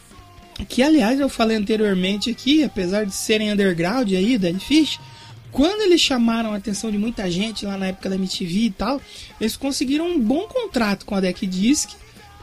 Que 0.69 0.83
aliás 0.83 1.19
eu 1.19 1.29
falei 1.29 1.57
anteriormente 1.57 2.31
aqui, 2.31 2.63
apesar 2.63 3.05
de 3.05 3.15
serem 3.15 3.53
underground 3.53 4.13
aí, 4.13 4.39
Dead 4.39 4.59
Fish, 4.61 5.01
quando 5.51 5.83
eles 5.83 6.01
chamaram 6.01 6.53
a 6.53 6.57
atenção 6.57 6.91
de 6.91 6.99
muita 6.99 7.31
gente 7.31 7.65
lá 7.65 7.77
na 7.77 7.87
época 7.87 8.09
da 8.09 8.17
MTV 8.17 8.59
e 8.61 8.71
tal, 8.71 9.01
eles 9.41 9.57
conseguiram 9.57 10.09
um 10.09 10.19
bom 10.19 10.47
contrato 10.49 11.05
com 11.05 11.15
a 11.15 11.21
Deck 11.21 11.47
Disc 11.47 11.91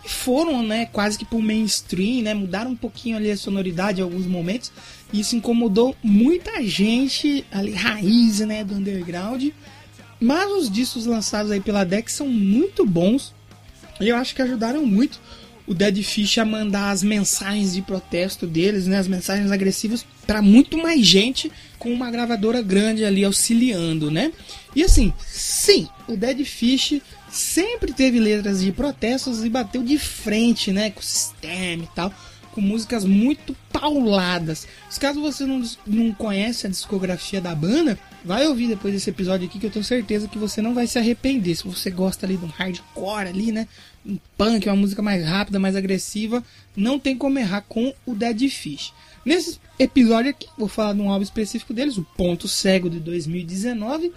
e 0.04 0.10
foram, 0.10 0.64
né, 0.64 0.88
quase 0.88 1.18
que 1.18 1.26
pro 1.26 1.42
mainstream, 1.42 2.24
né, 2.24 2.34
mudaram 2.34 2.72
um 2.72 2.76
pouquinho 2.76 3.18
ali 3.18 3.30
a 3.30 3.38
sonoridade 3.38 4.02
em 4.02 4.04
alguns 4.04 4.26
momentos, 4.26 4.72
isso 5.14 5.36
incomodou 5.36 5.96
muita 6.02 6.64
gente 6.64 7.46
ali, 7.52 7.72
raiz, 7.74 8.40
né, 8.40 8.64
do 8.64 8.76
underground. 8.76 9.50
Mas 10.22 10.52
os 10.52 10.70
discos 10.70 11.08
lançados 11.08 11.52
aí 11.52 11.60
pela 11.60 11.84
Deck 11.84 12.12
são 12.12 12.28
muito 12.28 12.86
bons. 12.86 13.34
E 14.00 14.08
eu 14.08 14.16
acho 14.16 14.36
que 14.36 14.42
ajudaram 14.42 14.86
muito 14.86 15.20
o 15.66 15.74
Dead 15.74 16.04
Fish 16.04 16.38
a 16.38 16.46
mandar 16.46 16.92
as 16.92 17.02
mensagens 17.02 17.74
de 17.74 17.82
protesto 17.82 18.46
deles, 18.46 18.88
né, 18.88 18.98
as 18.98 19.08
mensagens 19.08 19.52
agressivas 19.52 20.06
para 20.28 20.42
muito 20.42 20.78
mais 20.78 21.06
gente 21.06 21.52
com 21.80 21.92
uma 21.92 22.12
gravadora 22.12 22.62
grande 22.62 23.06
ali 23.06 23.24
auxiliando, 23.24 24.12
né? 24.12 24.32
E 24.76 24.84
assim, 24.84 25.14
sim, 25.28 25.88
o 26.08 26.16
Dead 26.16 26.44
Fish 26.46 27.02
sempre 27.30 27.94
teve 27.94 28.20
letras 28.20 28.62
de 28.62 28.72
protestos 28.72 29.44
e 29.44 29.50
bateu 29.50 29.82
de 29.82 29.98
frente, 29.98 30.72
né, 30.72 30.90
com 30.92 31.00
o 31.00 31.04
sistema 31.04 31.84
e 31.84 31.90
tal 31.96 32.14
com 32.52 32.62
músicas 32.62 33.06
muito 33.06 33.56
pauladas. 33.72 34.68
Se 34.90 35.00
caso 35.00 35.22
você 35.22 35.46
não, 35.46 35.64
não 35.88 36.14
conhece 36.14 36.68
a 36.68 36.70
discografia 36.70 37.42
da 37.42 37.56
banda, 37.56 37.98
vai 38.24 38.48
ouvir 38.48 38.68
depois 38.68 38.94
desse 38.94 39.10
episódio 39.10 39.48
aqui 39.48 39.60
que 39.60 39.66
eu 39.66 39.72
tenho 39.72 39.86
certeza 39.86 40.28
que 40.28 40.38
você 40.38 40.62
não 40.62 40.74
vai 40.74 40.88
se 40.88 41.00
arrepender. 41.00 41.56
Se 41.56 41.64
você 41.64 41.90
gosta 41.90 42.26
ali 42.26 42.38
de 42.38 42.46
um 42.46 42.50
hardcore 42.50 43.28
ali, 43.28 43.52
né? 43.52 43.68
Um 44.06 44.18
punk, 44.38 44.68
uma 44.68 44.76
música 44.76 45.02
mais 45.02 45.26
rápida, 45.26 45.60
mais 45.60 45.76
agressiva, 45.76 46.44
não 46.76 47.00
tem 47.00 47.18
como 47.18 47.38
errar 47.40 47.62
com 47.62 47.94
o 48.06 48.16
Dead 48.16 48.50
Fish. 48.50 48.94
Nesse 49.26 49.60
episódio 49.78 50.32
aqui, 50.32 50.48
vou 50.58 50.68
falar 50.68 50.94
de 50.94 51.02
um 51.02 51.10
álbum 51.12 51.24
específico 51.24 51.74
deles, 51.74 51.98
o 51.98 52.04
Ponto 52.18 52.48
Cego 52.48 52.90
de 52.90 53.00
2019 53.00 54.12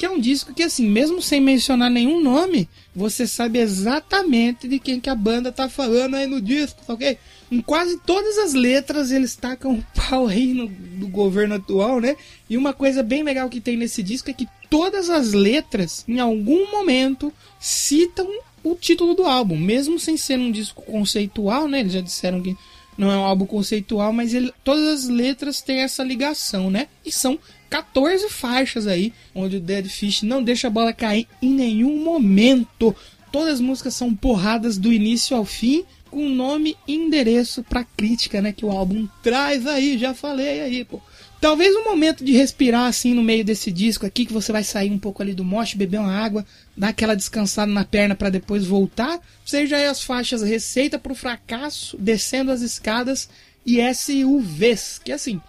que 0.00 0.06
é 0.06 0.10
um 0.10 0.18
disco 0.18 0.54
que, 0.54 0.62
assim, 0.62 0.88
mesmo 0.88 1.20
sem 1.20 1.42
mencionar 1.42 1.90
nenhum 1.90 2.22
nome, 2.22 2.66
você 2.96 3.26
sabe 3.26 3.58
exatamente 3.58 4.66
de 4.66 4.78
quem 4.78 4.98
que 4.98 5.10
a 5.10 5.14
banda 5.14 5.52
tá 5.52 5.68
falando 5.68 6.16
aí 6.16 6.26
no 6.26 6.40
disco, 6.40 6.80
tá 6.86 6.94
ok? 6.94 7.18
Em 7.50 7.60
quase 7.60 7.98
todas 7.98 8.38
as 8.38 8.54
letras 8.54 9.10
eles 9.10 9.34
tacam 9.34 9.74
o 9.74 9.84
pau 9.94 10.28
aí 10.28 10.54
no, 10.54 10.68
do 10.68 11.08
governo 11.08 11.56
atual, 11.56 12.00
né? 12.00 12.16
E 12.48 12.56
uma 12.56 12.72
coisa 12.72 13.02
bem 13.02 13.22
legal 13.22 13.48
que 13.48 13.60
tem 13.60 13.76
nesse 13.76 14.02
disco 14.02 14.30
é 14.30 14.32
que 14.32 14.48
todas 14.68 15.10
as 15.10 15.32
letras, 15.32 16.04
em 16.06 16.20
algum 16.20 16.70
momento, 16.70 17.32
citam 17.58 18.28
o 18.62 18.74
título 18.74 19.14
do 19.14 19.24
álbum, 19.24 19.56
mesmo 19.56 19.98
sem 19.98 20.16
ser 20.16 20.38
um 20.38 20.52
disco 20.52 20.82
conceitual, 20.82 21.66
né? 21.66 21.80
Eles 21.80 21.92
já 21.92 22.00
disseram 22.00 22.40
que 22.40 22.56
não 22.96 23.10
é 23.10 23.16
um 23.16 23.24
álbum 23.24 23.46
conceitual, 23.46 24.12
mas 24.12 24.34
ele, 24.34 24.52
todas 24.62 24.86
as 24.86 25.08
letras 25.08 25.60
têm 25.60 25.80
essa 25.80 26.04
ligação, 26.04 26.70
né? 26.70 26.86
E 27.04 27.10
são 27.10 27.38
14 27.70 28.28
faixas 28.28 28.86
aí, 28.86 29.12
onde 29.34 29.56
o 29.56 29.60
Dead 29.60 29.86
Fish 29.86 30.22
não 30.22 30.42
deixa 30.42 30.66
a 30.66 30.70
bola 30.70 30.92
cair 30.92 31.26
em 31.40 31.50
nenhum 31.50 32.04
momento. 32.04 32.94
Todas 33.32 33.54
as 33.54 33.60
músicas 33.60 33.94
são 33.94 34.14
porradas 34.14 34.76
do 34.76 34.92
início 34.92 35.36
ao 35.36 35.44
fim, 35.44 35.84
com 36.10 36.28
nome 36.28 36.76
e 36.86 36.94
endereço 36.94 37.62
pra 37.62 37.84
crítica, 37.84 38.42
né? 38.42 38.52
Que 38.52 38.64
o 38.64 38.70
álbum 38.70 39.08
traz 39.22 39.66
aí, 39.66 39.96
já 39.96 40.12
falei 40.14 40.60
aí, 40.60 40.84
pô. 40.84 41.00
Talvez 41.40 41.74
um 41.74 41.84
momento 41.84 42.22
de 42.22 42.32
respirar 42.32 42.84
assim 42.84 43.14
no 43.14 43.22
meio 43.22 43.42
desse 43.42 43.72
disco 43.72 44.04
aqui, 44.04 44.26
que 44.26 44.32
você 44.32 44.52
vai 44.52 44.62
sair 44.62 44.90
um 44.90 44.98
pouco 44.98 45.22
ali 45.22 45.32
do 45.32 45.42
moche, 45.42 45.76
beber 45.76 45.98
uma 45.98 46.12
água, 46.12 46.44
dar 46.76 46.88
aquela 46.88 47.16
descansada 47.16 47.72
na 47.72 47.82
perna 47.82 48.14
para 48.14 48.28
depois 48.28 48.66
voltar, 48.66 49.18
seja 49.44 49.76
aí 49.76 49.86
as 49.86 50.02
faixas 50.02 50.42
Receita 50.42 50.98
pro 50.98 51.14
Fracasso, 51.14 51.96
Descendo 51.96 52.52
as 52.52 52.60
Escadas 52.60 53.30
e 53.64 53.78
SUVs, 53.94 55.00
que 55.02 55.12
assim, 55.12 55.40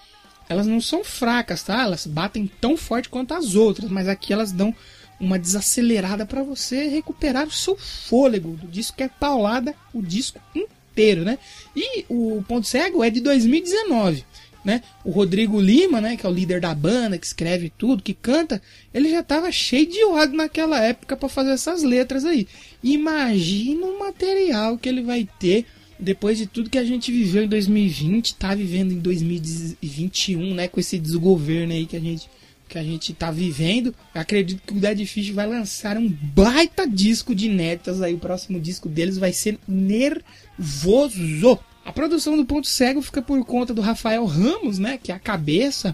elas 0.48 0.66
não 0.66 0.80
são 0.80 1.04
fracas, 1.04 1.64
tá? 1.64 1.82
Elas 1.84 2.08
batem 2.08 2.50
tão 2.60 2.78
forte 2.78 3.10
quanto 3.10 3.34
as 3.34 3.56
outras, 3.56 3.90
mas 3.90 4.08
aqui 4.08 4.32
elas 4.32 4.54
dão 4.54 4.74
uma 5.22 5.38
desacelerada 5.38 6.26
para 6.26 6.44
você 6.44 6.88
recuperar 6.88 7.48
o 7.48 7.52
seu 7.52 7.78
fôlego 7.78 8.54
do 8.54 8.68
disco 8.68 8.98
que 8.98 9.04
é 9.04 9.08
paulada 9.08 9.76
o 9.94 10.02
disco 10.02 10.40
inteiro, 10.56 11.24
né? 11.24 11.38
E 11.76 12.04
o 12.10 12.44
Ponto 12.48 12.68
Cego 12.68 13.04
é 13.04 13.10
de 13.10 13.22
2019, 13.22 14.26
né? 14.66 14.82
O 15.06 15.12
Rodrigo 15.12 15.62
Lima, 15.62 16.02
né, 16.02 16.18
que 16.18 16.26
é 16.26 16.30
o 16.30 16.34
líder 16.34 16.60
da 16.60 16.74
banda, 16.74 17.18
que 17.18 17.26
escreve 17.26 17.72
tudo, 17.78 18.04
que 18.04 18.14
canta, 18.14 18.62
ele 18.94 19.10
já 19.10 19.22
tava 19.22 19.52
cheio 19.52 19.86
de 19.86 20.04
ódio 20.04 20.36
naquela 20.36 20.82
época 20.84 21.16
para 21.16 21.30
fazer 21.30 21.52
essas 21.52 21.84
letras 21.84 22.26
aí. 22.26 22.48
Imagina 22.84 23.86
o 23.86 24.00
material 24.00 24.78
que 24.78 24.90
ele 24.90 25.04
vai 25.04 25.30
ter 25.40 25.66
depois 26.00 26.36
de 26.36 26.48
tudo 26.48 26.70
que 26.70 26.80
a 26.80 26.84
gente 26.84 27.12
viveu 27.12 27.44
em 27.44 27.48
2020, 27.48 28.34
tá 28.36 28.56
vivendo 28.56 28.92
em 28.92 29.00
2021, 29.00 30.56
né, 30.56 30.68
com 30.68 30.80
esse 30.80 30.98
desgoverno 30.98 31.74
aí 31.74 31.86
que 31.86 31.96
a 31.96 32.00
gente 32.00 32.28
que 32.72 32.80
a 32.80 32.84
gente 32.84 33.14
tá 33.14 33.30
vivendo, 33.30 33.94
acredito 34.16 34.64
que 34.66 34.72
o 34.72 34.80
Dead 34.80 35.06
Fish 35.06 35.30
vai 35.32 35.46
lançar 35.46 35.98
um 35.98 36.08
baita 36.08 36.88
disco 36.88 37.36
de 37.36 37.50
netas 37.50 38.02
aí, 38.02 38.14
o 38.14 38.18
próximo 38.18 38.62
disco 38.62 38.88
deles 38.88 39.18
vai 39.18 39.34
ser 39.34 39.60
nervoso. 39.68 41.60
A 41.84 41.92
produção 41.92 42.38
do 42.38 42.46
Ponto 42.46 42.70
Cego 42.70 43.02
fica 43.02 43.22
por 43.22 43.44
conta 43.44 43.74
do 43.74 43.82
Rafael 43.82 44.26
Ramos, 44.26 44.80
né, 44.80 44.98
que 44.98 45.12
é 45.12 45.16
a 45.16 45.20
cabeça 45.20 45.94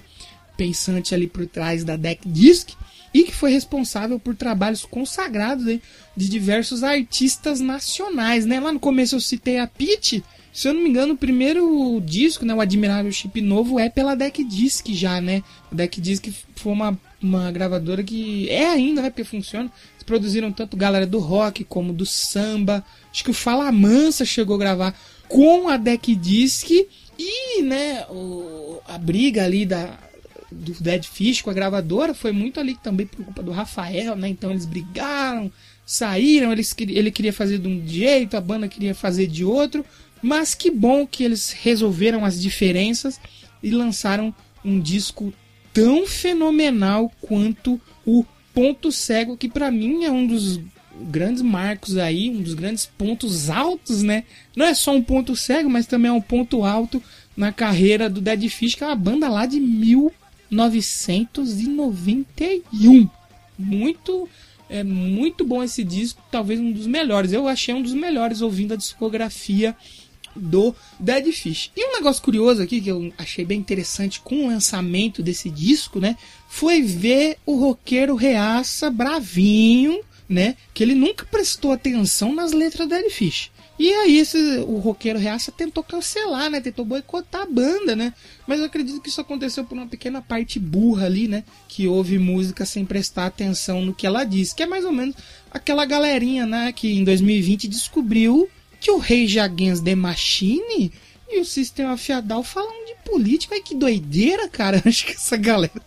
pensante 0.55 1.15
ali 1.15 1.25
por 1.25 1.47
trás 1.47 1.83
da 1.83 1.95
Deck 1.95 2.29
Disc. 2.29 2.69
E 3.17 3.23
que 3.23 3.33
foi 3.33 3.51
responsável 3.51 4.19
por 4.19 4.35
trabalhos 4.35 4.85
consagrados 4.85 5.65
de 6.15 6.29
diversos 6.29 6.83
artistas 6.83 7.59
nacionais, 7.59 8.45
né? 8.45 8.59
Lá 8.59 8.71
no 8.71 8.79
começo 8.79 9.15
eu 9.15 9.19
citei 9.19 9.57
a 9.57 9.65
Pete, 9.65 10.23
se 10.53 10.67
eu 10.67 10.73
não 10.73 10.83
me 10.83 10.89
engano, 10.89 11.13
o 11.13 11.17
primeiro 11.17 11.99
disco, 12.05 12.45
né, 12.45 12.53
o 12.53 12.61
Admirável 12.61 13.11
Chip 13.11 13.41
Novo, 13.41 13.79
é 13.79 13.89
pela 13.89 14.15
Deck 14.15 14.43
Disc 14.43 14.85
já, 14.93 15.19
né? 15.19 15.41
O 15.71 15.75
Deck 15.75 15.99
Disc 15.99 16.27
foi 16.55 16.73
uma, 16.73 16.99
uma 17.19 17.51
gravadora 17.51 18.03
que 18.03 18.47
é 18.49 18.67
ainda, 18.67 19.01
né, 19.01 19.09
porque 19.09 19.23
funciona. 19.23 19.71
Eles 19.93 20.03
produziram 20.03 20.51
tanto 20.51 20.77
galera 20.77 21.07
do 21.07 21.17
rock 21.17 21.63
como 21.63 21.93
do 21.93 22.05
samba. 22.05 22.85
Acho 23.11 23.23
que 23.23 23.31
o 23.31 23.33
Fala 23.33 23.71
Mansa 23.71 24.25
chegou 24.25 24.55
a 24.57 24.59
gravar 24.59 24.99
com 25.27 25.69
a 25.69 25.77
Deck 25.77 26.15
Disc 26.15 26.69
e, 27.17 27.61
né, 27.63 28.05
o, 28.11 28.79
a 28.87 28.97
briga 28.99 29.43
ali 29.43 29.65
da, 29.65 29.97
do 30.51 30.73
Dead 30.73 31.03
Fish 31.05 31.41
com 31.41 31.49
a 31.49 31.53
gravadora 31.53 32.13
foi 32.13 32.31
muito 32.31 32.59
ali 32.59 32.75
também 32.75 33.05
por 33.05 33.23
culpa 33.23 33.43
do 33.43 33.51
Rafael, 33.51 34.15
né? 34.15 34.27
Então 34.27 34.51
eles 34.51 34.65
brigaram, 34.65 35.51
saíram, 35.85 36.51
eles, 36.51 36.75
ele 36.79 37.11
queria 37.11 37.33
fazer 37.33 37.57
de 37.57 37.67
um 37.67 37.85
jeito, 37.85 38.37
a 38.37 38.41
banda 38.41 38.67
queria 38.67 38.95
fazer 38.95 39.27
de 39.27 39.43
outro. 39.43 39.85
Mas 40.21 40.55
que 40.55 40.71
bom 40.71 41.05
que 41.05 41.23
eles 41.23 41.51
resolveram 41.51 42.25
as 42.25 42.41
diferenças 42.41 43.19
e 43.61 43.69
lançaram 43.71 44.33
um 44.63 44.79
disco 44.79 45.33
tão 45.73 46.07
fenomenal 46.07 47.11
quanto 47.21 47.79
o 48.05 48.25
Ponto 48.53 48.91
Cego, 48.91 49.37
que 49.37 49.47
para 49.47 49.69
mim 49.69 50.05
é 50.05 50.11
um 50.11 50.25
dos 50.25 50.59
grandes 51.01 51.41
marcos 51.41 51.97
aí, 51.97 52.29
um 52.29 52.41
dos 52.41 52.53
grandes 52.53 52.85
pontos 52.85 53.49
altos, 53.49 54.01
né? 54.01 54.23
Não 54.55 54.65
é 54.65 54.73
só 54.73 54.95
um 54.95 55.03
ponto 55.03 55.35
cego, 55.35 55.69
mas 55.69 55.85
também 55.85 56.09
é 56.09 56.13
um 56.13 56.21
ponto 56.21 56.63
alto 56.63 57.01
na 57.35 57.51
carreira 57.51 58.09
do 58.09 58.19
Dead 58.19 58.49
Fish, 58.49 58.75
que 58.75 58.83
é 58.83 58.87
uma 58.87 58.95
banda 58.95 59.29
lá 59.29 59.45
de 59.45 59.59
1991. 60.49 63.09
Muito 63.57 64.27
é 64.69 64.83
muito 64.83 65.45
bom 65.45 65.63
esse 65.63 65.83
disco, 65.83 66.21
talvez 66.29 66.59
um 66.59 66.71
dos 66.71 66.87
melhores. 66.87 67.31
Eu 67.31 67.47
achei 67.47 67.73
um 67.73 67.81
dos 67.81 67.93
melhores 67.93 68.41
ouvindo 68.41 68.73
a 68.73 68.77
discografia 68.77 69.75
do 70.35 70.75
Dead 70.99 71.31
Fish. 71.31 71.71
E 71.75 71.89
um 71.89 71.93
negócio 71.93 72.21
curioso 72.21 72.61
aqui 72.61 72.81
que 72.81 72.91
eu 72.91 73.11
achei 73.17 73.45
bem 73.45 73.59
interessante 73.59 74.19
com 74.19 74.45
o 74.45 74.47
lançamento 74.47 75.23
desse 75.23 75.49
disco, 75.49 75.99
né? 75.99 76.17
Foi 76.47 76.81
ver 76.81 77.37
o 77.45 77.55
roqueiro 77.55 78.15
Reaça 78.15 78.89
bravinho, 78.89 80.01
né? 80.27 80.55
Que 80.73 80.83
ele 80.83 80.95
nunca 80.95 81.25
prestou 81.25 81.71
atenção 81.71 82.35
nas 82.35 82.51
letras 82.51 82.87
do 82.87 82.93
Dead 82.93 83.09
Fish. 83.09 83.49
E 83.79 83.93
aí 83.93 84.17
esse, 84.17 84.37
o 84.67 84.77
roqueiro 84.77 85.19
Reaça 85.19 85.51
tentou 85.51 85.83
cancelar, 85.83 86.49
né? 86.49 86.59
Tentou 86.59 86.83
boicotar 86.83 87.41
a 87.41 87.45
banda, 87.45 87.95
né? 87.95 88.13
Mas 88.47 88.59
eu 88.59 88.65
acredito 88.65 88.99
que 89.01 89.09
isso 89.09 89.21
aconteceu 89.21 89.63
por 89.63 89.77
uma 89.77 89.87
pequena 89.87 90.21
parte 90.21 90.59
burra 90.59 91.05
ali, 91.05 91.27
né? 91.27 91.43
Que 91.67 91.87
ouve 91.87 92.17
música 92.17 92.65
sem 92.65 92.83
prestar 92.83 93.27
atenção 93.27 93.81
no 93.81 93.93
que 93.93 94.07
ela 94.07 94.23
diz. 94.23 94.51
Que 94.51 94.63
é 94.63 94.65
mais 94.65 94.83
ou 94.83 94.91
menos 94.91 95.15
aquela 95.51 95.85
galerinha, 95.85 96.45
né? 96.45 96.71
Que 96.71 96.91
em 96.91 97.03
2020 97.03 97.67
descobriu 97.67 98.49
que 98.79 98.89
o 98.89 98.97
Rei 98.97 99.39
Against 99.39 99.83
The 99.83 99.95
Machine 99.95 100.91
e 101.29 101.39
o 101.39 101.45
Sistema 101.45 101.91
Afiadal 101.91 102.43
falam 102.43 102.85
de 102.85 102.95
política. 103.09 103.53
Ai, 103.53 103.61
que 103.61 103.75
doideira, 103.75 104.47
cara. 104.49 104.81
Acho 104.85 105.05
que 105.05 105.13
essa 105.13 105.37
galera 105.37 105.81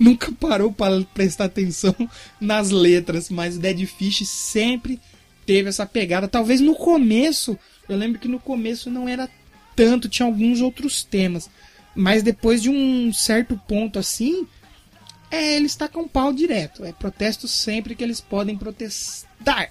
nunca 0.00 0.32
parou 0.32 0.72
para 0.72 1.02
prestar 1.14 1.44
atenção 1.44 1.94
nas 2.40 2.70
letras, 2.70 3.30
mas 3.30 3.56
o 3.56 3.60
Dead 3.60 3.86
Fish 3.86 4.26
sempre 4.26 5.00
teve 5.46 5.68
essa 5.68 5.86
pegada. 5.86 6.28
Talvez 6.28 6.60
no 6.60 6.74
começo, 6.74 7.58
eu 7.88 7.96
lembro 7.96 8.18
que 8.18 8.28
no 8.28 8.40
começo 8.40 8.90
não 8.90 9.08
era 9.08 9.30
tanto, 9.74 10.08
tinha 10.08 10.26
alguns 10.26 10.60
outros 10.60 11.04
temas. 11.04 11.48
Mas 11.94 12.22
depois 12.22 12.60
de 12.60 12.68
um 12.68 13.12
certo 13.12 13.56
ponto 13.66 13.98
assim, 13.98 14.46
é, 15.30 15.56
eles 15.56 15.76
tacam 15.76 16.08
pau 16.08 16.32
direto. 16.32 16.84
É 16.84 16.92
protesto 16.92 17.46
sempre 17.48 17.94
que 17.94 18.04
eles 18.04 18.20
podem 18.20 18.56
protestar. 18.56 19.70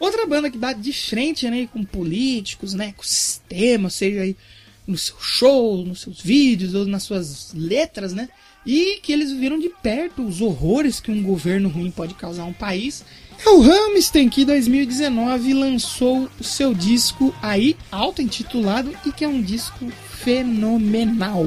Outra 0.00 0.26
banda 0.26 0.50
que 0.50 0.58
dá 0.58 0.72
de 0.72 0.92
frente, 0.92 1.48
né, 1.48 1.68
com 1.72 1.84
políticos, 1.84 2.74
né, 2.74 2.92
com 2.96 3.02
sistema, 3.02 3.88
seja 3.88 4.22
aí 4.22 4.36
no 4.86 4.98
seu 4.98 5.16
show, 5.20 5.84
nos 5.84 6.00
seus 6.00 6.20
vídeos 6.20 6.74
ou 6.74 6.84
nas 6.84 7.04
suas 7.04 7.54
letras, 7.54 8.12
né, 8.12 8.28
e 8.66 8.98
que 9.02 9.12
eles 9.12 9.32
viram 9.32 9.58
de 9.58 9.70
perto 9.82 10.26
os 10.26 10.40
horrores 10.40 11.00
que 11.00 11.10
um 11.10 11.22
governo 11.22 11.68
ruim 11.68 11.90
pode 11.90 12.14
causar 12.14 12.42
a 12.42 12.46
um 12.46 12.52
país. 12.52 13.04
É 13.44 13.48
o 13.48 13.60
Rammstein 13.60 14.28
que 14.28 14.42
em 14.42 14.46
2019 14.46 15.54
lançou 15.54 16.28
o 16.38 16.44
seu 16.44 16.74
disco 16.74 17.34
aí 17.40 17.76
auto-intitulado 17.90 18.94
e 19.04 19.12
que 19.12 19.24
é 19.24 19.28
um 19.28 19.40
disco 19.40 19.90
fenomenal. 20.22 21.46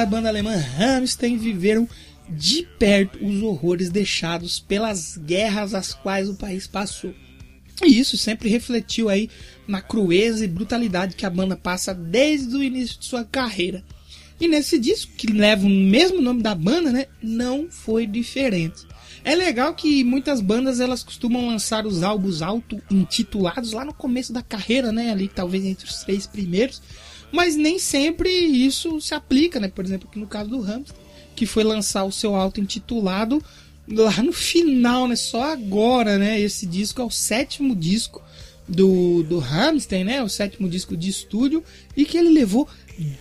Da 0.00 0.06
banda 0.06 0.30
alemã 0.30 0.56
Rammstein 0.56 1.36
viveram 1.36 1.86
de 2.26 2.66
perto 2.78 3.22
os 3.22 3.42
horrores 3.42 3.90
deixados 3.90 4.58
pelas 4.58 5.18
guerras 5.18 5.74
às 5.74 5.92
quais 5.92 6.26
o 6.26 6.36
país 6.36 6.66
passou. 6.66 7.14
E 7.84 8.00
isso 8.00 8.16
sempre 8.16 8.48
refletiu 8.48 9.10
aí 9.10 9.28
na 9.68 9.82
crueza 9.82 10.42
e 10.42 10.48
brutalidade 10.48 11.14
que 11.14 11.26
a 11.26 11.30
banda 11.30 11.54
passa 11.54 11.92
desde 11.92 12.56
o 12.56 12.62
início 12.62 12.98
de 12.98 13.04
sua 13.04 13.26
carreira. 13.26 13.84
E 14.40 14.48
nesse 14.48 14.78
disco, 14.78 15.12
que 15.18 15.30
leva 15.30 15.66
o 15.66 15.68
mesmo 15.68 16.22
nome 16.22 16.42
da 16.42 16.54
banda, 16.54 16.90
né, 16.90 17.04
não 17.22 17.70
foi 17.70 18.06
diferente. 18.06 18.86
É 19.22 19.34
legal 19.34 19.74
que 19.74 20.02
muitas 20.02 20.40
bandas 20.40 20.80
elas 20.80 21.02
costumam 21.02 21.46
lançar 21.46 21.86
os 21.86 22.02
álbuns 22.02 22.40
auto-intitulados 22.40 23.72
lá 23.72 23.84
no 23.84 23.92
começo 23.92 24.32
da 24.32 24.40
carreira, 24.40 24.90
né, 24.92 25.10
ali 25.10 25.28
talvez 25.28 25.62
entre 25.66 25.84
os 25.84 25.96
três 25.96 26.26
primeiros, 26.26 26.80
mas 27.32 27.56
nem 27.56 27.78
sempre 27.78 28.28
isso 28.30 29.00
se 29.00 29.14
aplica, 29.14 29.60
né? 29.60 29.68
Por 29.68 29.84
exemplo, 29.84 30.08
aqui 30.08 30.18
no 30.18 30.26
caso 30.26 30.50
do 30.50 30.60
Hamster, 30.60 30.96
que 31.34 31.46
foi 31.46 31.64
lançar 31.64 32.04
o 32.04 32.12
seu 32.12 32.34
álbum 32.34 32.62
intitulado 32.62 33.42
lá 33.88 34.22
no 34.22 34.32
final, 34.32 35.08
né? 35.08 35.16
Só 35.16 35.42
agora, 35.42 36.18
né? 36.18 36.40
Esse 36.40 36.66
disco 36.66 37.00
é 37.00 37.04
o 37.04 37.10
sétimo 37.10 37.74
disco 37.74 38.22
do, 38.68 39.22
do 39.24 39.38
Hamster, 39.38 40.04
né? 40.04 40.22
O 40.22 40.28
sétimo 40.28 40.68
disco 40.68 40.96
de 40.96 41.08
estúdio 41.10 41.62
e 41.96 42.04
que 42.04 42.16
ele 42.16 42.30
levou 42.30 42.68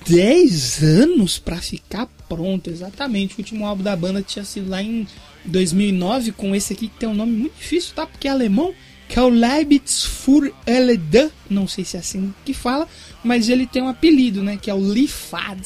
10 0.08 0.84
anos 0.84 1.40
para 1.40 1.58
ficar 1.58 2.08
pronto, 2.28 2.70
exatamente. 2.70 3.36
O 3.36 3.38
último 3.40 3.66
álbum 3.66 3.84
da 3.84 3.96
banda 3.96 4.22
tinha 4.22 4.46
sido 4.46 4.70
lá 4.70 4.82
em 4.84 5.08
2009 5.46 6.34
com 6.34 6.56
esse 6.56 6.74
aqui 6.74 6.88
que 6.88 7.00
tem 7.00 7.10
um 7.10 7.16
nome 7.16 7.32
muito 7.32 7.56
difícil, 7.58 7.96
tá? 7.96 8.06
Porque 8.06 8.28
é 8.28 8.32
alemão, 8.32 8.74
que 9.10 9.18
é 9.18 9.22
o 9.24 9.28
Leibniz 9.28 10.06
für 10.06 10.54
LD, 10.68 11.32
não 11.50 11.68
sei 11.68 11.84
se 11.84 11.98
é 11.98 12.00
assim 12.00 12.32
que 12.46 12.54
fala, 12.54 12.88
mas 13.24 13.50
ele 13.50 13.66
tem 13.66 13.82
um 13.82 13.90
apelido, 13.90 14.44
né, 14.44 14.56
que 14.56 14.70
é 14.70 14.74
o 14.74 14.94
Lifad, 14.94 15.60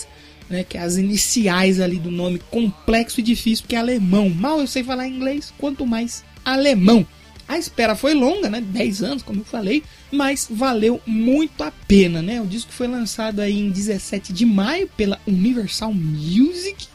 né, 0.50 0.64
que 0.64 0.78
é 0.78 0.82
as 0.82 0.96
iniciais 0.96 1.82
ali 1.82 2.00
do 2.00 2.10
nome 2.10 2.40
complexo 2.50 3.20
e 3.20 3.24
difícil, 3.24 3.64
porque 3.64 3.76
é 3.76 3.80
alemão. 3.80 4.30
Mal 4.30 4.62
eu 4.62 4.68
sei 4.68 4.82
falar 4.82 5.10
inglês, 5.10 5.54
quanto 5.58 5.86
mais 5.86 6.24
alemão. 6.46 7.06
A 7.46 7.58
espera 7.58 7.96
foi 7.96 8.14
longa, 8.14 8.50
né, 8.50 8.62
10 8.62 9.04
anos, 9.04 9.24
como 9.24 9.42
eu 9.42 9.46
falei, 9.46 9.84
mas 10.10 10.48
valeu 10.50 11.02
muito 11.06 11.62
a 11.64 11.72
pena, 11.72 12.22
né? 12.22 12.40
O 12.42 12.48
disco 12.48 12.72
foi 12.72 12.88
lançado 12.88 13.42
aí 13.42 13.60
em 13.60 13.70
17 13.70 14.32
de 14.32 14.46
maio 14.46 14.90
pela 14.96 15.20
Universal 15.28 15.94
Music. 15.94 16.88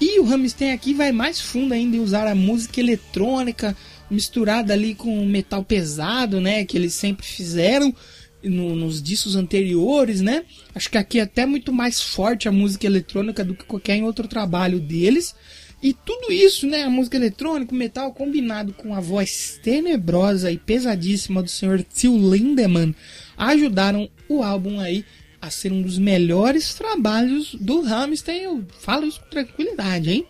E 0.00 0.18
o 0.18 0.24
Rammstein 0.24 0.72
aqui 0.72 0.92
vai 0.92 1.12
mais 1.12 1.40
fundo 1.40 1.72
ainda 1.72 1.96
em 1.96 2.00
usar 2.00 2.26
a 2.26 2.34
música 2.34 2.80
eletrônica, 2.80 3.74
misturada 4.10 4.72
ali 4.72 4.94
com 4.94 5.24
metal 5.26 5.64
pesado, 5.64 6.40
né, 6.40 6.64
que 6.64 6.76
eles 6.76 6.94
sempre 6.94 7.26
fizeram. 7.26 7.94
no, 8.42 8.76
nos 8.76 9.02
discos 9.02 9.34
anteriores, 9.34 10.20
né? 10.20 10.44
Acho 10.74 10.90
que 10.90 10.98
aqui 10.98 11.18
é 11.18 11.22
até 11.22 11.44
muito 11.44 11.72
mais 11.72 12.00
forte 12.00 12.48
a 12.48 12.52
música 12.52 12.86
eletrônica 12.86 13.44
do 13.44 13.54
que 13.54 13.64
qualquer 13.64 14.02
outro 14.02 14.28
trabalho 14.28 14.78
deles. 14.78 15.34
E 15.82 15.92
tudo 15.92 16.32
isso, 16.32 16.66
né, 16.66 16.84
a 16.84 16.90
música 16.90 17.16
eletrônica, 17.16 17.74
o 17.74 17.78
metal 17.78 18.12
combinado 18.12 18.72
com 18.72 18.94
a 18.94 19.00
voz 19.00 19.60
tenebrosa 19.62 20.50
e 20.50 20.56
pesadíssima 20.56 21.42
do 21.42 21.50
Sr. 21.50 21.82
Till 21.82 22.16
Lindemann, 22.16 22.94
ajudaram 23.36 24.08
o 24.28 24.42
álbum 24.42 24.80
aí 24.80 25.04
a 25.40 25.50
ser 25.50 25.72
um 25.72 25.82
dos 25.82 25.98
melhores 25.98 26.74
trabalhos 26.74 27.54
do 27.54 27.82
Rammstein. 27.82 28.42
Eu 28.42 28.64
falo 28.80 29.06
isso 29.06 29.20
com 29.20 29.30
tranquilidade, 29.30 30.10
hein? 30.10 30.26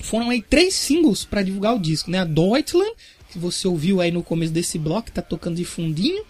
Foram 0.00 0.30
aí 0.30 0.42
três 0.42 0.74
singles 0.74 1.24
para 1.24 1.42
divulgar 1.42 1.74
o 1.74 1.78
disco, 1.78 2.10
né? 2.10 2.20
A 2.20 2.24
Deutschland, 2.24 2.92
que 3.30 3.38
você 3.38 3.66
ouviu 3.68 4.00
aí 4.00 4.10
no 4.10 4.22
começo 4.22 4.52
desse 4.52 4.78
bloco, 4.78 5.10
tá 5.10 5.22
tocando 5.22 5.56
de 5.56 5.64
fundinho, 5.64 6.24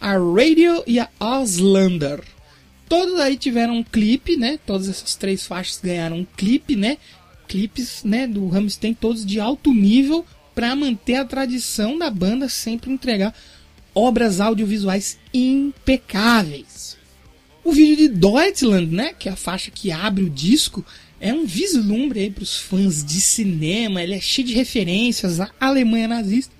a 0.00 0.12
Radio 0.12 0.82
e 0.86 0.98
a 0.98 1.08
Auslander. 1.18 2.22
Todos 2.88 3.20
aí 3.20 3.36
tiveram 3.36 3.74
um 3.76 3.84
clipe, 3.84 4.36
né? 4.36 4.58
Todas 4.66 4.88
essas 4.88 5.14
três 5.14 5.46
faixas 5.46 5.80
ganharam 5.82 6.18
um 6.18 6.26
clipe, 6.36 6.74
né? 6.74 6.98
Clipes, 7.46 8.02
né, 8.04 8.28
do 8.28 8.48
Rammstein 8.48 8.94
todos 8.94 9.26
de 9.26 9.40
alto 9.40 9.72
nível 9.72 10.24
para 10.54 10.74
manter 10.76 11.16
a 11.16 11.24
tradição 11.24 11.98
da 11.98 12.08
banda 12.08 12.48
sempre 12.48 12.92
entregar 12.92 13.34
obras 13.94 14.40
audiovisuais 14.40 15.18
impecáveis. 15.34 16.96
O 17.62 17.72
vídeo 17.72 17.96
de 17.96 18.08
Deutschland, 18.08 18.94
né, 18.94 19.12
que 19.12 19.28
é 19.28 19.32
a 19.32 19.36
faixa 19.36 19.70
que 19.70 19.92
abre 19.92 20.24
o 20.24 20.30
disco, 20.30 20.84
é 21.20 21.32
um 21.34 21.44
vislumbre 21.44 22.20
aí 22.20 22.30
para 22.30 22.42
os 22.42 22.56
fãs 22.56 23.04
de 23.04 23.20
cinema. 23.20 24.02
Ele 24.02 24.14
é 24.14 24.20
cheio 24.20 24.46
de 24.48 24.54
referências 24.54 25.38
à 25.38 25.50
Alemanha 25.60 26.08
nazista 26.08 26.54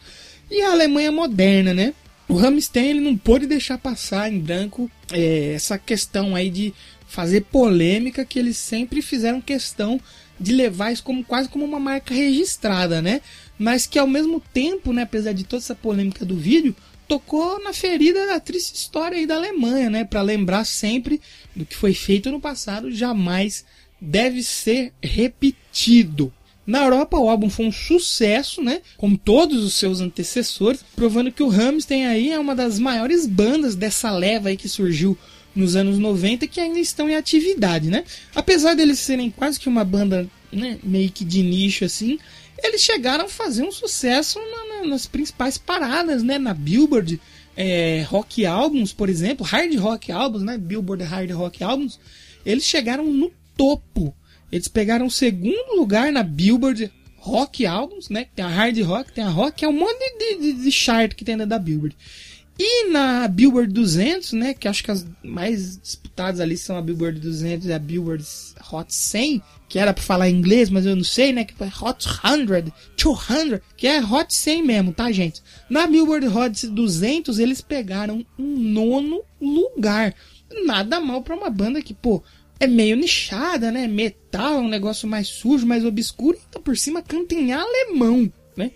e 0.50 0.60
à 0.60 0.72
Alemanha 0.72 1.10
moderna, 1.10 1.72
né? 1.72 1.94
O 2.28 2.34
Rammstein 2.34 2.90
ele 2.90 3.00
não 3.00 3.16
pôde 3.16 3.46
deixar 3.46 3.78
passar 3.78 4.30
em 4.30 4.38
branco 4.38 4.88
é, 5.10 5.54
essa 5.54 5.78
questão 5.78 6.36
aí 6.36 6.50
de 6.50 6.72
fazer 7.06 7.40
polêmica 7.44 8.24
que 8.24 8.38
eles 8.38 8.56
sempre 8.56 9.02
fizeram 9.02 9.40
questão 9.40 10.00
de 10.38 10.52
levar 10.52 10.92
isso 10.92 11.02
como 11.02 11.24
quase 11.24 11.48
como 11.48 11.64
uma 11.64 11.80
marca 11.80 12.14
registrada, 12.14 13.02
né? 13.02 13.20
Mas 13.58 13.86
que 13.86 13.98
ao 13.98 14.06
mesmo 14.06 14.40
tempo, 14.52 14.92
né, 14.92 15.02
apesar 15.02 15.32
de 15.32 15.44
toda 15.44 15.62
essa 15.62 15.74
polêmica 15.74 16.24
do 16.24 16.36
vídeo, 16.36 16.74
tocou 17.08 17.62
na 17.62 17.72
ferida 17.72 18.26
da 18.26 18.38
triste 18.38 18.76
história 18.76 19.18
aí 19.18 19.26
da 19.26 19.34
Alemanha, 19.34 19.90
né? 19.90 20.04
Para 20.04 20.22
lembrar 20.22 20.64
sempre 20.64 21.20
do 21.56 21.66
que 21.66 21.74
foi 21.74 21.92
feito 21.92 22.30
no 22.30 22.40
passado, 22.40 22.92
jamais 22.92 23.64
deve 24.00 24.42
ser 24.42 24.92
repetido. 25.02 26.32
Na 26.66 26.84
Europa, 26.84 27.18
o 27.18 27.28
álbum 27.28 27.50
foi 27.50 27.66
um 27.66 27.72
sucesso, 27.72 28.62
né? 28.62 28.80
Como 28.96 29.18
todos 29.18 29.64
os 29.64 29.74
seus 29.74 30.00
antecessores, 30.00 30.84
provando 30.94 31.32
que 31.32 31.42
o 31.42 31.48
Rammstein 31.48 32.06
aí 32.06 32.30
é 32.30 32.38
uma 32.38 32.54
das 32.54 32.78
maiores 32.78 33.26
bandas 33.26 33.74
dessa 33.74 34.10
leva 34.12 34.50
aí 34.50 34.56
que 34.56 34.68
surgiu 34.68 35.18
nos 35.54 35.74
anos 35.74 35.98
90 35.98 36.46
que 36.46 36.60
ainda 36.60 36.78
estão 36.78 37.08
em 37.08 37.16
atividade, 37.16 37.90
né? 37.90 38.04
Apesar 38.34 38.74
deles 38.74 39.00
serem 39.00 39.30
quase 39.30 39.58
que 39.58 39.68
uma 39.68 39.84
banda 39.84 40.28
né, 40.52 40.78
meio 40.82 41.10
que 41.10 41.24
de 41.24 41.42
nicho 41.42 41.84
assim, 41.84 42.18
eles 42.62 42.82
chegaram 42.82 43.24
a 43.24 43.28
fazer 43.28 43.64
um 43.64 43.72
sucesso 43.72 44.38
na, 44.38 44.76
na, 44.76 44.88
nas 44.88 45.06
principais 45.06 45.58
paradas, 45.58 46.22
né? 46.22 46.38
Na 46.38 46.54
Billboard 46.54 47.20
é, 47.56 48.04
Rock 48.08 48.46
Albums, 48.46 48.92
por 48.92 49.08
exemplo, 49.08 49.44
Hard 49.44 49.74
Rock 49.76 50.12
Albums, 50.12 50.42
né? 50.42 50.56
Billboard 50.56 51.02
Hard 51.02 51.30
Rock 51.32 51.64
Albums, 51.64 51.98
eles 52.44 52.64
chegaram 52.64 53.04
no 53.04 53.32
topo. 53.60 54.16
Eles 54.50 54.68
pegaram 54.68 55.04
o 55.06 55.10
segundo 55.10 55.76
lugar 55.76 56.10
na 56.10 56.22
Billboard 56.22 56.90
Rock 57.18 57.66
Albums, 57.66 58.08
né? 58.08 58.26
Tem 58.34 58.42
a 58.42 58.48
Hard 58.48 58.80
Rock, 58.80 59.12
tem 59.12 59.22
a 59.22 59.28
Rock, 59.28 59.62
é 59.62 59.68
um 59.68 59.78
monte 59.78 59.98
de, 60.18 60.38
de, 60.38 60.52
de 60.64 60.72
chart 60.72 61.14
que 61.14 61.24
tem 61.24 61.36
dentro 61.36 61.50
da 61.50 61.58
Billboard. 61.58 61.94
E 62.58 62.90
na 62.90 63.28
Billboard 63.28 63.72
200, 63.72 64.32
né, 64.32 64.54
que 64.54 64.68
acho 64.68 64.84
que 64.84 64.90
as 64.90 65.06
mais 65.22 65.78
disputadas 65.78 66.40
ali 66.40 66.58
são 66.58 66.76
a 66.76 66.82
Billboard 66.82 67.18
200 67.18 67.66
e 67.66 67.72
a 67.72 67.78
Billboard 67.78 68.24
Hot 68.70 68.94
100, 68.94 69.42
que 69.68 69.78
era 69.78 69.94
para 69.94 70.02
falar 70.02 70.28
inglês, 70.28 70.68
mas 70.68 70.84
eu 70.84 70.94
não 70.94 71.04
sei, 71.04 71.32
né, 71.32 71.44
que 71.44 71.54
foi 71.54 71.68
Hot 71.68 72.04
100, 72.04 72.72
200, 72.98 73.60
que 73.76 73.86
é 73.86 74.04
Hot 74.04 74.34
100 74.34 74.62
mesmo, 74.62 74.92
tá, 74.92 75.10
gente? 75.10 75.42
Na 75.70 75.86
Billboard 75.86 76.26
Hot 76.28 76.66
200 76.66 77.38
eles 77.38 77.62
pegaram 77.62 78.24
um 78.38 78.58
nono 78.58 79.22
lugar. 79.40 80.14
Nada 80.66 81.00
mal 81.00 81.22
para 81.22 81.36
uma 81.36 81.48
banda 81.48 81.80
que, 81.80 81.94
pô, 81.94 82.22
é 82.60 82.66
meio 82.66 82.94
nichada, 82.94 83.72
né? 83.72 83.88
Metal 83.88 84.58
um 84.58 84.68
negócio 84.68 85.08
mais 85.08 85.26
sujo, 85.26 85.66
mais 85.66 85.84
obscuro, 85.84 86.36
e 86.36 86.52
tá 86.52 86.60
por 86.60 86.76
cima 86.76 87.02
canta 87.02 87.34
em 87.34 87.52
alemão, 87.52 88.30
né? 88.54 88.70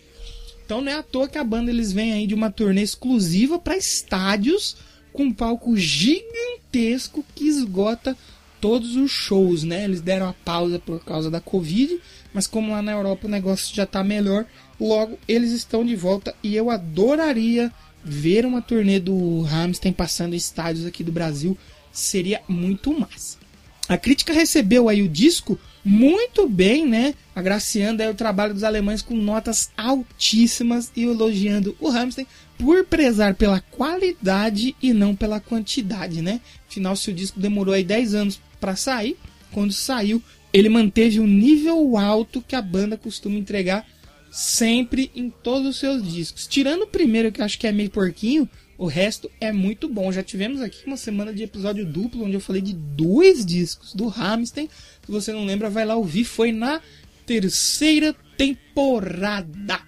Então 0.65 0.81
não 0.81 0.91
é 0.91 0.95
à 0.95 1.03
toa 1.03 1.29
que 1.29 1.37
a 1.37 1.45
banda 1.45 1.71
eles 1.71 1.93
vêm 1.93 2.15
aí 2.15 2.27
de 2.27 2.35
uma 2.35 2.51
turnê 2.51 2.83
exclusiva 2.83 3.59
para 3.59 3.77
estádios 3.77 4.77
com 5.13 5.25
um 5.25 5.33
palco 5.33 5.77
gigantesco 5.77 7.23
que 7.35 7.47
esgota 7.47 8.17
todos 8.59 8.97
os 8.97 9.11
shows, 9.11 9.63
né? 9.63 9.85
Eles 9.85 10.01
deram 10.01 10.31
a 10.31 10.33
pausa 10.33 10.79
por 10.79 11.05
causa 11.05 11.31
da 11.31 11.39
Covid, 11.39 12.01
mas 12.33 12.47
como 12.47 12.73
lá 12.73 12.81
na 12.81 12.93
Europa 12.93 13.27
o 13.27 13.31
negócio 13.31 13.77
já 13.77 13.85
tá 13.85 14.03
melhor, 14.03 14.47
logo 14.81 15.19
eles 15.29 15.53
estão 15.53 15.85
de 15.85 15.95
volta 15.95 16.35
e 16.43 16.57
eu 16.57 16.71
adoraria 16.71 17.71
ver 18.03 18.47
uma 18.47 18.63
turnê 18.63 18.99
do 18.99 19.43
Rammstein 19.43 19.93
passando 19.93 20.33
em 20.33 20.39
estádios 20.39 20.87
aqui 20.87 21.05
do 21.05 21.13
Brasil, 21.13 21.57
seria 21.93 22.41
muito 22.49 22.99
massa. 22.99 23.44
A 23.89 23.99
crítica 23.99 24.33
recebeu 24.33 24.89
aí 24.89 25.03
o 25.03 25.09
disco 25.09 25.59
muito 25.85 26.49
bem, 26.49 26.87
né? 26.87 27.15
Agraciando 27.37 28.03
aí 28.03 28.09
o 28.09 28.15
trabalho 28.15 28.55
dos 28.55 28.65
alemães 28.65 29.03
com 29.03 29.15
notas 29.15 29.71
altíssimas 29.77 30.91
e 30.97 31.03
elogiando 31.03 31.77
o 31.79 31.89
Hamilton 31.89 32.25
por 32.59 32.85
prezar 32.87 33.35
pela 33.35 33.61
qualidade 33.61 34.75
e 34.81 34.93
não 34.95 35.15
pela 35.15 35.41
quantidade, 35.41 36.23
né? 36.23 36.41
Afinal, 36.69 36.97
se 36.97 37.11
o 37.11 37.15
disco 37.15 37.39
demorou 37.39 37.75
aí 37.75 37.85
10 37.85 38.15
anos 38.15 38.41
para 38.59 38.75
sair, 38.77 39.19
quando 39.53 39.73
saiu, 39.73 40.23
ele 40.53 40.71
manteve 40.71 41.21
o 41.21 41.27
nível 41.27 41.99
alto 41.99 42.41
que 42.41 42.57
a 42.57 42.63
banda 42.63 42.97
costuma 42.97 43.37
entregar 43.37 43.87
sempre 44.31 45.11
em 45.15 45.29
todos 45.29 45.69
os 45.69 45.77
seus 45.77 46.03
discos. 46.03 46.47
Tirando 46.47 46.83
o 46.83 46.87
primeiro, 46.87 47.31
que 47.31 47.43
acho 47.43 47.59
que 47.59 47.67
é 47.67 47.73
meio 47.73 47.91
porquinho, 47.91 48.49
o 48.77 48.87
resto 48.87 49.31
é 49.41 49.53
muito 49.53 49.89
bom. 49.89 50.11
Já 50.11 50.23
tivemos 50.23 50.61
aqui 50.61 50.87
uma 50.87 50.97
semana 50.97 51.33
de 51.33 51.43
episódio 51.43 51.85
duplo, 51.87 52.25
onde 52.25 52.35
eu 52.35 52.41
falei 52.41 52.61
de 52.61 52.73
dois 52.73 53.45
discos 53.45 53.95
do 53.95 54.09
Hamilton. 54.09 54.69
Se 55.05 55.13
você 55.13 55.33
não 55.33 55.45
lembra, 55.45 55.71
vai 55.71 55.85
lá 55.85 55.95
ouvir. 55.95 56.25
Foi 56.25 56.51
na 56.51 56.81
terceira 57.25 58.15
temporada. 58.37 59.81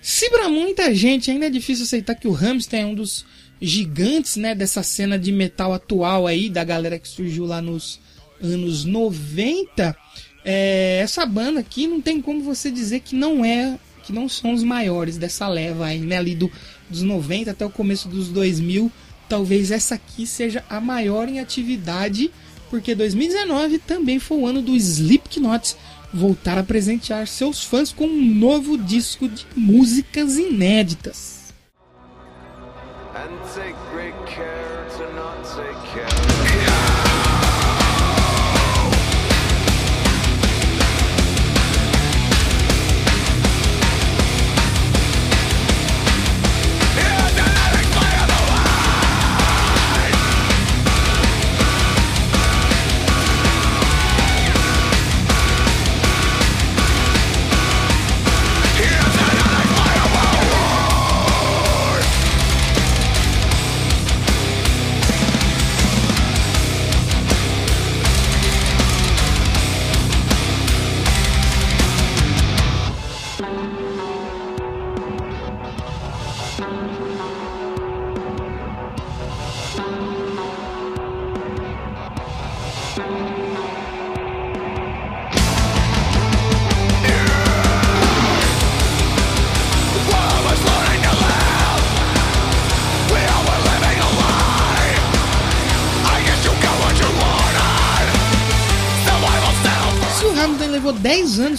Se 0.00 0.30
para 0.30 0.48
muita 0.48 0.94
gente 0.94 1.30
ainda 1.30 1.46
é 1.46 1.50
difícil 1.50 1.84
aceitar 1.84 2.14
que 2.14 2.28
o 2.28 2.34
Hamilton 2.34 2.76
é 2.76 2.86
um 2.86 2.94
dos 2.94 3.26
gigantes 3.60 4.36
né, 4.36 4.54
dessa 4.54 4.82
cena 4.82 5.18
de 5.18 5.32
metal 5.32 5.72
atual 5.72 6.26
aí, 6.26 6.48
da 6.48 6.62
galera 6.62 6.98
que 6.98 7.08
surgiu 7.08 7.44
lá 7.44 7.60
nos 7.60 8.00
anos 8.40 8.84
90, 8.84 9.96
é, 10.44 11.00
essa 11.02 11.26
banda 11.26 11.58
aqui 11.58 11.88
não 11.88 12.00
tem 12.00 12.22
como 12.22 12.40
você 12.40 12.70
dizer 12.70 13.00
que 13.00 13.16
não 13.16 13.44
é 13.44 13.78
que 14.04 14.12
não 14.12 14.26
são 14.26 14.54
os 14.54 14.62
maiores 14.62 15.18
dessa 15.18 15.46
leva 15.46 15.84
aí, 15.86 15.98
né, 15.98 16.16
ali 16.16 16.34
do, 16.34 16.50
dos 16.88 17.02
90 17.02 17.50
até 17.50 17.64
o 17.64 17.70
começo 17.70 18.08
dos 18.08 18.28
2000. 18.28 18.90
Talvez 19.28 19.70
essa 19.70 19.94
aqui 19.94 20.26
seja 20.26 20.64
a 20.68 20.80
maior 20.80 21.28
em 21.28 21.38
atividade, 21.40 22.30
porque 22.70 22.94
2019 22.94 23.78
também 23.78 24.18
foi 24.18 24.38
o 24.38 24.46
ano 24.46 24.62
do 24.62 24.74
Slipknot 24.74 25.76
voltar 26.12 26.56
a 26.58 26.62
presentear 26.62 27.26
seus 27.26 27.62
fãs 27.62 27.92
com 27.92 28.06
um 28.06 28.34
novo 28.34 28.78
disco 28.78 29.28
de 29.28 29.46
músicas 29.54 30.36
inéditas. 30.36 31.52
And 33.14 33.36
take 33.54 33.76
great 33.92 34.14
care 34.26 34.57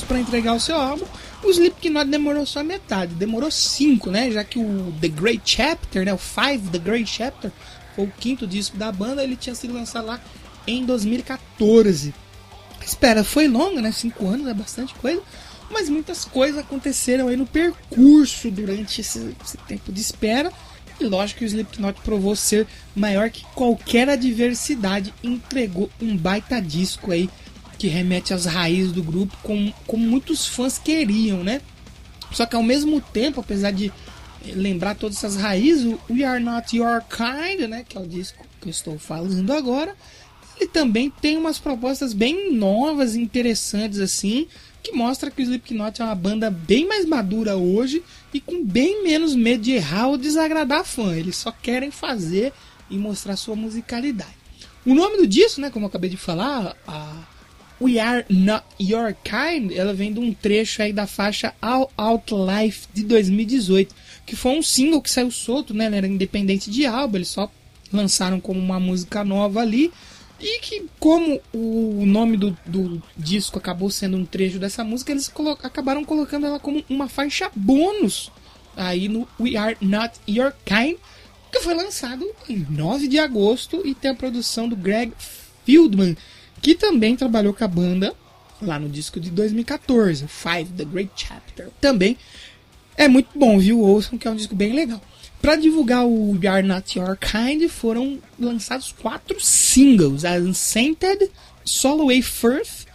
para 0.05 0.19
entregar 0.19 0.53
o 0.53 0.59
seu 0.59 0.75
álbum, 0.75 1.05
o 1.43 1.49
Slipknot 1.49 2.09
demorou 2.09 2.45
só 2.45 2.63
metade, 2.63 3.13
demorou 3.13 3.49
5, 3.49 4.11
né? 4.11 4.31
Já 4.31 4.43
que 4.43 4.59
o 4.59 4.93
The 4.99 5.07
Great 5.07 5.41
Chapter, 5.45 6.05
né, 6.05 6.13
o 6.13 6.17
Five 6.17 6.69
The 6.71 6.79
Great 6.79 7.09
Chapter, 7.09 7.51
foi 7.95 8.05
o 8.05 8.11
quinto 8.19 8.45
disco 8.45 8.77
da 8.77 8.91
banda, 8.91 9.23
ele 9.23 9.35
tinha 9.35 9.55
sido 9.55 9.73
lançado 9.73 10.07
lá 10.07 10.19
em 10.67 10.85
2014. 10.85 12.13
A 12.79 12.83
espera 12.83 13.23
foi 13.23 13.47
longa, 13.47 13.81
né? 13.81 13.91
5 13.91 14.27
anos 14.27 14.47
é 14.47 14.53
bastante 14.53 14.93
coisa, 14.95 15.21
mas 15.69 15.89
muitas 15.89 16.25
coisas 16.25 16.59
aconteceram 16.59 17.27
aí 17.27 17.37
no 17.37 17.45
percurso 17.45 18.49
durante 18.51 19.01
esse, 19.01 19.35
esse 19.43 19.57
tempo 19.57 19.91
de 19.91 20.01
espera. 20.01 20.51
E 20.99 21.05
lógico 21.05 21.39
que 21.39 21.45
o 21.45 21.47
Slipknot 21.47 22.01
provou 22.01 22.35
ser 22.35 22.67
maior 22.93 23.29
que 23.29 23.45
qualquer 23.55 24.09
adversidade, 24.09 25.13
entregou 25.23 25.89
um 26.01 26.17
baita 26.17 26.61
disco 26.61 27.11
aí 27.11 27.29
que 27.79 27.87
remete 27.87 28.33
às 28.33 28.45
raízes 28.45 28.91
do 28.91 29.01
grupo, 29.01 29.35
como, 29.41 29.73
como 29.87 30.05
muitos 30.05 30.45
fãs 30.45 30.77
queriam, 30.77 31.43
né? 31.43 31.61
Só 32.31 32.45
que 32.45 32.55
ao 32.55 32.61
mesmo 32.61 32.99
tempo, 32.99 33.39
apesar 33.39 33.71
de 33.71 33.91
lembrar 34.45 34.95
todas 34.95 35.17
essas 35.17 35.37
raízes, 35.37 35.85
o 35.85 35.99
We 36.09 36.23
Are 36.23 36.43
Not 36.43 36.75
Your 36.75 37.01
Kind, 37.01 37.67
né, 37.69 37.85
que 37.87 37.97
é 37.97 38.01
o 38.01 38.05
disco 38.05 38.45
que 38.61 38.67
eu 38.67 38.71
estou 38.71 38.99
falando 38.99 39.51
agora, 39.51 39.95
ele 40.57 40.69
também 40.69 41.09
tem 41.09 41.37
umas 41.37 41.57
propostas 41.57 42.13
bem 42.13 42.53
novas, 42.53 43.15
interessantes 43.15 43.99
assim, 43.99 44.47
que 44.83 44.91
mostra 44.91 45.31
que 45.31 45.41
o 45.41 45.43
Slipknot 45.43 46.01
é 46.01 46.05
uma 46.05 46.15
banda 46.15 46.49
bem 46.49 46.85
mais 46.85 47.05
madura 47.05 47.55
hoje 47.55 48.03
e 48.33 48.41
com 48.41 48.63
bem 48.63 49.03
menos 49.03 49.35
medo 49.35 49.63
de 49.63 49.71
errar 49.71 50.07
ou 50.07 50.17
desagradar 50.17 50.83
fã. 50.83 51.15
Eles 51.15 51.37
só 51.37 51.51
querem 51.51 51.91
fazer 51.91 52.51
e 52.89 52.97
mostrar 52.97 53.37
sua 53.37 53.55
musicalidade. 53.55 54.37
O 54.85 54.93
nome 54.93 55.17
do 55.17 55.27
disco, 55.27 55.61
né, 55.61 55.69
como 55.69 55.85
eu 55.85 55.89
acabei 55.89 56.09
de 56.09 56.17
falar, 56.17 56.75
a 56.87 57.23
We 57.81 57.99
Are 57.99 58.25
Not 58.29 58.65
Your 58.79 59.15
Kind, 59.23 59.71
ela 59.71 59.93
vem 59.93 60.11
de 60.11 60.19
um 60.19 60.33
trecho 60.33 60.81
aí 60.81 60.91
da 60.91 61.07
faixa 61.07 61.53
All 61.61 61.89
Out 61.97 62.33
Life 62.33 62.87
de 62.93 63.03
2018, 63.03 63.95
que 64.25 64.35
foi 64.35 64.57
um 64.57 64.61
single 64.61 65.01
que 65.01 65.09
saiu 65.09 65.31
solto, 65.31 65.73
né? 65.73 65.85
Era 65.85 66.07
independente 66.07 66.69
de 66.69 66.85
álbum, 66.85 67.17
eles 67.17 67.29
só 67.29 67.49
lançaram 67.91 68.39
como 68.39 68.59
uma 68.59 68.79
música 68.79 69.23
nova 69.23 69.61
ali. 69.61 69.91
E 70.41 70.59
que, 70.59 70.85
como 70.99 71.41
o 71.53 72.05
nome 72.05 72.37
do, 72.37 72.57
do 72.65 73.03
disco 73.17 73.57
acabou 73.57 73.89
sendo 73.89 74.15
um 74.15 74.25
trecho 74.25 74.57
dessa 74.57 74.85
música, 74.85 75.11
eles 75.11 75.27
colo 75.27 75.51
acabaram 75.61 76.05
colocando 76.05 76.45
ela 76.45 76.59
como 76.59 76.83
uma 76.89 77.09
faixa 77.09 77.51
bônus 77.53 78.31
aí 78.75 79.09
no 79.09 79.27
We 79.37 79.57
Are 79.57 79.75
Not 79.81 80.13
Your 80.27 80.53
Kind, 80.63 80.97
que 81.51 81.59
foi 81.59 81.73
lançado 81.73 82.25
em 82.47 82.65
9 82.69 83.07
de 83.09 83.19
agosto 83.19 83.81
e 83.85 83.93
tem 83.93 84.11
a 84.11 84.15
produção 84.15 84.69
do 84.69 84.77
Greg 84.77 85.11
Fieldman 85.65 86.15
que 86.61 86.75
também 86.75 87.15
trabalhou 87.15 87.53
com 87.53 87.63
a 87.63 87.67
banda 87.67 88.13
lá 88.61 88.79
no 88.79 88.89
disco 88.89 89.19
de 89.19 89.29
2014, 89.29 90.27
Five, 90.27 90.71
The 90.75 90.85
Great 90.85 91.11
Chapter. 91.15 91.69
Também 91.79 92.17
é 92.97 93.07
muito 93.07 93.29
bom, 93.37 93.57
viu? 93.57 93.79
Ouçam, 93.79 94.17
que 94.17 94.27
é 94.27 94.31
um 94.31 94.35
disco 94.35 94.55
bem 94.55 94.73
legal. 94.73 95.01
Para 95.41 95.55
divulgar 95.55 96.05
o 96.05 96.37
We 96.37 96.47
Are 96.47 96.67
Not 96.67 96.99
Your 96.99 97.17
Kind, 97.17 97.69
foram 97.69 98.19
lançados 98.37 98.91
quatro 98.91 99.39
singles: 99.39 100.23
Unsainted, 100.25 101.31
Soloway 101.63 102.21
Firth, 102.21 102.85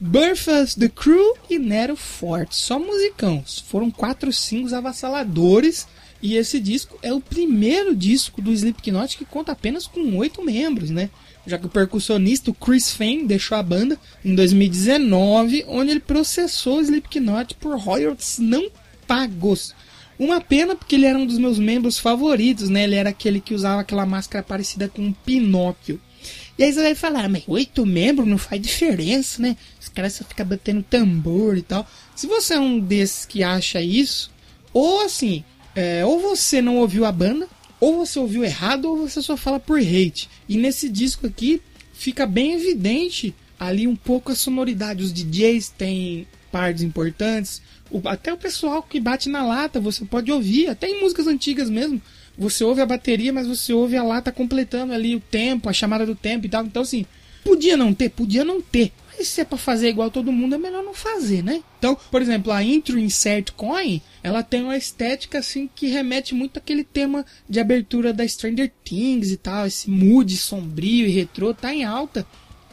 Birth 0.00 0.74
the 0.76 0.88
Crew 0.88 1.36
e 1.48 1.60
Nero 1.60 1.94
Forte. 1.94 2.56
Só 2.56 2.76
musicão. 2.76 3.44
Foram 3.68 3.88
quatro 3.88 4.32
singles 4.32 4.72
avassaladores. 4.72 5.86
E 6.20 6.36
esse 6.36 6.58
disco 6.58 6.98
é 7.02 7.12
o 7.12 7.20
primeiro 7.20 7.94
disco 7.94 8.40
do 8.40 8.52
Slipknot 8.52 9.16
que 9.16 9.24
conta 9.24 9.52
apenas 9.52 9.86
com 9.86 10.16
oito 10.16 10.44
membros, 10.44 10.90
né? 10.90 11.10
Já 11.46 11.58
que 11.58 11.66
o 11.66 11.70
percussionista 11.70 12.52
Chris 12.52 12.92
Fane 12.92 13.26
deixou 13.26 13.56
a 13.56 13.62
banda 13.62 13.98
em 14.24 14.34
2019, 14.34 15.64
onde 15.68 15.90
ele 15.90 16.00
processou 16.00 16.80
Slipknot 16.80 17.54
por 17.56 17.78
royalties 17.78 18.38
não 18.38 18.70
pagos. 19.06 19.74
Uma 20.18 20.40
pena 20.40 20.76
porque 20.76 20.94
ele 20.94 21.06
era 21.06 21.18
um 21.18 21.26
dos 21.26 21.38
meus 21.38 21.58
membros 21.58 21.98
favoritos, 21.98 22.68
né? 22.68 22.84
Ele 22.84 22.94
era 22.94 23.10
aquele 23.10 23.40
que 23.40 23.54
usava 23.54 23.80
aquela 23.80 24.06
máscara 24.06 24.44
parecida 24.44 24.88
com 24.88 25.02
um 25.02 25.12
Pinóquio. 25.12 26.00
E 26.56 26.64
aí 26.64 26.72
você 26.72 26.82
vai 26.82 26.94
falar, 26.94 27.28
mas 27.28 27.42
oito 27.48 27.84
membros 27.84 28.28
não 28.28 28.38
faz 28.38 28.60
diferença, 28.60 29.42
né? 29.42 29.56
Os 29.80 29.88
caras 29.88 30.12
só 30.12 30.24
ficam 30.24 30.46
batendo 30.46 30.82
tambor 30.82 31.56
e 31.56 31.62
tal. 31.62 31.86
Se 32.14 32.26
você 32.26 32.54
é 32.54 32.60
um 32.60 32.78
desses 32.78 33.24
que 33.24 33.42
acha 33.42 33.80
isso, 33.80 34.30
ou 34.72 35.00
assim, 35.00 35.42
é, 35.74 36.04
ou 36.04 36.20
você 36.20 36.60
não 36.60 36.76
ouviu 36.76 37.04
a 37.04 37.10
banda, 37.10 37.48
ou 37.82 38.06
você 38.06 38.16
ouviu 38.16 38.44
errado 38.44 38.84
ou 38.84 38.96
você 38.96 39.20
só 39.20 39.36
fala 39.36 39.58
por 39.58 39.80
hate. 39.80 40.30
E 40.48 40.56
nesse 40.56 40.88
disco 40.88 41.26
aqui 41.26 41.60
fica 41.92 42.24
bem 42.24 42.52
evidente 42.52 43.34
ali 43.58 43.88
um 43.88 43.96
pouco 43.96 44.30
a 44.30 44.36
sonoridade. 44.36 45.02
Os 45.02 45.12
DJs 45.12 45.70
têm 45.70 46.28
partes 46.52 46.84
importantes, 46.84 47.60
o, 47.90 48.00
até 48.08 48.32
o 48.32 48.36
pessoal 48.36 48.84
que 48.84 49.00
bate 49.00 49.28
na 49.28 49.44
lata 49.44 49.80
você 49.80 50.04
pode 50.04 50.30
ouvir, 50.30 50.68
até 50.68 50.86
em 50.86 51.00
músicas 51.00 51.26
antigas 51.26 51.68
mesmo. 51.68 52.00
Você 52.38 52.62
ouve 52.62 52.80
a 52.80 52.86
bateria, 52.86 53.32
mas 53.32 53.48
você 53.48 53.72
ouve 53.72 53.96
a 53.96 54.04
lata 54.04 54.30
completando 54.30 54.92
ali 54.92 55.16
o 55.16 55.20
tempo, 55.20 55.68
a 55.68 55.72
chamada 55.72 56.06
do 56.06 56.14
tempo 56.14 56.46
e 56.46 56.48
tal. 56.48 56.64
Então, 56.64 56.82
assim, 56.82 57.04
podia 57.42 57.76
não 57.76 57.92
ter, 57.92 58.10
podia 58.10 58.44
não 58.44 58.62
ter. 58.62 58.92
Mas 59.22 59.28
se 59.28 59.40
é 59.40 59.44
pra 59.44 59.56
fazer 59.56 59.88
igual 59.88 60.10
todo 60.10 60.32
mundo, 60.32 60.56
é 60.56 60.58
melhor 60.58 60.82
não 60.82 60.92
fazer, 60.92 61.44
né? 61.44 61.62
Então, 61.78 61.96
por 62.10 62.20
exemplo, 62.20 62.50
a 62.50 62.60
intro 62.60 62.98
Insert 62.98 63.52
Coin, 63.52 64.02
ela 64.20 64.42
tem 64.42 64.64
uma 64.64 64.76
estética 64.76 65.38
assim 65.38 65.70
que 65.72 65.86
remete 65.86 66.34
muito 66.34 66.58
àquele 66.58 66.82
tema 66.82 67.24
de 67.48 67.60
abertura 67.60 68.12
da 68.12 68.26
Stranger 68.26 68.72
Things 68.84 69.30
e 69.30 69.36
tal, 69.36 69.64
esse 69.64 69.88
mood 69.88 70.36
sombrio 70.36 71.06
e 71.06 71.12
retrô 71.12 71.54
tá 71.54 71.72
em 71.72 71.84
alta. 71.84 72.26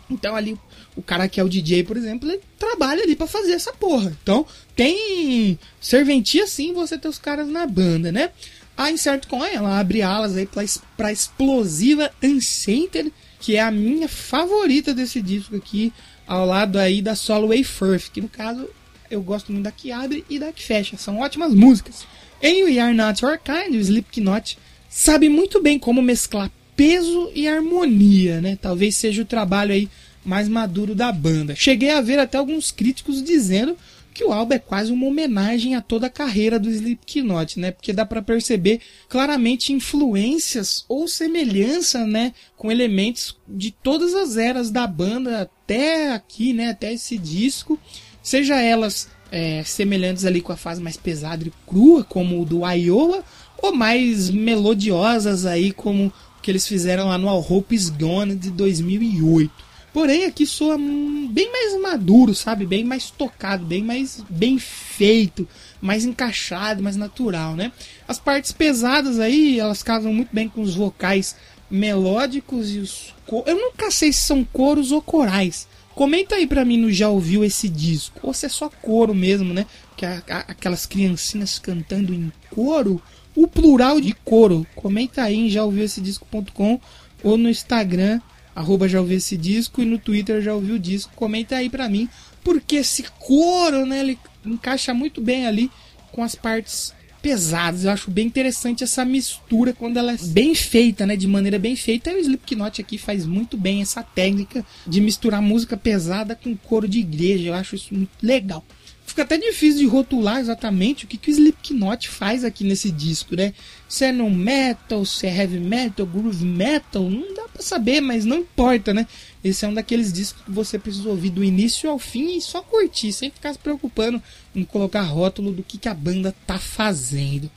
Então 0.10 0.36
ali 0.36 0.58
o 0.96 1.04
cara 1.04 1.30
que 1.30 1.40
é 1.40 1.44
o 1.44 1.48
DJ, 1.48 1.84
por 1.84 1.96
exemplo, 1.96 2.28
ele 2.28 2.42
trabalha 2.58 3.04
ali 3.04 3.16
para 3.16 3.28
fazer 3.28 3.52
essa 3.52 3.72
porra. 3.72 4.18
Então, 4.24 4.44
tem 4.76 5.60
serventia 5.80 6.48
sim 6.48 6.74
você 6.74 6.98
ter 6.98 7.10
os 7.10 7.20
caras 7.20 7.48
na 7.48 7.68
banda, 7.68 8.12
né? 8.12 8.32
A 8.76 8.90
Insert 8.90 9.28
Coin, 9.28 9.52
ela 9.54 9.80
abre 9.80 10.02
alas 10.02 10.36
aí 10.36 10.50
pra, 10.98 11.12
explosiva 11.12 12.10
Unsainted, 12.24 13.14
que 13.40 13.56
é 13.56 13.62
a 13.62 13.70
minha 13.70 14.10
favorita 14.10 14.96
desse 14.96 15.22
disco 15.22 15.56
aqui 15.56 15.94
ao 16.30 16.46
lado 16.46 16.78
aí 16.78 17.02
da 17.02 17.16
Solway 17.16 17.64
Firth, 17.64 18.12
que 18.14 18.22
no 18.22 18.30
caso 18.30 18.70
eu 19.10 19.20
gosto 19.20 19.52
muito 19.52 19.64
da 19.64 19.72
que 19.72 19.92
abre 19.92 20.24
e 20.30 20.38
da 20.38 20.52
que 20.52 20.64
fecha. 20.64 20.96
São 20.96 21.20
ótimas 21.20 21.56
músicas. 21.56 22.06
Em 22.40 22.64
We 22.64 22.80
Are 22.80 22.94
Not 22.94 23.26
Your 23.26 23.40
Kind, 23.40 23.76
o 23.76 23.80
Slipknot 23.80 24.56
sabe 24.88 25.28
muito 25.28 25.60
bem 25.60 25.80
como 25.80 26.04
mesclar 26.04 26.52
peso 26.76 27.32
e 27.34 27.48
harmonia, 27.48 28.40
né? 28.40 28.58
Talvez 28.62 28.96
seja 28.96 29.24
o 29.24 29.26
trabalho 29.26 29.74
aí 29.74 29.90
mais 30.24 30.48
maduro 30.48 30.94
da 30.94 31.12
banda. 31.12 31.56
Cheguei 31.56 31.90
a 31.90 32.00
ver 32.00 32.20
até 32.20 32.38
alguns 32.38 32.72
críticos 32.72 33.24
dizendo 33.24 33.76
que 34.20 34.26
o 34.26 34.34
álbum 34.34 34.54
é 34.54 34.60
quase 34.60 34.92
uma 34.92 35.06
homenagem 35.06 35.76
a 35.76 35.82
toda 35.82 36.08
a 36.08 36.10
carreira 36.10 36.60
do 36.60 36.70
Slipknot, 36.70 37.58
né? 37.58 37.72
Porque 37.72 37.94
dá 37.94 38.06
para 38.06 38.22
perceber 38.22 38.82
claramente 39.08 39.72
influências 39.72 40.84
ou 40.90 41.08
semelhança, 41.08 42.06
né, 42.06 42.34
com 42.58 42.70
elementos 42.70 43.38
de 43.48 43.72
todas 43.72 44.14
as 44.14 44.36
eras 44.36 44.70
da 44.70 44.86
banda 44.86 45.44
até 45.44 46.12
aqui, 46.12 46.52
né, 46.52 46.72
até 46.72 46.92
esse 46.92 47.18
disco, 47.18 47.80
seja 48.22 48.62
elas 48.62 49.08
é, 49.32 49.64
semelhantes 49.64 50.26
ali 50.26 50.42
com 50.42 50.52
a 50.52 50.58
fase 50.58 50.82
mais 50.82 50.98
pesada 50.98 51.48
e 51.48 51.54
crua, 51.66 52.04
como 52.04 52.42
o 52.42 52.46
do 52.46 52.70
Iowa, 52.70 53.24
ou 53.62 53.74
mais 53.74 54.30
melodiosas 54.30 55.46
aí 55.46 55.72
como 55.72 56.08
o 56.08 56.42
que 56.42 56.52
eles 56.52 56.68
fizeram 56.68 57.08
lá 57.08 57.18
no 57.18 57.30
All 57.30 57.46
Hope 57.50 57.74
Is 57.74 57.90
Gone 57.90 58.36
de 58.36 58.52
2008. 58.52 59.69
Porém, 59.94 60.26
aqui 60.26 60.46
soa 60.46 60.78
bem 60.78 61.52
mais 61.52 61.82
maduro, 61.82 62.36
sabe? 62.36 62.66
Bem 62.66 62.84
mais 62.84 63.10
tocado, 63.10 63.66
bem 63.66 63.84
mais 63.84 64.24
bem 64.30 64.60
feito, 64.60 65.48
mais 65.82 66.06
encaixado, 66.06 66.84
mais 66.84 66.96
natural, 66.96 67.56
né? 67.56 67.72
As 68.08 68.20
partes 68.20 68.52
pesadas 68.52 69.20
aí, 69.20 69.60
elas 69.60 69.82
casam 69.82 70.14
muito 70.14 70.30
bem 70.34 70.48
com 70.48 70.62
os 70.62 70.76
vocais 70.76 71.36
melódicos 71.70 72.72
e 72.74 72.80
os. 72.80 73.14
Eu 73.46 73.56
nunca 73.56 73.92
sei 73.92 74.12
se 74.12 74.22
são 74.22 74.44
coros 74.44 74.92
ou 74.92 75.02
corais. 75.02 75.68
Comenta 75.94 76.36
aí 76.36 76.48
pra 76.48 76.64
mim 76.64 76.78
no 76.78 76.92
já 76.92 77.10
ouviu 77.10 77.44
esse 77.44 77.68
disco. 77.68 78.20
Ou 78.24 78.34
se 78.34 78.46
é 78.46 78.50
só 78.50 78.70
coro 78.70 79.14
mesmo, 79.14 79.54
né? 79.54 79.66
Que 79.98 80.06
aquelas 80.06 80.86
criancinhas 80.86 81.60
cantando 81.60 82.14
em 82.14 82.32
coro. 82.50 83.02
O 83.36 83.48
plural 83.48 84.00
de 84.00 84.14
coro. 84.14 84.66
Comenta 84.76 85.24
aí 85.24 85.36
em 85.36 85.50
já 85.50 85.64
ouviu 85.64 85.84
esse 85.84 86.00
disco.com 86.00 86.80
ou 87.22 87.38
no 87.38 87.50
Instagram 87.50 88.22
arroba 88.60 88.90
já 88.90 89.00
ouvi 89.00 89.16
esse 89.16 89.38
disco 89.38 89.82
e 89.82 89.86
no 89.86 89.98
Twitter 89.98 90.42
já 90.42 90.54
ouvi 90.54 90.74
o 90.74 90.80
disco. 90.80 91.14
Comenta 91.16 91.56
aí 91.56 91.70
pra 91.70 91.88
mim, 91.88 92.10
porque 92.44 92.76
esse 92.76 93.04
coro, 93.18 93.86
né, 93.86 94.02
ele 94.02 94.20
encaixa 94.46 94.94
muito 94.94 95.22
bem 95.22 95.48
ali 95.48 95.72
com 96.12 96.22
as 96.22 96.36
partes 96.36 96.94
pesadas. 97.22 97.86
Eu 97.86 97.92
acho 97.92 98.12
bem 98.12 98.28
interessante 98.28 98.84
essa 98.84 99.06
mistura 99.06 99.72
quando 99.72 99.96
ela 99.96 100.12
é 100.12 100.18
bem 100.18 100.54
feita, 100.54 101.06
né, 101.06 101.16
de 101.16 101.26
maneira 101.26 101.58
bem 101.58 101.78
feita. 101.78 102.12
E 102.12 102.16
o 102.16 102.20
Slipknot 102.20 102.82
aqui 102.82 102.98
faz 102.98 103.26
muito 103.26 103.56
bem 103.56 103.82
essa 103.82 104.04
técnica 104.04 104.66
de 104.86 105.00
misturar 105.00 105.42
música 105.42 105.78
pesada 105.78 106.36
com 106.36 106.56
coro 106.58 106.88
de 106.88 107.00
igreja. 107.00 107.48
Eu 107.48 107.54
acho 107.54 107.76
isso 107.76 107.94
muito 107.94 108.12
legal. 108.22 108.64
Fica 109.10 109.24
até 109.24 109.40
difícil 109.40 109.80
de 109.80 109.88
rotular 109.88 110.40
exatamente 110.40 111.04
o 111.04 111.08
que, 111.08 111.18
que 111.18 111.32
o 111.32 111.34
Slipknot 111.34 112.08
faz 112.08 112.44
aqui 112.44 112.64
nesse 112.64 112.92
disco, 112.92 113.36
né? 113.36 113.56
Se 113.88 114.06
é 114.06 114.12
no 114.12 114.30
metal, 114.30 115.04
se 115.04 115.26
é 115.26 115.36
heavy 115.36 115.60
metal, 115.60 116.06
groove 116.06 116.46
metal, 116.46 117.10
não 117.10 117.34
dá 117.34 117.48
pra 117.52 117.64
saber, 117.64 118.02
mas 118.02 118.24
não 118.24 118.38
importa, 118.38 118.94
né? 118.94 119.08
Esse 119.44 119.66
é 119.66 119.68
um 119.68 119.74
daqueles 119.74 120.14
discos 120.14 120.44
que 120.44 120.52
você 120.52 120.78
precisa 120.78 121.10
ouvir 121.10 121.32
do 121.32 121.44
início 121.44 121.90
ao 121.90 121.98
fim 121.98 122.38
e 122.38 122.42
só 122.42 122.62
curtir, 122.62 123.12
sem 123.12 123.32
ficar 123.32 123.52
se 123.52 123.58
preocupando 123.58 124.22
em 124.56 124.64
colocar 124.64 125.02
rótulo 125.02 125.52
do 125.52 125.64
que, 125.64 125.80
que 125.80 125.90
a 125.90 125.94
banda 125.96 126.32
tá 126.46 126.60
fazendo. 126.60 127.50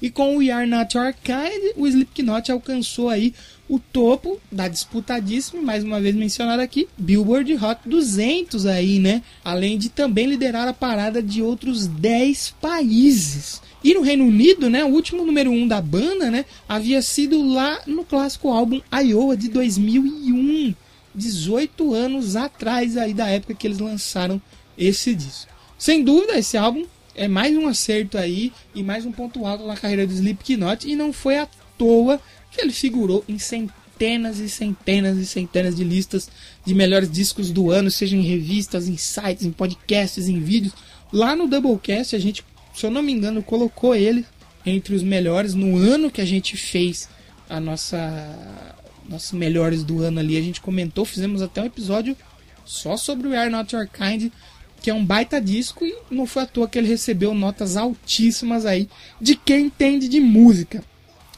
E 0.00 0.10
com 0.10 0.36
o 0.36 0.38
We 0.38 0.50
Are 0.50 0.68
Not 0.68 0.96
Your 0.96 1.14
Kind, 1.22 1.72
o 1.76 1.86
Slipknot 1.86 2.52
alcançou 2.52 3.08
aí 3.08 3.32
o 3.68 3.78
topo 3.78 4.38
da 4.52 4.68
disputadíssima, 4.68 5.62
mais 5.62 5.82
uma 5.82 6.00
vez 6.00 6.14
mencionado 6.14 6.62
aqui, 6.62 6.88
Billboard 6.96 7.54
Hot 7.54 7.80
200 7.84 8.66
aí, 8.66 8.98
né? 8.98 9.22
Além 9.44 9.78
de 9.78 9.88
também 9.88 10.26
liderar 10.26 10.68
a 10.68 10.72
parada 10.72 11.22
de 11.22 11.42
outros 11.42 11.86
10 11.86 12.54
países. 12.60 13.60
E 13.82 13.94
no 13.94 14.02
Reino 14.02 14.24
Unido, 14.24 14.68
né, 14.68 14.84
o 14.84 14.88
último 14.88 15.24
número 15.24 15.50
1 15.50 15.62
um 15.62 15.68
da 15.68 15.80
banda, 15.80 16.30
né, 16.30 16.44
havia 16.68 17.00
sido 17.00 17.42
lá 17.42 17.80
no 17.86 18.04
clássico 18.04 18.48
álbum 18.48 18.80
Iowa 18.92 19.36
de 19.36 19.48
2001, 19.48 20.74
18 21.14 21.94
anos 21.94 22.36
atrás 22.36 22.96
aí 22.96 23.14
da 23.14 23.28
época 23.28 23.54
que 23.54 23.66
eles 23.66 23.78
lançaram 23.78 24.40
esse 24.76 25.14
disco. 25.14 25.52
Sem 25.78 26.02
dúvida, 26.02 26.38
esse 26.38 26.56
álbum 26.56 26.84
é 27.16 27.26
mais 27.26 27.56
um 27.56 27.66
acerto 27.66 28.18
aí 28.18 28.52
e 28.74 28.82
mais 28.82 29.06
um 29.06 29.10
ponto 29.10 29.44
alto 29.46 29.66
na 29.66 29.76
carreira 29.76 30.06
do 30.06 30.12
Slipknot 30.12 30.86
e 30.86 30.94
não 30.94 31.12
foi 31.12 31.38
à 31.38 31.48
toa 31.78 32.20
que 32.52 32.60
ele 32.60 32.72
figurou 32.72 33.24
em 33.26 33.38
centenas 33.38 34.38
e 34.38 34.48
centenas 34.48 35.16
e 35.16 35.24
centenas 35.24 35.74
de 35.74 35.82
listas 35.82 36.28
de 36.64 36.74
melhores 36.74 37.10
discos 37.10 37.50
do 37.50 37.70
ano, 37.70 37.90
seja 37.90 38.14
em 38.14 38.20
revistas, 38.20 38.86
em 38.86 38.96
sites, 38.96 39.46
em 39.46 39.50
podcasts, 39.50 40.28
em 40.28 40.40
vídeos. 40.40 40.74
Lá 41.10 41.34
no 41.34 41.48
Doublecast 41.48 42.14
a 42.14 42.18
gente, 42.18 42.44
se 42.74 42.84
eu 42.84 42.90
não 42.90 43.02
me 43.02 43.12
engano, 43.12 43.42
colocou 43.42 43.94
ele 43.94 44.24
entre 44.64 44.94
os 44.94 45.02
melhores 45.02 45.54
no 45.54 45.76
ano 45.78 46.10
que 46.10 46.20
a 46.20 46.26
gente 46.26 46.56
fez 46.56 47.08
a 47.48 47.58
nossa 47.58 48.66
nossos 49.08 49.32
melhores 49.32 49.84
do 49.84 50.02
ano 50.02 50.18
ali. 50.18 50.36
A 50.36 50.42
gente 50.42 50.60
comentou, 50.60 51.04
fizemos 51.04 51.40
até 51.40 51.62
um 51.62 51.66
episódio 51.66 52.16
só 52.64 52.96
sobre 52.96 53.28
o 53.28 53.38
Are 53.38 53.48
Not 53.48 53.74
Your 53.74 53.88
Kind, 53.88 54.32
que 54.86 54.90
é 54.90 54.94
um 54.94 55.04
baita 55.04 55.40
disco 55.40 55.84
e 55.84 55.96
não 56.08 56.26
foi 56.26 56.44
à 56.44 56.46
toa 56.46 56.68
que 56.68 56.78
ele 56.78 56.86
recebeu 56.86 57.34
notas 57.34 57.76
altíssimas 57.76 58.64
aí 58.64 58.88
de 59.20 59.34
quem 59.34 59.64
entende 59.64 60.06
de 60.06 60.20
música. 60.20 60.80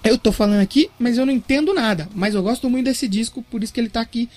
Eu 0.04 0.18
tô 0.18 0.30
falando 0.30 0.60
aqui, 0.60 0.90
mas 0.98 1.16
eu 1.16 1.24
não 1.24 1.32
entendo 1.32 1.72
nada. 1.72 2.06
Mas 2.14 2.34
eu 2.34 2.42
gosto 2.42 2.68
muito 2.68 2.84
desse 2.84 3.08
disco, 3.08 3.40
por 3.40 3.62
isso 3.62 3.72
que 3.72 3.80
ele 3.80 3.88
tá 3.88 4.02
aqui 4.02 4.28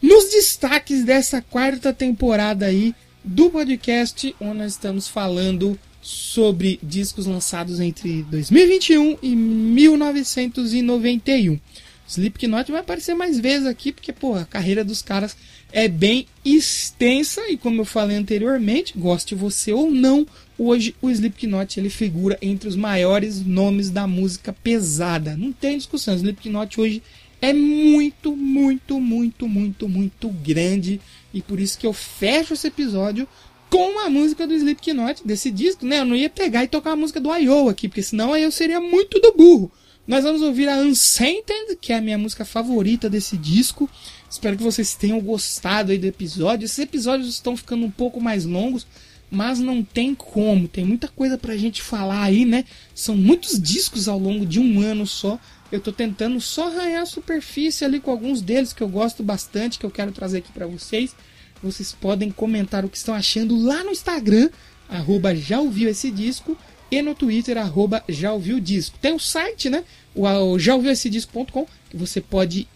nos 0.00 0.30
destaques 0.30 1.04
dessa 1.04 1.42
quarta 1.42 1.92
temporada 1.92 2.64
aí 2.64 2.94
do 3.22 3.50
podcast, 3.50 4.34
onde 4.40 4.60
nós 4.60 4.72
estamos 4.72 5.08
falando 5.08 5.78
sobre 6.00 6.80
discos 6.82 7.26
lançados 7.26 7.80
entre 7.80 8.22
2021 8.30 9.18
e 9.22 9.36
1991. 9.36 11.60
Slipknot 12.08 12.72
vai 12.72 12.80
aparecer 12.80 13.14
mais 13.14 13.38
vezes 13.38 13.66
aqui, 13.66 13.92
porque 13.92 14.10
pô, 14.10 14.36
a 14.36 14.46
carreira 14.46 14.82
dos 14.82 15.02
caras 15.02 15.36
é 15.74 15.88
bem 15.88 16.28
extensa 16.44 17.50
e 17.50 17.56
como 17.56 17.80
eu 17.80 17.84
falei 17.84 18.16
anteriormente, 18.16 18.96
goste 18.96 19.34
você 19.34 19.72
ou 19.72 19.90
não, 19.90 20.24
hoje 20.56 20.94
o 21.02 21.10
Slipknot 21.10 21.80
ele 21.80 21.90
figura 21.90 22.38
entre 22.40 22.68
os 22.68 22.76
maiores 22.76 23.44
nomes 23.44 23.90
da 23.90 24.06
música 24.06 24.52
pesada. 24.52 25.36
Não 25.36 25.50
tem 25.50 25.76
discussão, 25.76 26.14
o 26.14 26.16
Slipknot 26.16 26.80
hoje 26.80 27.02
é 27.42 27.52
muito, 27.52 28.36
muito, 28.36 29.00
muito, 29.00 29.48
muito, 29.48 29.88
muito 29.88 30.28
grande 30.28 31.00
e 31.34 31.42
por 31.42 31.58
isso 31.58 31.76
que 31.76 31.86
eu 31.88 31.92
fecho 31.92 32.54
esse 32.54 32.68
episódio 32.68 33.26
com 33.68 33.98
a 33.98 34.08
música 34.08 34.46
do 34.46 34.54
Slipknot 34.54 35.26
desse 35.26 35.50
disco, 35.50 35.84
né? 35.84 35.98
Eu 35.98 36.04
não 36.04 36.14
ia 36.14 36.30
pegar 36.30 36.62
e 36.62 36.68
tocar 36.68 36.92
a 36.92 36.96
música 36.96 37.18
do 37.18 37.36
I.O. 37.36 37.68
aqui, 37.68 37.88
porque 37.88 38.02
senão 38.02 38.32
aí 38.32 38.44
eu 38.44 38.52
seria 38.52 38.80
muito 38.80 39.18
do 39.18 39.32
burro. 39.32 39.72
Nós 40.06 40.22
vamos 40.22 40.42
ouvir 40.42 40.68
a 40.68 40.76
Unsainted, 40.76 41.76
que 41.80 41.90
é 41.90 41.96
a 41.96 42.00
minha 42.00 42.18
música 42.18 42.44
favorita 42.44 43.08
desse 43.08 43.38
disco. 43.38 43.88
Espero 44.28 44.54
que 44.54 44.62
vocês 44.62 44.94
tenham 44.94 45.18
gostado 45.18 45.92
aí 45.92 45.98
do 45.98 46.06
episódio. 46.06 46.66
Esses 46.66 46.78
episódios 46.78 47.28
estão 47.30 47.56
ficando 47.56 47.86
um 47.86 47.90
pouco 47.90 48.20
mais 48.20 48.44
longos, 48.44 48.86
mas 49.30 49.58
não 49.58 49.82
tem 49.82 50.14
como. 50.14 50.68
Tem 50.68 50.84
muita 50.84 51.08
coisa 51.08 51.38
pra 51.38 51.56
gente 51.56 51.80
falar 51.80 52.22
aí, 52.22 52.44
né? 52.44 52.66
São 52.94 53.16
muitos 53.16 53.58
discos 53.58 54.06
ao 54.06 54.18
longo 54.18 54.44
de 54.44 54.60
um 54.60 54.82
ano 54.82 55.06
só. 55.06 55.40
Eu 55.72 55.80
tô 55.80 55.90
tentando 55.90 56.38
só 56.38 56.66
arranhar 56.66 57.02
a 57.02 57.06
superfície 57.06 57.86
ali 57.86 57.98
com 57.98 58.10
alguns 58.10 58.42
deles 58.42 58.74
que 58.74 58.82
eu 58.82 58.88
gosto 58.88 59.22
bastante, 59.22 59.78
que 59.78 59.86
eu 59.86 59.90
quero 59.90 60.12
trazer 60.12 60.38
aqui 60.38 60.52
para 60.52 60.66
vocês. 60.66 61.16
Vocês 61.62 61.92
podem 61.98 62.30
comentar 62.30 62.84
o 62.84 62.90
que 62.90 62.98
estão 62.98 63.14
achando 63.14 63.56
lá 63.56 63.82
no 63.82 63.90
Instagram, 63.90 64.50
arroba 64.86 65.34
já 65.34 65.58
ouviu 65.60 65.88
esse 65.88 66.10
disco, 66.10 66.58
e 66.90 67.02
no 67.02 67.14
Twitter, 67.14 67.56
arroba 67.58 68.02
já 68.08 68.32
ouviu 68.32 68.60
disco. 68.60 68.98
Tem 69.00 69.14
o 69.14 69.18
site, 69.18 69.68
né? 69.70 69.84
O, 70.14 70.26
o 70.26 70.58
já 70.58 70.74
ouviu 70.74 70.90
esse 70.90 71.08
disco.com, 71.10 71.66
que 71.90 71.96
você 71.96 72.20
pode 72.20 72.68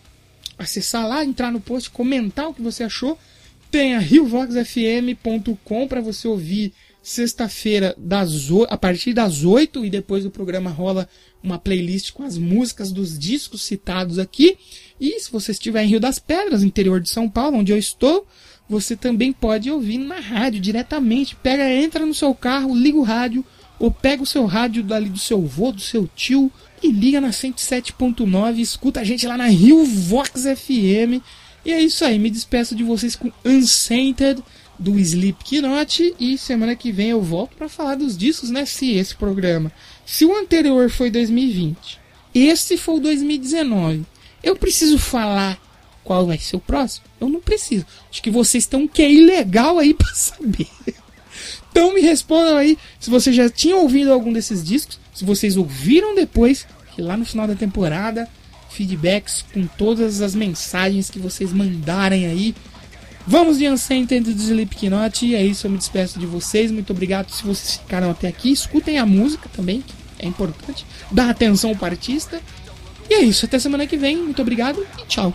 acessar 0.58 1.06
lá, 1.06 1.24
entrar 1.24 1.52
no 1.52 1.60
post, 1.60 1.90
comentar 1.90 2.48
o 2.48 2.54
que 2.54 2.62
você 2.62 2.84
achou. 2.84 3.18
Tem 3.70 3.94
a 3.94 3.98
riovoxfm.com 3.98 5.86
para 5.86 6.00
você 6.00 6.26
ouvir 6.26 6.72
sexta-feira 7.02 7.94
das 7.96 8.50
a 8.68 8.76
partir 8.76 9.14
das 9.14 9.44
8 9.44 9.84
e 9.84 9.90
depois 9.90 10.24
do 10.24 10.30
programa 10.30 10.68
rola 10.70 11.08
uma 11.42 11.58
playlist 11.58 12.12
com 12.12 12.22
as 12.22 12.36
músicas 12.36 12.92
dos 12.92 13.18
discos 13.18 13.62
citados 13.62 14.18
aqui. 14.18 14.58
E 15.00 15.20
se 15.20 15.30
você 15.30 15.52
estiver 15.52 15.84
em 15.84 15.88
Rio 15.88 16.00
das 16.00 16.18
Pedras, 16.18 16.62
interior 16.62 17.00
de 17.00 17.08
São 17.08 17.28
Paulo, 17.28 17.58
onde 17.58 17.72
eu 17.72 17.78
estou, 17.78 18.26
você 18.68 18.96
também 18.96 19.32
pode 19.32 19.70
ouvir 19.70 19.98
na 19.98 20.18
rádio 20.18 20.60
diretamente. 20.60 21.36
Pega, 21.36 21.72
entra 21.72 22.04
no 22.04 22.12
seu 22.12 22.34
carro, 22.34 22.74
liga 22.74 22.98
o 22.98 23.02
rádio 23.02 23.44
ou 23.78 23.90
pega 23.90 24.22
o 24.22 24.26
seu 24.26 24.46
rádio 24.46 24.82
dali 24.82 25.08
do 25.08 25.18
seu 25.18 25.38
avô, 25.38 25.72
do 25.72 25.80
seu 25.80 26.08
tio 26.14 26.50
e 26.82 26.90
liga 26.90 27.20
na 27.20 27.30
107.9, 27.30 28.58
escuta 28.58 29.00
a 29.00 29.04
gente 29.04 29.26
lá 29.26 29.36
na 29.36 29.46
Rio 29.46 29.84
Vox 29.84 30.42
FM. 30.42 31.22
E 31.64 31.72
é 31.72 31.80
isso 31.80 32.04
aí, 32.04 32.18
me 32.18 32.30
despeço 32.30 32.74
de 32.74 32.82
vocês 32.82 33.14
com 33.16 33.32
Unsainted 33.44 34.42
do 34.78 34.98
Slipknot 34.98 36.14
e 36.18 36.38
semana 36.38 36.76
que 36.76 36.92
vem 36.92 37.10
eu 37.10 37.20
volto 37.20 37.56
para 37.56 37.68
falar 37.68 37.96
dos 37.96 38.16
discos, 38.16 38.50
né? 38.50 38.64
Se 38.64 38.92
esse 38.92 39.14
programa, 39.14 39.72
se 40.06 40.24
o 40.24 40.36
anterior 40.36 40.88
foi 40.88 41.10
2020, 41.10 41.98
esse 42.34 42.76
foi 42.76 42.96
o 42.96 43.00
2019, 43.00 44.04
eu 44.42 44.54
preciso 44.54 44.98
falar 44.98 45.60
qual 46.04 46.24
vai 46.24 46.38
ser 46.38 46.56
o 46.56 46.60
próximo? 46.60 47.04
Eu 47.20 47.28
não 47.28 47.38
preciso. 47.38 47.84
Acho 48.10 48.22
que 48.22 48.30
vocês 48.30 48.64
estão 48.64 48.80
um 48.80 48.88
QI 48.88 49.26
legal 49.26 49.78
aí 49.78 49.92
para 49.94 50.14
saber. 50.14 50.68
Então 51.70 51.94
me 51.94 52.00
respondam 52.00 52.56
aí 52.56 52.78
se 52.98 53.10
vocês 53.10 53.34
já 53.34 53.48
tinham 53.48 53.80
ouvido 53.80 54.12
algum 54.12 54.32
desses 54.32 54.64
discos, 54.64 54.98
se 55.14 55.24
vocês 55.24 55.56
ouviram 55.56 56.14
depois, 56.14 56.66
que 56.94 57.02
lá 57.02 57.16
no 57.16 57.24
final 57.24 57.46
da 57.46 57.54
temporada, 57.54 58.28
feedbacks 58.70 59.44
com 59.52 59.66
todas 59.66 60.20
as 60.20 60.34
mensagens 60.34 61.10
que 61.10 61.18
vocês 61.18 61.52
mandarem 61.52 62.26
aí. 62.26 62.54
Vamos 63.26 63.58
de 63.58 63.68
Unsainted 63.68 64.32
do 64.32 64.42
Slipknot, 64.42 65.26
e 65.26 65.34
é 65.34 65.44
isso, 65.44 65.66
eu 65.66 65.70
me 65.70 65.76
despeço 65.76 66.18
de 66.18 66.26
vocês. 66.26 66.70
Muito 66.70 66.90
obrigado 66.90 67.30
se 67.30 67.42
vocês 67.42 67.76
ficaram 67.76 68.10
até 68.10 68.28
aqui. 68.28 68.50
Escutem 68.50 68.98
a 68.98 69.04
música 69.04 69.50
também, 69.54 69.82
que 69.82 69.94
é 70.18 70.26
importante. 70.26 70.86
Dá 71.10 71.28
atenção 71.28 71.74
para 71.74 71.88
o 71.88 71.90
artista. 71.92 72.40
E 73.10 73.14
é 73.14 73.20
isso, 73.20 73.44
até 73.44 73.58
semana 73.58 73.86
que 73.86 73.96
vem. 73.96 74.16
Muito 74.16 74.40
obrigado 74.40 74.86
e 74.98 75.06
tchau. 75.06 75.34